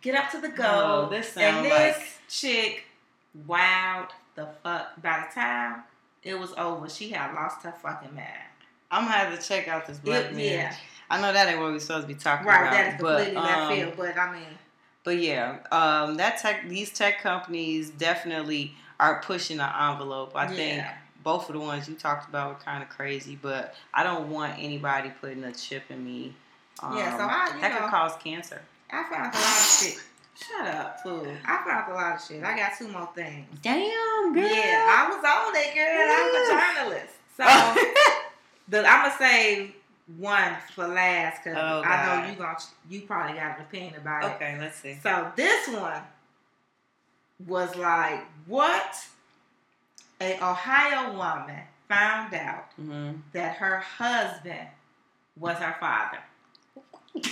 [0.07, 1.11] Get up to the oh, goal.
[1.11, 2.09] this and this like.
[2.29, 2.85] chick,
[3.49, 5.03] wowed the fuck.
[5.03, 5.83] By the time
[6.23, 8.29] it was over, she had lost her fucking mind.
[8.89, 10.39] I'm gonna have to check out this black man.
[10.45, 10.77] yeah.
[11.11, 12.71] I know that ain't what we're supposed to be talking Right, about.
[12.73, 13.95] Right, that is completely but, left um, field.
[13.97, 14.49] But I mean,
[15.03, 20.37] But yeah, um, that tech, these tech companies definitely are pushing the envelope.
[20.37, 20.85] I think
[21.25, 24.55] both of the ones you talked about were kind of crazy, but I don't want
[24.57, 26.33] anybody putting a chip in me.
[26.81, 28.63] Um, Yeah, so I- you that know- could cause cancer.
[28.93, 29.99] I found a lot of shit.
[30.39, 31.27] Shut up, fool.
[31.47, 32.43] I found a lot of shit.
[32.45, 33.47] I got two more things.
[33.63, 34.43] Damn, girl.
[34.43, 36.09] Yeah, I was on it, girl.
[36.13, 37.15] I'm a journalist.
[37.37, 37.45] So
[38.69, 39.75] the, I'm gonna save
[40.19, 42.57] one for last because Oh, I know you gonna
[42.89, 44.35] you probably got an opinion about it.
[44.37, 44.99] okay, let's see.
[45.03, 46.03] So this one
[47.47, 48.95] was like, what?
[50.21, 54.69] A Ohio woman found out hmm that her husband
[55.39, 56.19] was her father.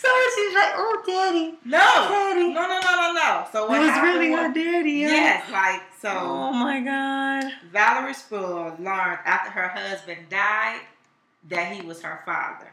[0.00, 3.46] so she's like, "Oh, daddy, No, daddy." no, no, no, no, no.
[3.52, 4.90] So It what was happened really was- her daddy.
[4.92, 6.10] Yes, like so.
[6.12, 7.52] Oh my god.
[7.72, 10.80] Valerie Spruill learned after her husband died
[11.48, 12.70] that he was her father.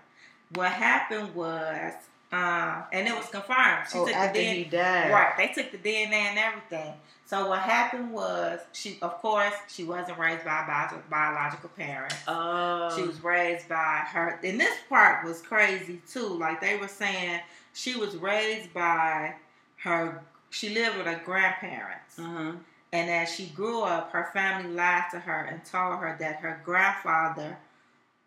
[0.55, 1.93] What happened was,
[2.33, 3.87] um, and it was confirmed.
[3.91, 5.11] She oh, took after the he died.
[5.11, 6.93] Right, they took the DNA and everything.
[7.25, 12.15] So what happened was, she, of course, she wasn't raised by a bio- biological parents.
[12.27, 12.93] Oh.
[12.95, 14.39] She was raised by her.
[14.43, 16.27] And this part was crazy too.
[16.37, 17.39] Like they were saying,
[17.73, 19.33] she was raised by
[19.77, 20.21] her.
[20.49, 22.19] She lived with her grandparents.
[22.19, 22.53] Uh-huh.
[22.91, 26.61] And as she grew up, her family lied to her and told her that her
[26.63, 27.57] grandfather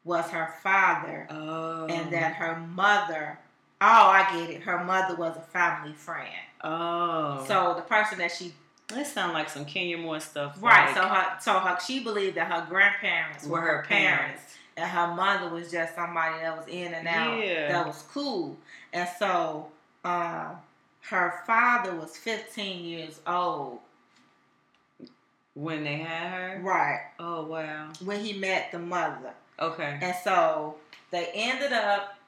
[0.05, 1.87] was her father Oh.
[1.87, 3.39] and that her mother,
[3.81, 6.29] oh, I get it, her mother was a family friend.
[6.65, 7.45] Oh.
[7.47, 8.53] So the person that she,
[8.89, 10.57] That sounds like some Kenya Moore stuff.
[10.61, 14.43] right, like, so her, so her, she believed that her grandparents were her parents.
[14.77, 17.69] and her mother was just somebody that was in and out Yeah.
[17.73, 18.57] that was cool.
[18.93, 19.69] And so
[20.05, 20.57] um,
[21.03, 23.79] her father was 15 years old,
[25.55, 26.61] When they had her.
[26.63, 27.89] right, Oh wow.
[28.05, 29.33] when he met the mother.
[29.59, 29.99] Okay.
[30.03, 30.77] And so
[31.11, 32.19] They ended up.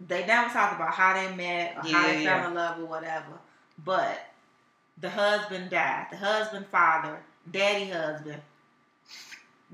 [0.00, 2.40] They never talked about how they met or how they yeah.
[2.40, 3.32] fell in love or whatever.
[3.84, 4.18] But
[5.00, 6.06] the husband died.
[6.10, 7.18] The husband, father,
[7.50, 8.40] daddy, husband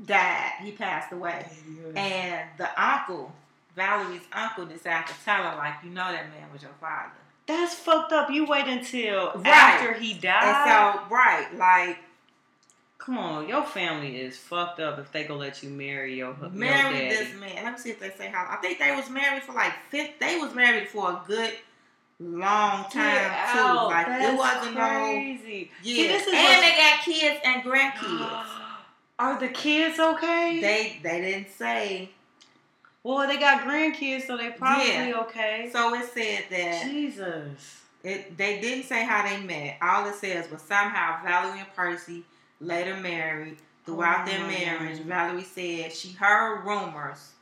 [0.07, 0.53] died.
[0.63, 1.47] He passed away.
[1.95, 3.33] And the uncle,
[3.77, 7.13] Valerie's uncle, decided to tell her, like, you know that man was your father.
[7.47, 8.31] That's fucked up.
[8.31, 9.47] You wait until Right.
[9.47, 10.45] after he died.
[10.45, 11.99] And so, right, like,
[13.11, 16.45] Come on, your family is fucked up if they gonna let you marry your hu-
[16.45, 17.65] your this man.
[17.65, 18.47] Let me see if they say how.
[18.49, 20.21] I think they was married for like fifth.
[20.21, 21.55] They was married for a good
[22.21, 23.89] long time too.
[23.89, 24.87] Like it wasn't no.
[24.87, 25.73] crazy.
[25.83, 28.47] Yeah, See, this is and they got kids and grandkids.
[29.19, 30.61] Are the kids okay?
[30.63, 32.11] they they didn't say.
[33.03, 35.21] well, they got grandkids, so they probably Yeah.
[35.23, 35.69] okay.
[35.73, 37.81] So it said that Jesus.
[38.05, 38.39] it.
[38.39, 39.79] They didn't say how they met.
[39.83, 42.23] All it says was somehow Valerie and Percy
[42.61, 43.57] later married.
[43.87, 45.07] Throughout Oh their marriage, God.
[45.07, 47.33] Valerie said she heard rumors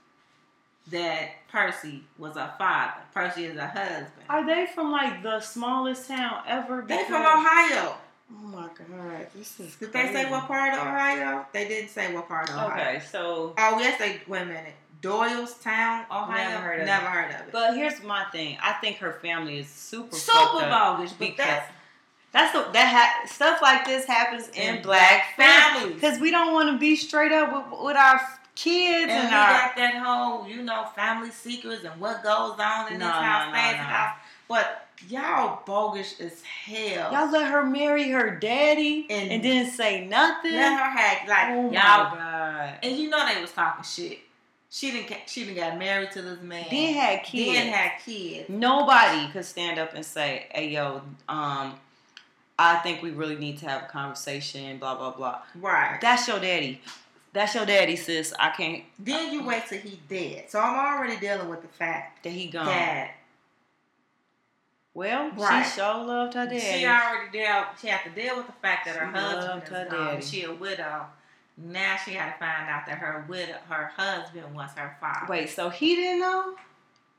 [0.90, 3.01] that Percy was her father.
[3.12, 4.24] Percy is her husband.
[4.31, 6.85] Are they from like the smallest town ever?
[6.86, 7.97] They from Ohio.
[8.31, 9.74] Oh my god, this is.
[9.77, 11.45] Did they say what part of Ohio?
[11.53, 12.70] They didn't say what part of Ohio.
[12.73, 14.74] Okay, so Oh yes, they wait a minute.
[15.03, 16.49] Doylestown, Ohio.
[16.51, 17.11] Never heard of Never it.
[17.11, 17.53] heard of it.
[17.53, 18.59] But here's my thing.
[18.62, 21.12] I think her family is super Super bogus.
[21.12, 21.73] But because that's
[22.32, 26.30] that's the, that ha- stuff like this happens in, In black black families because we
[26.30, 28.20] don't want to be straight up with, with our
[28.55, 29.50] kids and and, we our.
[29.50, 33.46] got that whole, you know, family secrets and what goes on in No, this house,
[33.46, 33.70] no, no.
[33.70, 34.16] the house.
[34.48, 37.12] But y'all bogus as hell.
[37.12, 40.52] Y'all let her marry her daddy and, And- didn't say nothing.
[40.55, 42.74] let her have like oh y'all, god!
[42.82, 44.18] and you know they was talking shit.
[44.70, 45.09] She didn't.
[45.09, 46.66] get- She didn't got married to this man.
[46.70, 47.56] Then had kids.
[47.56, 48.48] Then had kids.
[48.50, 51.74] Nobody could stand up and say, "Hey, yo, um,
[52.59, 55.43] I think we really need to have a conversation." Blah blah blah.
[55.55, 55.98] Right.
[56.01, 56.80] That's your daddy.
[57.32, 58.32] That's your daddy, sis.
[58.39, 58.85] I can't.
[58.98, 60.51] Then you wait till he dead.
[60.51, 62.66] So I'm already dealing with the fact That he gone.
[62.66, 63.10] that
[64.94, 65.64] Well, Right.
[65.64, 66.59] she sure loved her daddy.
[66.60, 67.66] she already dealt.
[67.80, 70.06] She had to deal with the fact that her She husband loved is her gone.
[70.14, 70.26] daddy.
[70.26, 71.06] She a widow.
[71.56, 75.26] Now she had to find out that her widow, her husband was her father.
[75.28, 76.56] Wait, so he didn't know?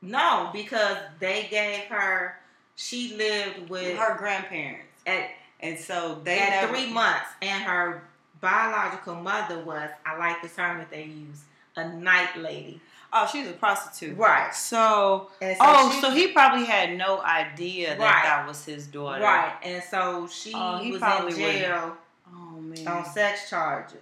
[0.02, 2.38] No, because they gave her.
[2.76, 4.86] She lived with Her grandparents.
[5.06, 8.02] At And so they at never, three months, and her
[8.40, 9.90] biological mother was.
[10.06, 11.42] I like the term that they use.
[11.76, 12.80] A night lady.
[13.12, 14.16] Oh, she was a prostitute.
[14.18, 14.54] Right.
[14.54, 18.22] So, so oh, she- so he probably had no idea that Right.
[18.24, 19.22] that was his daughter.
[19.22, 21.96] Right, and so she Oh, was in jail
[22.32, 22.86] Oh man.
[22.88, 23.96] on sex charges.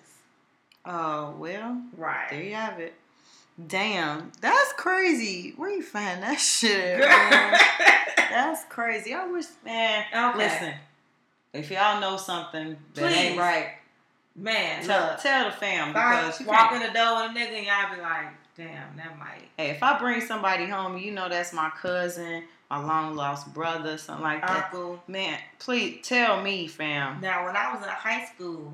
[0.84, 2.28] Oh well, Right.
[2.30, 2.94] there you have it.
[3.66, 5.52] Damn, that's crazy.
[5.56, 7.00] Where you find that shit?
[7.00, 9.12] At, that's crazy.
[9.14, 10.04] I wish, man.
[10.14, 10.38] Okay.
[10.38, 10.74] Listen,
[11.52, 13.38] if y'all know something that ain't Please.
[13.38, 13.68] right,
[14.36, 15.20] Man, tell, look.
[15.20, 17.94] tell the fam I because you walk in the door with a nigga and y'all
[17.94, 18.26] be like,
[18.56, 19.48] damn, that might.
[19.56, 23.98] Hey, if I bring somebody home, you know that's my cousin, my long lost brother,
[23.98, 24.66] something like that.
[24.66, 25.02] Uncle.
[25.08, 27.20] Man, please tell me, fam.
[27.20, 28.72] Now, when I was in high school,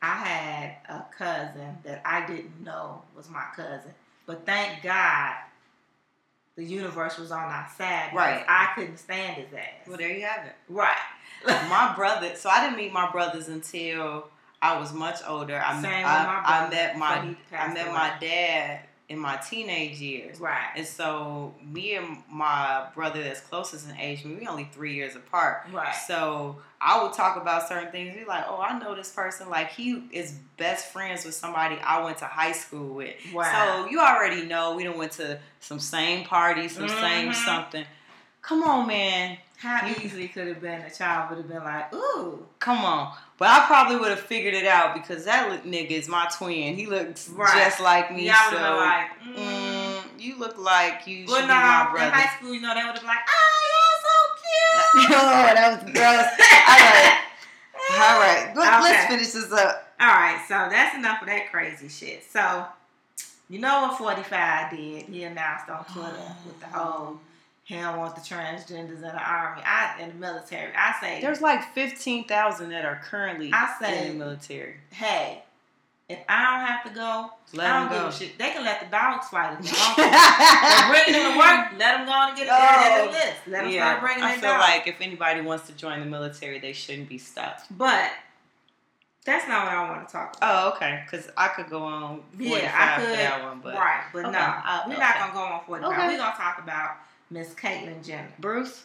[0.00, 3.92] I had a cousin that I didn't know was my cousin.
[4.26, 5.34] But thank God
[6.56, 8.10] the universe was on our side.
[8.14, 8.44] Right.
[8.48, 9.86] I couldn't stand his ass.
[9.86, 10.54] Well, there you have it.
[10.68, 10.96] right.
[11.46, 12.34] my brother.
[12.36, 14.28] So I didn't meet my brothers until
[14.60, 15.60] I was much older.
[15.64, 17.94] I, Same I, with my I met my I met away.
[17.94, 20.40] my dad in my teenage years.
[20.40, 20.70] Right.
[20.76, 25.66] And so me and my brother that's closest in age, we only three years apart.
[25.72, 25.94] Right.
[26.06, 28.16] So I would talk about certain things.
[28.16, 29.50] Be like, oh, I know this person.
[29.50, 33.14] Like he is best friends with somebody I went to high school with.
[33.34, 33.82] Wow.
[33.84, 37.34] So you already know we done went to some same parties, some same Mhm.
[37.44, 37.84] something.
[38.40, 39.36] Come on, man.
[39.62, 42.44] How easily could have been a child would have been like, ooh.
[42.58, 43.14] Come on.
[43.38, 46.74] But I probably would have figured it out because that nigga is my twin.
[46.76, 47.64] He looks Right.
[47.64, 48.26] just like me.
[48.26, 49.36] Y'all would so, been like, mm.
[49.36, 52.06] mm, you look like you Well, should no, be my brother.
[52.06, 55.10] in high school, you know, they would have been like, oh, you're so cute.
[55.18, 56.28] oh, that was gross.
[56.68, 57.18] All right.
[57.94, 58.56] All right.
[58.56, 59.94] Let, Let's finish this up.
[60.00, 62.24] All right, so that's enough of that crazy shit.
[62.28, 62.64] So,
[63.48, 65.02] you know what 45 did?
[65.04, 67.20] He announced on Twitter with the whole,
[67.72, 70.72] he don't want the transgenders in the army, I in the military.
[70.76, 74.76] I say, There's like 15,000 that are currently I say- in the military.
[74.90, 75.42] hey,
[76.08, 78.06] if I don't have to go, Let I don't give go.
[78.08, 78.38] a shit.
[78.38, 80.02] They can let the dogs fight if they want to.
[80.02, 81.78] They're bringing them to work.
[81.78, 83.06] Let them go and get Oh.
[83.06, 83.32] the list.
[83.46, 84.60] Let them yeah, start bringing I feel dogs.
[84.68, 87.64] like if anybody wants to join the military, they shouldn't be stopped.
[87.70, 88.10] but
[89.24, 90.64] that's not what I want to talk about.
[90.64, 91.02] Oh, okay.
[91.06, 93.18] Because I could go on 45 Yeah, I for could.
[93.18, 95.00] that one, but right, but Okay, no, I'll- we're okay.
[95.02, 95.92] not gonna go on 45.
[95.92, 96.06] Okay.
[96.08, 96.96] We're gonna talk about
[97.32, 98.28] Miss Caitlyn Jenner.
[98.38, 98.82] Bruce,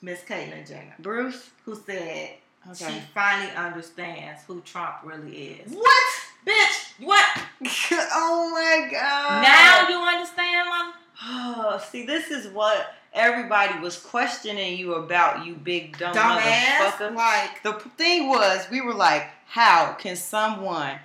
[0.00, 1.50] Miss Caitlyn Jenner, Bruce.
[1.64, 2.30] who said
[2.76, 5.72] she finally understands who Trump really is.
[5.72, 6.02] What?
[6.46, 7.26] Bitch, what?
[8.12, 9.42] oh my god!
[9.42, 10.92] Now you understand, mother?
[11.24, 16.40] Oh, see, this is what everybody was questioning you about, you big dumb Dumbass.
[16.40, 17.14] motherfucker.
[17.14, 20.98] Like, The thing was, we were like, how can someone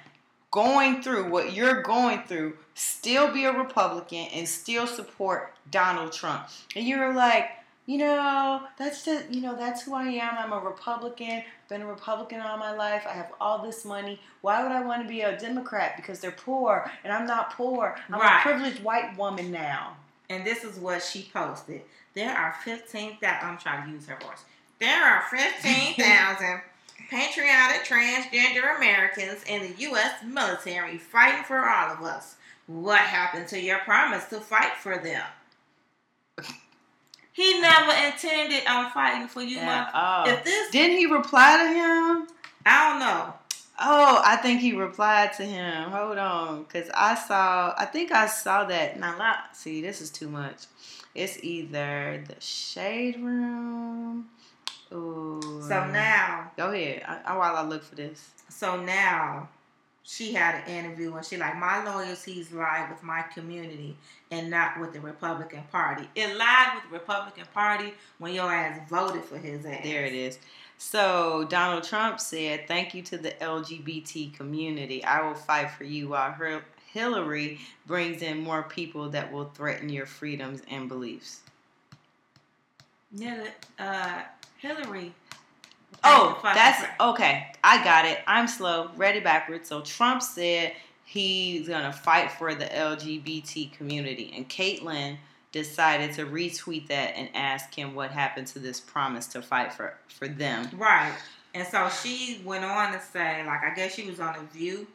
[0.52, 6.48] going through what you're going through still be a Republican and still support Donald Trump?
[6.76, 7.50] And you were like,
[7.86, 10.38] you know, that's just, you know, that's who I am.
[10.38, 11.42] I'm a Republican.
[11.70, 13.06] Been a Republican all my life.
[13.10, 14.20] I have all this money.
[14.42, 15.96] Why would I want to be a Democrat?
[15.96, 17.96] Because they're poor, and I'm not poor.
[18.10, 18.40] I'm Right.
[18.40, 19.96] a privileged white woman now.
[20.30, 21.82] and this is what she posted.
[22.14, 24.44] There are 15,000, I'm trying to use her voice.
[24.80, 26.62] There are 15,000
[27.10, 30.24] patriotic transgender Americans in the U.S.
[30.26, 32.36] military fighting for all of us.
[32.68, 35.24] What happened to your promise to fight for them?
[37.32, 39.92] He never intended on fighting for you, Yeah, mother.
[39.94, 40.24] oh.
[40.34, 42.28] If this, Didn't he reply to him?
[42.66, 43.34] I don't know.
[43.80, 45.92] Oh, I think he replied to him.
[45.92, 47.76] Hold on, cause I saw.
[47.78, 49.00] I think I saw that.
[49.00, 49.82] Now, not see.
[49.84, 50.64] This is too much.
[51.14, 54.30] It's either the shade room.
[54.94, 55.62] Ooh.
[55.62, 57.04] So now, go ahead.
[57.08, 58.32] I, I, while I look for this.
[58.50, 59.50] So now
[60.04, 63.98] she had an interview and she like my loyalties lie with my community
[64.32, 66.08] and not with the Republican Party.
[66.16, 69.82] It lied with the Republican Party when your ass voted for his ass.
[69.84, 70.40] There it is.
[70.78, 75.04] So Donald Trump said, "Thank you to the LGBT community.
[75.04, 79.90] I will fight for you while her." Hillary brings in more people that will threaten
[79.90, 81.42] your freedoms and beliefs.
[83.12, 83.48] Yeah,
[83.78, 84.22] uh,
[84.58, 85.14] Hillary.
[86.04, 87.48] Oh, that's okay.
[87.64, 88.20] I got it.
[88.28, 88.92] I'm slow.
[88.98, 89.70] Read it backwards.
[89.70, 90.74] So Trump said
[91.06, 95.18] he's gonna fight for the LGBT community, and Caitlyn
[95.52, 99.96] decided to retweet that and ask him what happened to this promise to fight for
[100.08, 100.70] for them.
[100.78, 101.14] right.
[101.56, 104.86] And so she went on to say, like, I guess she was on a View,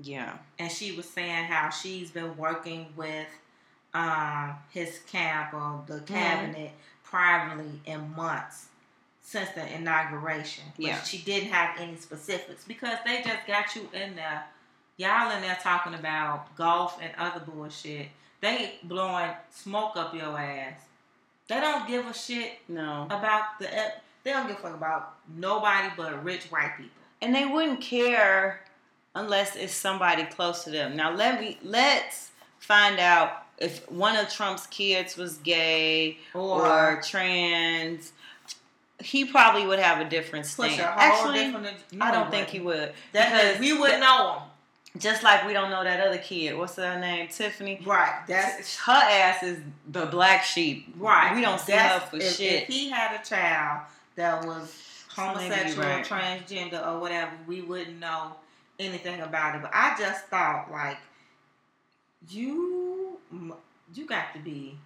[0.00, 0.38] Yeah.
[0.58, 3.26] and she was saying how she's been working with
[3.92, 6.70] um, his camp or the cabinet
[7.04, 8.67] privately in months
[9.28, 10.64] since the inauguration.
[10.78, 11.02] Yeah.
[11.02, 14.42] she didn't have any specifics because they just got you in there.
[14.96, 18.08] Y'all in there talking about golf and other bullshit.
[18.40, 20.80] They blowing smoke up your ass.
[21.46, 23.04] They don't give a shit No.
[23.10, 23.68] about the.
[24.24, 26.90] They don't give a fuck about nobody but rich white people.
[27.20, 28.64] And they wouldn't care
[29.14, 30.96] unless it's somebody close to them.
[30.96, 32.30] Now let me let's
[32.60, 38.12] find out if one of Trump's kids was gay or, trans.
[39.00, 40.80] He probably would have a different stance.
[40.80, 41.92] Actually, different.
[41.92, 42.92] no, I don't think he would.
[43.12, 44.42] That because we would that- know him.
[44.96, 46.56] Just like we don't know that other kid.
[46.56, 47.28] What's her name?
[47.28, 47.80] Tiffany.
[47.84, 48.20] Right.
[48.26, 50.92] That's her ass is the black sheep.
[50.96, 51.34] right.
[51.36, 52.62] We don't see her for if, shit.
[52.62, 53.82] If he had a child
[54.16, 56.04] that was homosexual, right.
[56.04, 58.32] transgender, or whatever, we wouldn't know
[58.78, 59.62] anything about it.
[59.62, 60.98] But I just thought, like,
[62.28, 63.18] you,
[63.94, 64.78] you got to be.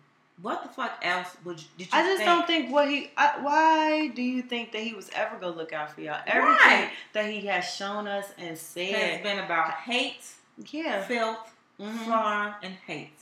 [0.43, 2.27] What the fuck else would you, did you I just think?
[2.27, 3.11] don't think what he.
[3.17, 6.21] I, why do you think that he was ever gonna look out for y'all?
[6.27, 6.91] Everything Right.
[7.13, 10.25] that he has shown us and said has been about hate,
[10.71, 12.07] yeah, filth, mhm.
[12.07, 13.13] farm, and hate.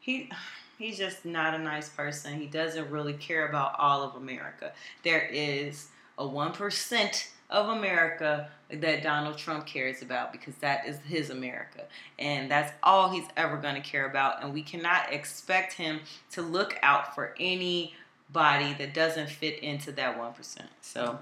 [0.00, 0.30] he
[0.78, 2.38] he's just not a nice person.
[2.40, 4.72] He doesn't really care about all of America.
[5.04, 5.88] There is
[6.18, 11.84] a one percent of America that Donald Trump cares about because that is his America,
[12.18, 14.42] and that's all he's ever going to care about.
[14.42, 16.00] And we cannot expect him
[16.32, 20.68] to look out for anybody that doesn't fit into that one percent.
[20.80, 21.18] So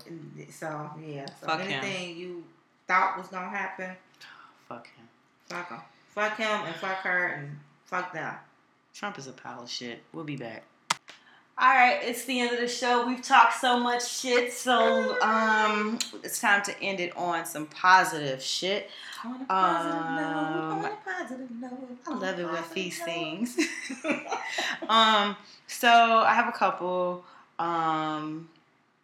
[0.51, 1.27] So yeah.
[1.41, 1.83] So Fuck him.
[1.83, 2.45] anything you
[2.87, 3.91] thought was gonna happen,
[4.69, 5.09] fuck him.
[5.49, 5.81] fuck him.
[6.15, 8.35] Fuck him and fuck her and fuck them.
[8.95, 10.03] Trump is a pile of shit.
[10.13, 10.63] We'll be back.
[11.63, 13.07] All right, it's the end of the show.
[13.07, 18.41] We've talked so much shit, so um, it's time to end it on some positive
[18.41, 18.89] shit.
[19.27, 21.99] On a positive note, Um, on a positive note.
[22.07, 23.59] I love it when Fee sings.
[24.89, 27.27] um, so I have a couple.
[27.59, 28.49] Um,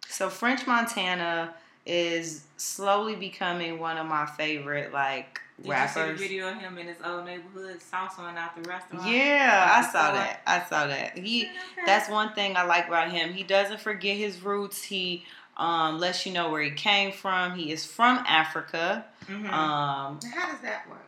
[0.09, 1.53] so French Montana
[1.87, 5.97] is slowly becoming one of my favorite like Did rappers.
[5.97, 9.07] you see the video of him in his old neighborhood salsaing out the restaurant?
[9.09, 10.41] Yeah, I saw that.
[10.47, 11.17] I saw that.
[11.17, 11.49] He
[11.87, 13.33] that's one thing I like about him.
[13.33, 14.83] He doesn't forget his roots.
[14.83, 15.25] He
[15.57, 17.55] um, lets you know where he came from.
[17.57, 19.05] He is from Africa.
[19.27, 19.45] Mhm.
[19.53, 21.01] Um, How does that work?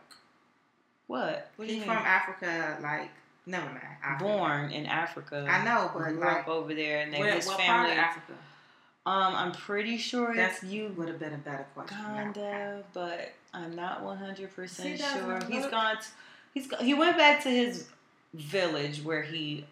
[1.07, 1.51] what?
[1.57, 1.97] What He's from?
[1.97, 3.09] Africa, like
[3.45, 3.79] never mind.
[4.03, 4.23] Africa.
[4.23, 5.45] Born in Africa.
[5.49, 7.91] I know, but grew like, up over there, and then where, his what part family.
[7.91, 8.33] of Africa?
[9.09, 11.97] Um, I'm pretty sure That's you would have been a better question.
[12.05, 15.39] Kinda, but I'm not 100 percent sure.
[15.49, 15.95] He's gone.
[15.97, 16.07] To,
[16.53, 17.87] he's go- he went back to his
[18.35, 19.65] village where he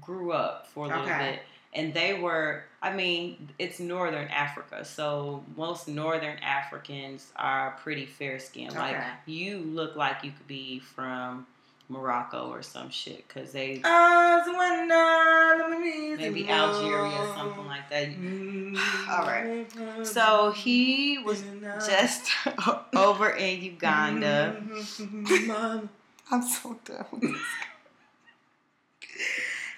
[0.00, 1.30] grew up for a little Okay.
[1.32, 1.42] bit,
[1.74, 8.40] and they were I mean, it's northern Africa, so most northern Africans are pretty fair
[8.40, 8.74] skinned.
[8.74, 8.96] Like
[9.26, 11.46] you look like you could be from
[11.92, 17.88] Morocco or some shit, cause they so when, let me maybe Algeria or something like
[17.90, 18.08] that.
[18.08, 18.76] Mm-hmm.
[19.10, 20.06] All right.
[20.06, 21.44] So he was
[21.86, 22.30] just
[22.96, 24.56] over in Uganda.
[24.66, 25.86] Mm-hmm.
[26.30, 27.04] I'm so done.
[27.12, 27.40] with this.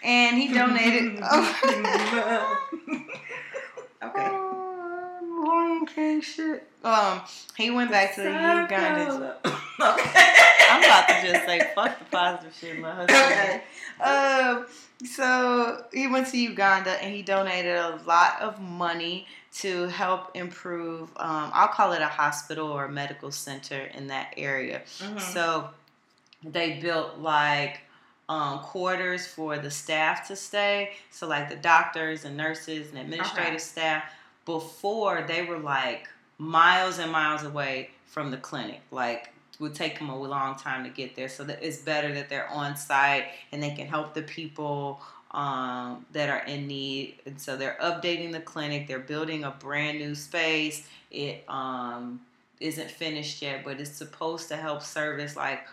[0.05, 1.17] And he donated.
[1.23, 2.47] okay.
[4.03, 6.69] Um, Lion King shit.
[6.85, 7.23] Um,
[7.57, 9.39] he went back to Uganda.
[9.81, 10.51] okay.
[10.71, 13.19] I'm about to just say fuck the positive shit, my husband.
[13.19, 13.63] Okay.
[14.01, 14.67] Um,
[15.05, 19.27] so he went to Uganda and he donated a lot of money
[19.59, 21.11] to help improve.
[21.17, 24.83] Um, I'll call it a hospital or a medical center in that area.
[24.99, 25.21] Mhm.
[25.21, 25.71] So
[26.43, 27.81] they built like
[28.29, 30.93] um, quarters for the staff to stay.
[31.11, 33.59] So like the doctors and nurses and administrative Okay.
[33.59, 34.05] staff.
[34.47, 36.09] Before they were like
[36.39, 38.81] miles and miles away from the clinic.
[38.91, 41.29] Like would take them a long time to get there.
[41.29, 45.01] So that it's better that they're on site and they can help the people
[45.31, 47.17] um, that are in need.
[47.27, 48.87] And so they're updating the clinic.
[48.87, 50.87] They're building a brand new space.
[51.11, 52.21] It um,
[52.61, 55.67] isn't finished yet, but it's supposed to help service like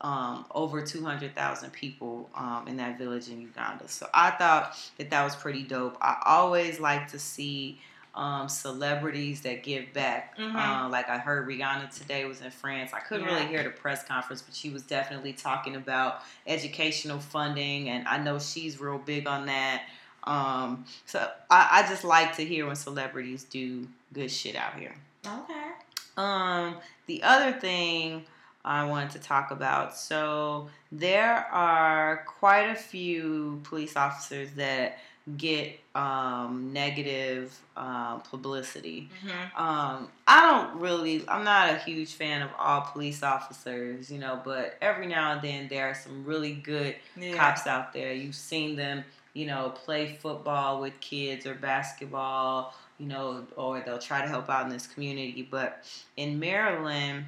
[0.00, 3.86] um, over 200,000 people um, in that village in Uganda.
[3.88, 5.96] So I thought that that was pretty dope.
[6.00, 7.78] I always like to see
[8.14, 10.36] um, celebrities that give back.
[10.36, 10.54] Mhm.
[10.54, 12.92] Uh, like I heard Rihanna today was in France.
[12.92, 13.34] I couldn't Yeah.
[13.34, 18.18] really hear the press conference, but she was definitely talking about educational funding, and I
[18.18, 19.82] know she's real big on that.
[20.24, 24.94] Um, so I, I just like to hear when celebrities do good shit out here.
[25.26, 25.70] Okay.
[26.16, 26.76] Um,
[27.06, 28.26] the other thing
[28.64, 29.96] I wanted to talk about.
[29.96, 34.98] So there are quite a few police officers that
[35.36, 39.08] get um, negative um, publicity.
[39.24, 39.62] Mm-hmm.
[39.62, 44.40] Um, I don't really, I'm not a huge fan of all police officers, you know,
[44.44, 47.34] but every now and then there are some really good Yeah.
[47.36, 48.12] cops out there.
[48.12, 49.04] You've seen them,
[49.34, 54.48] you know, play football with kids or basketball, you know, or they'll try to help
[54.48, 55.46] out in this community.
[55.50, 55.84] But
[56.16, 57.26] in Maryland,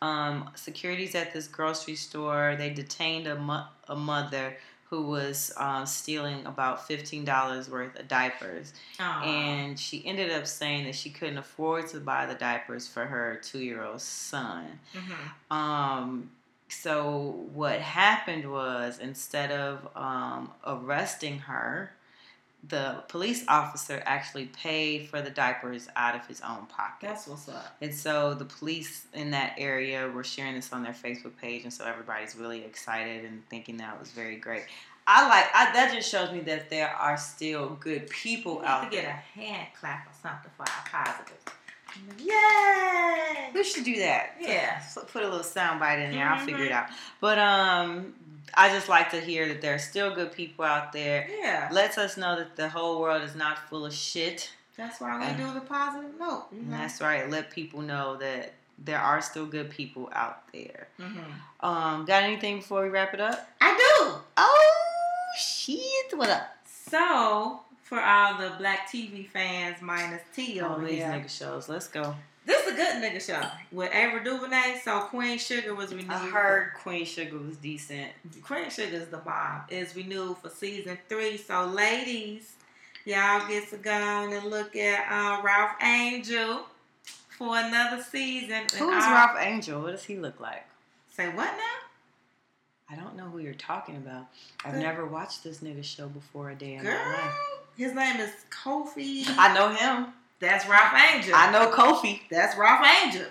[0.00, 4.56] um, securities at this grocery store, they detained a, mo- a mother
[4.90, 8.72] who was uh, stealing about $15 worth of diapers.
[8.98, 9.22] Aw.
[9.22, 13.38] And she ended up saying that she couldn't afford to buy the diapers for her
[13.42, 14.80] two year old son.
[14.94, 15.54] Mhm.
[15.54, 16.30] Um,
[16.68, 21.92] so what happened was instead of um, arresting her,
[22.66, 27.06] the police officer actually paid for the diapers out of his own pocket.
[27.08, 27.76] That's what's up.
[27.80, 31.72] and so the police in that area were sharing this on their Facebook page, and
[31.72, 34.64] so everybody's really excited and thinking that was very great.
[35.06, 35.94] I like I, that.
[35.94, 39.24] Just shows me that there are still good people We out to get there.
[39.36, 41.44] a hand clap or something for our positives.
[42.18, 43.50] Yay!
[43.54, 44.34] We should do that.
[44.40, 44.80] Yeah.
[44.80, 46.28] So put a little sound bite in there.
[46.28, 46.74] I'll figure it Mhm.
[46.74, 46.86] out.
[47.20, 48.14] But um,
[48.54, 51.28] I just like to hear that there are still good people out there.
[51.40, 51.68] Yeah.
[51.72, 54.50] Lets us know that the whole world is not full of shit.
[54.76, 56.46] That's why we Uh, do the positive note.
[56.52, 57.28] And that's right.
[57.28, 60.86] Let people know that there are still good people out there.
[61.00, 61.24] Mhm.
[61.60, 63.48] Um, got anything before we wrap it up?
[63.60, 64.20] I do.
[64.36, 66.16] Oh shit!
[66.16, 66.56] What up?
[66.64, 71.68] So, for all the black TV fans minus T All these nigga shows.
[71.68, 72.14] Let's go.
[72.48, 74.80] This is a good nigga show with Ava DuVernay.
[74.82, 76.10] So Queen Sugar was renewed.
[76.10, 78.10] I heard Queen Sugar was decent.
[78.42, 79.62] Queen Sugar is the bomb.
[79.68, 81.36] Is renewed for season three.
[81.36, 82.54] So ladies,
[83.04, 86.62] y'all get to go on and look at uh, Ralph Angel
[87.36, 88.62] for another season.
[88.78, 89.82] Who is all- Ralph Angel?
[89.82, 90.64] What does he look like?
[91.14, 92.90] Say what now?
[92.90, 94.28] I don't know who you're talking about.
[94.64, 97.32] I've never watched this nigga show before a day in Girl, my life.
[97.76, 99.24] his name is Kofi.
[99.36, 100.14] I know him.
[100.40, 101.34] That's Ralph Angel.
[101.34, 102.20] I know Kofi.
[102.30, 103.26] That's Ralph Angel.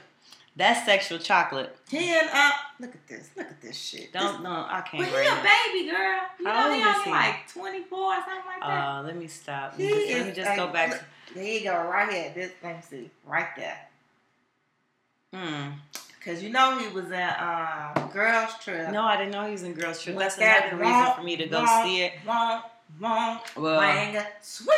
[0.58, 1.78] That's sexual chocolate.
[1.88, 4.12] He and uh, look at this, look at this shit.
[4.12, 6.20] Don't no, I can't but he a baby girl.
[6.40, 8.88] You How know he only like twenty four or something like that.
[8.88, 9.74] Uh, let me stop.
[9.78, 10.90] Let he me just, let me just a- go back.
[10.90, 11.04] look,
[11.36, 12.32] there you go, right here.
[12.34, 13.78] This let me see, right there.
[15.34, 15.74] To, mm.
[16.26, 18.92] Cause you know he was in um, Girls Trip.
[18.92, 20.18] No, I didn't know he was in Girls Trip.
[20.18, 22.14] That's that another reason for me to go see it.
[22.26, 22.64] Wonk,
[23.56, 24.76] Well, swing,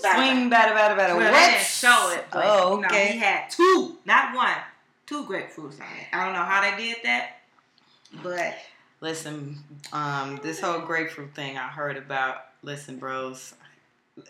[0.00, 1.16] swing, batter, batter, batter.
[1.16, 1.50] Well, what?
[1.50, 2.24] didn't show it.
[2.32, 3.12] But, oh, you know, okay.
[3.12, 4.56] he had two, not one,
[5.06, 6.06] two grapefruits on it.
[6.12, 7.38] I don't know how they did that,
[8.22, 8.54] but
[9.00, 9.56] Listen,
[9.94, 12.44] um, this whole grapefruit thing I heard about.
[12.62, 13.54] Listen, bros.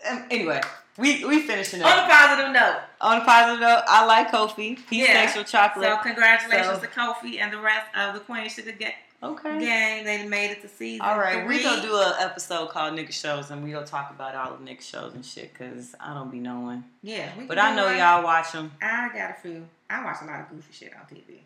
[0.09, 0.61] Um, anyway,
[0.97, 2.05] we we finishing on up.
[2.07, 2.79] a positive note.
[3.01, 4.79] On a positive note, I like Kofi.
[4.89, 5.25] He's Yeah.
[5.25, 5.89] sexual chocolate.
[5.89, 9.59] So congratulations So- to Kofi and the rest of the Queen Sugar Ga- Okay.
[9.59, 10.03] gang.
[10.03, 11.05] They made it to season.
[11.05, 11.63] All right, we three.
[11.63, 14.81] gonna do an episode called Nigga Shows, and we gonna talk about all the nigga
[14.81, 16.83] shows and shit, cause I don't be knowing.
[17.03, 17.97] Yeah, we But I know one.
[17.97, 18.71] y'all watch them.
[18.81, 19.67] I got a few.
[19.89, 21.39] I watch a lot of goofy shit on TV.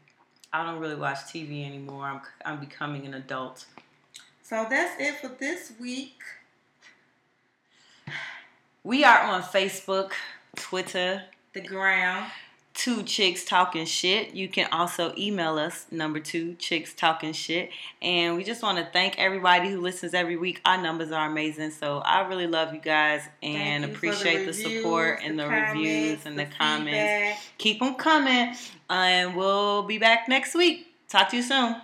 [0.53, 2.05] I don't really watch TV anymore.
[2.05, 3.65] I'm I'm becoming an adult.
[4.41, 6.19] So that's it for this week.
[8.83, 10.11] We are on Facebook,
[10.55, 11.23] Twitter,
[11.53, 12.31] The ground.
[12.75, 14.33] Two chicks talking shit.
[14.35, 17.69] You can also email us number two chicks talking shit.
[18.01, 20.61] And we just want to thank everybody who listens every week.
[20.65, 24.77] Our numbers are amazing, so I really love you guys and you appreciate the, reviews,
[24.77, 27.41] support and the, reviews comments, and the, the comments.
[27.57, 28.53] Keep them coming,
[28.89, 30.87] and we'll be back next week.
[31.07, 31.77] Talk to you soon.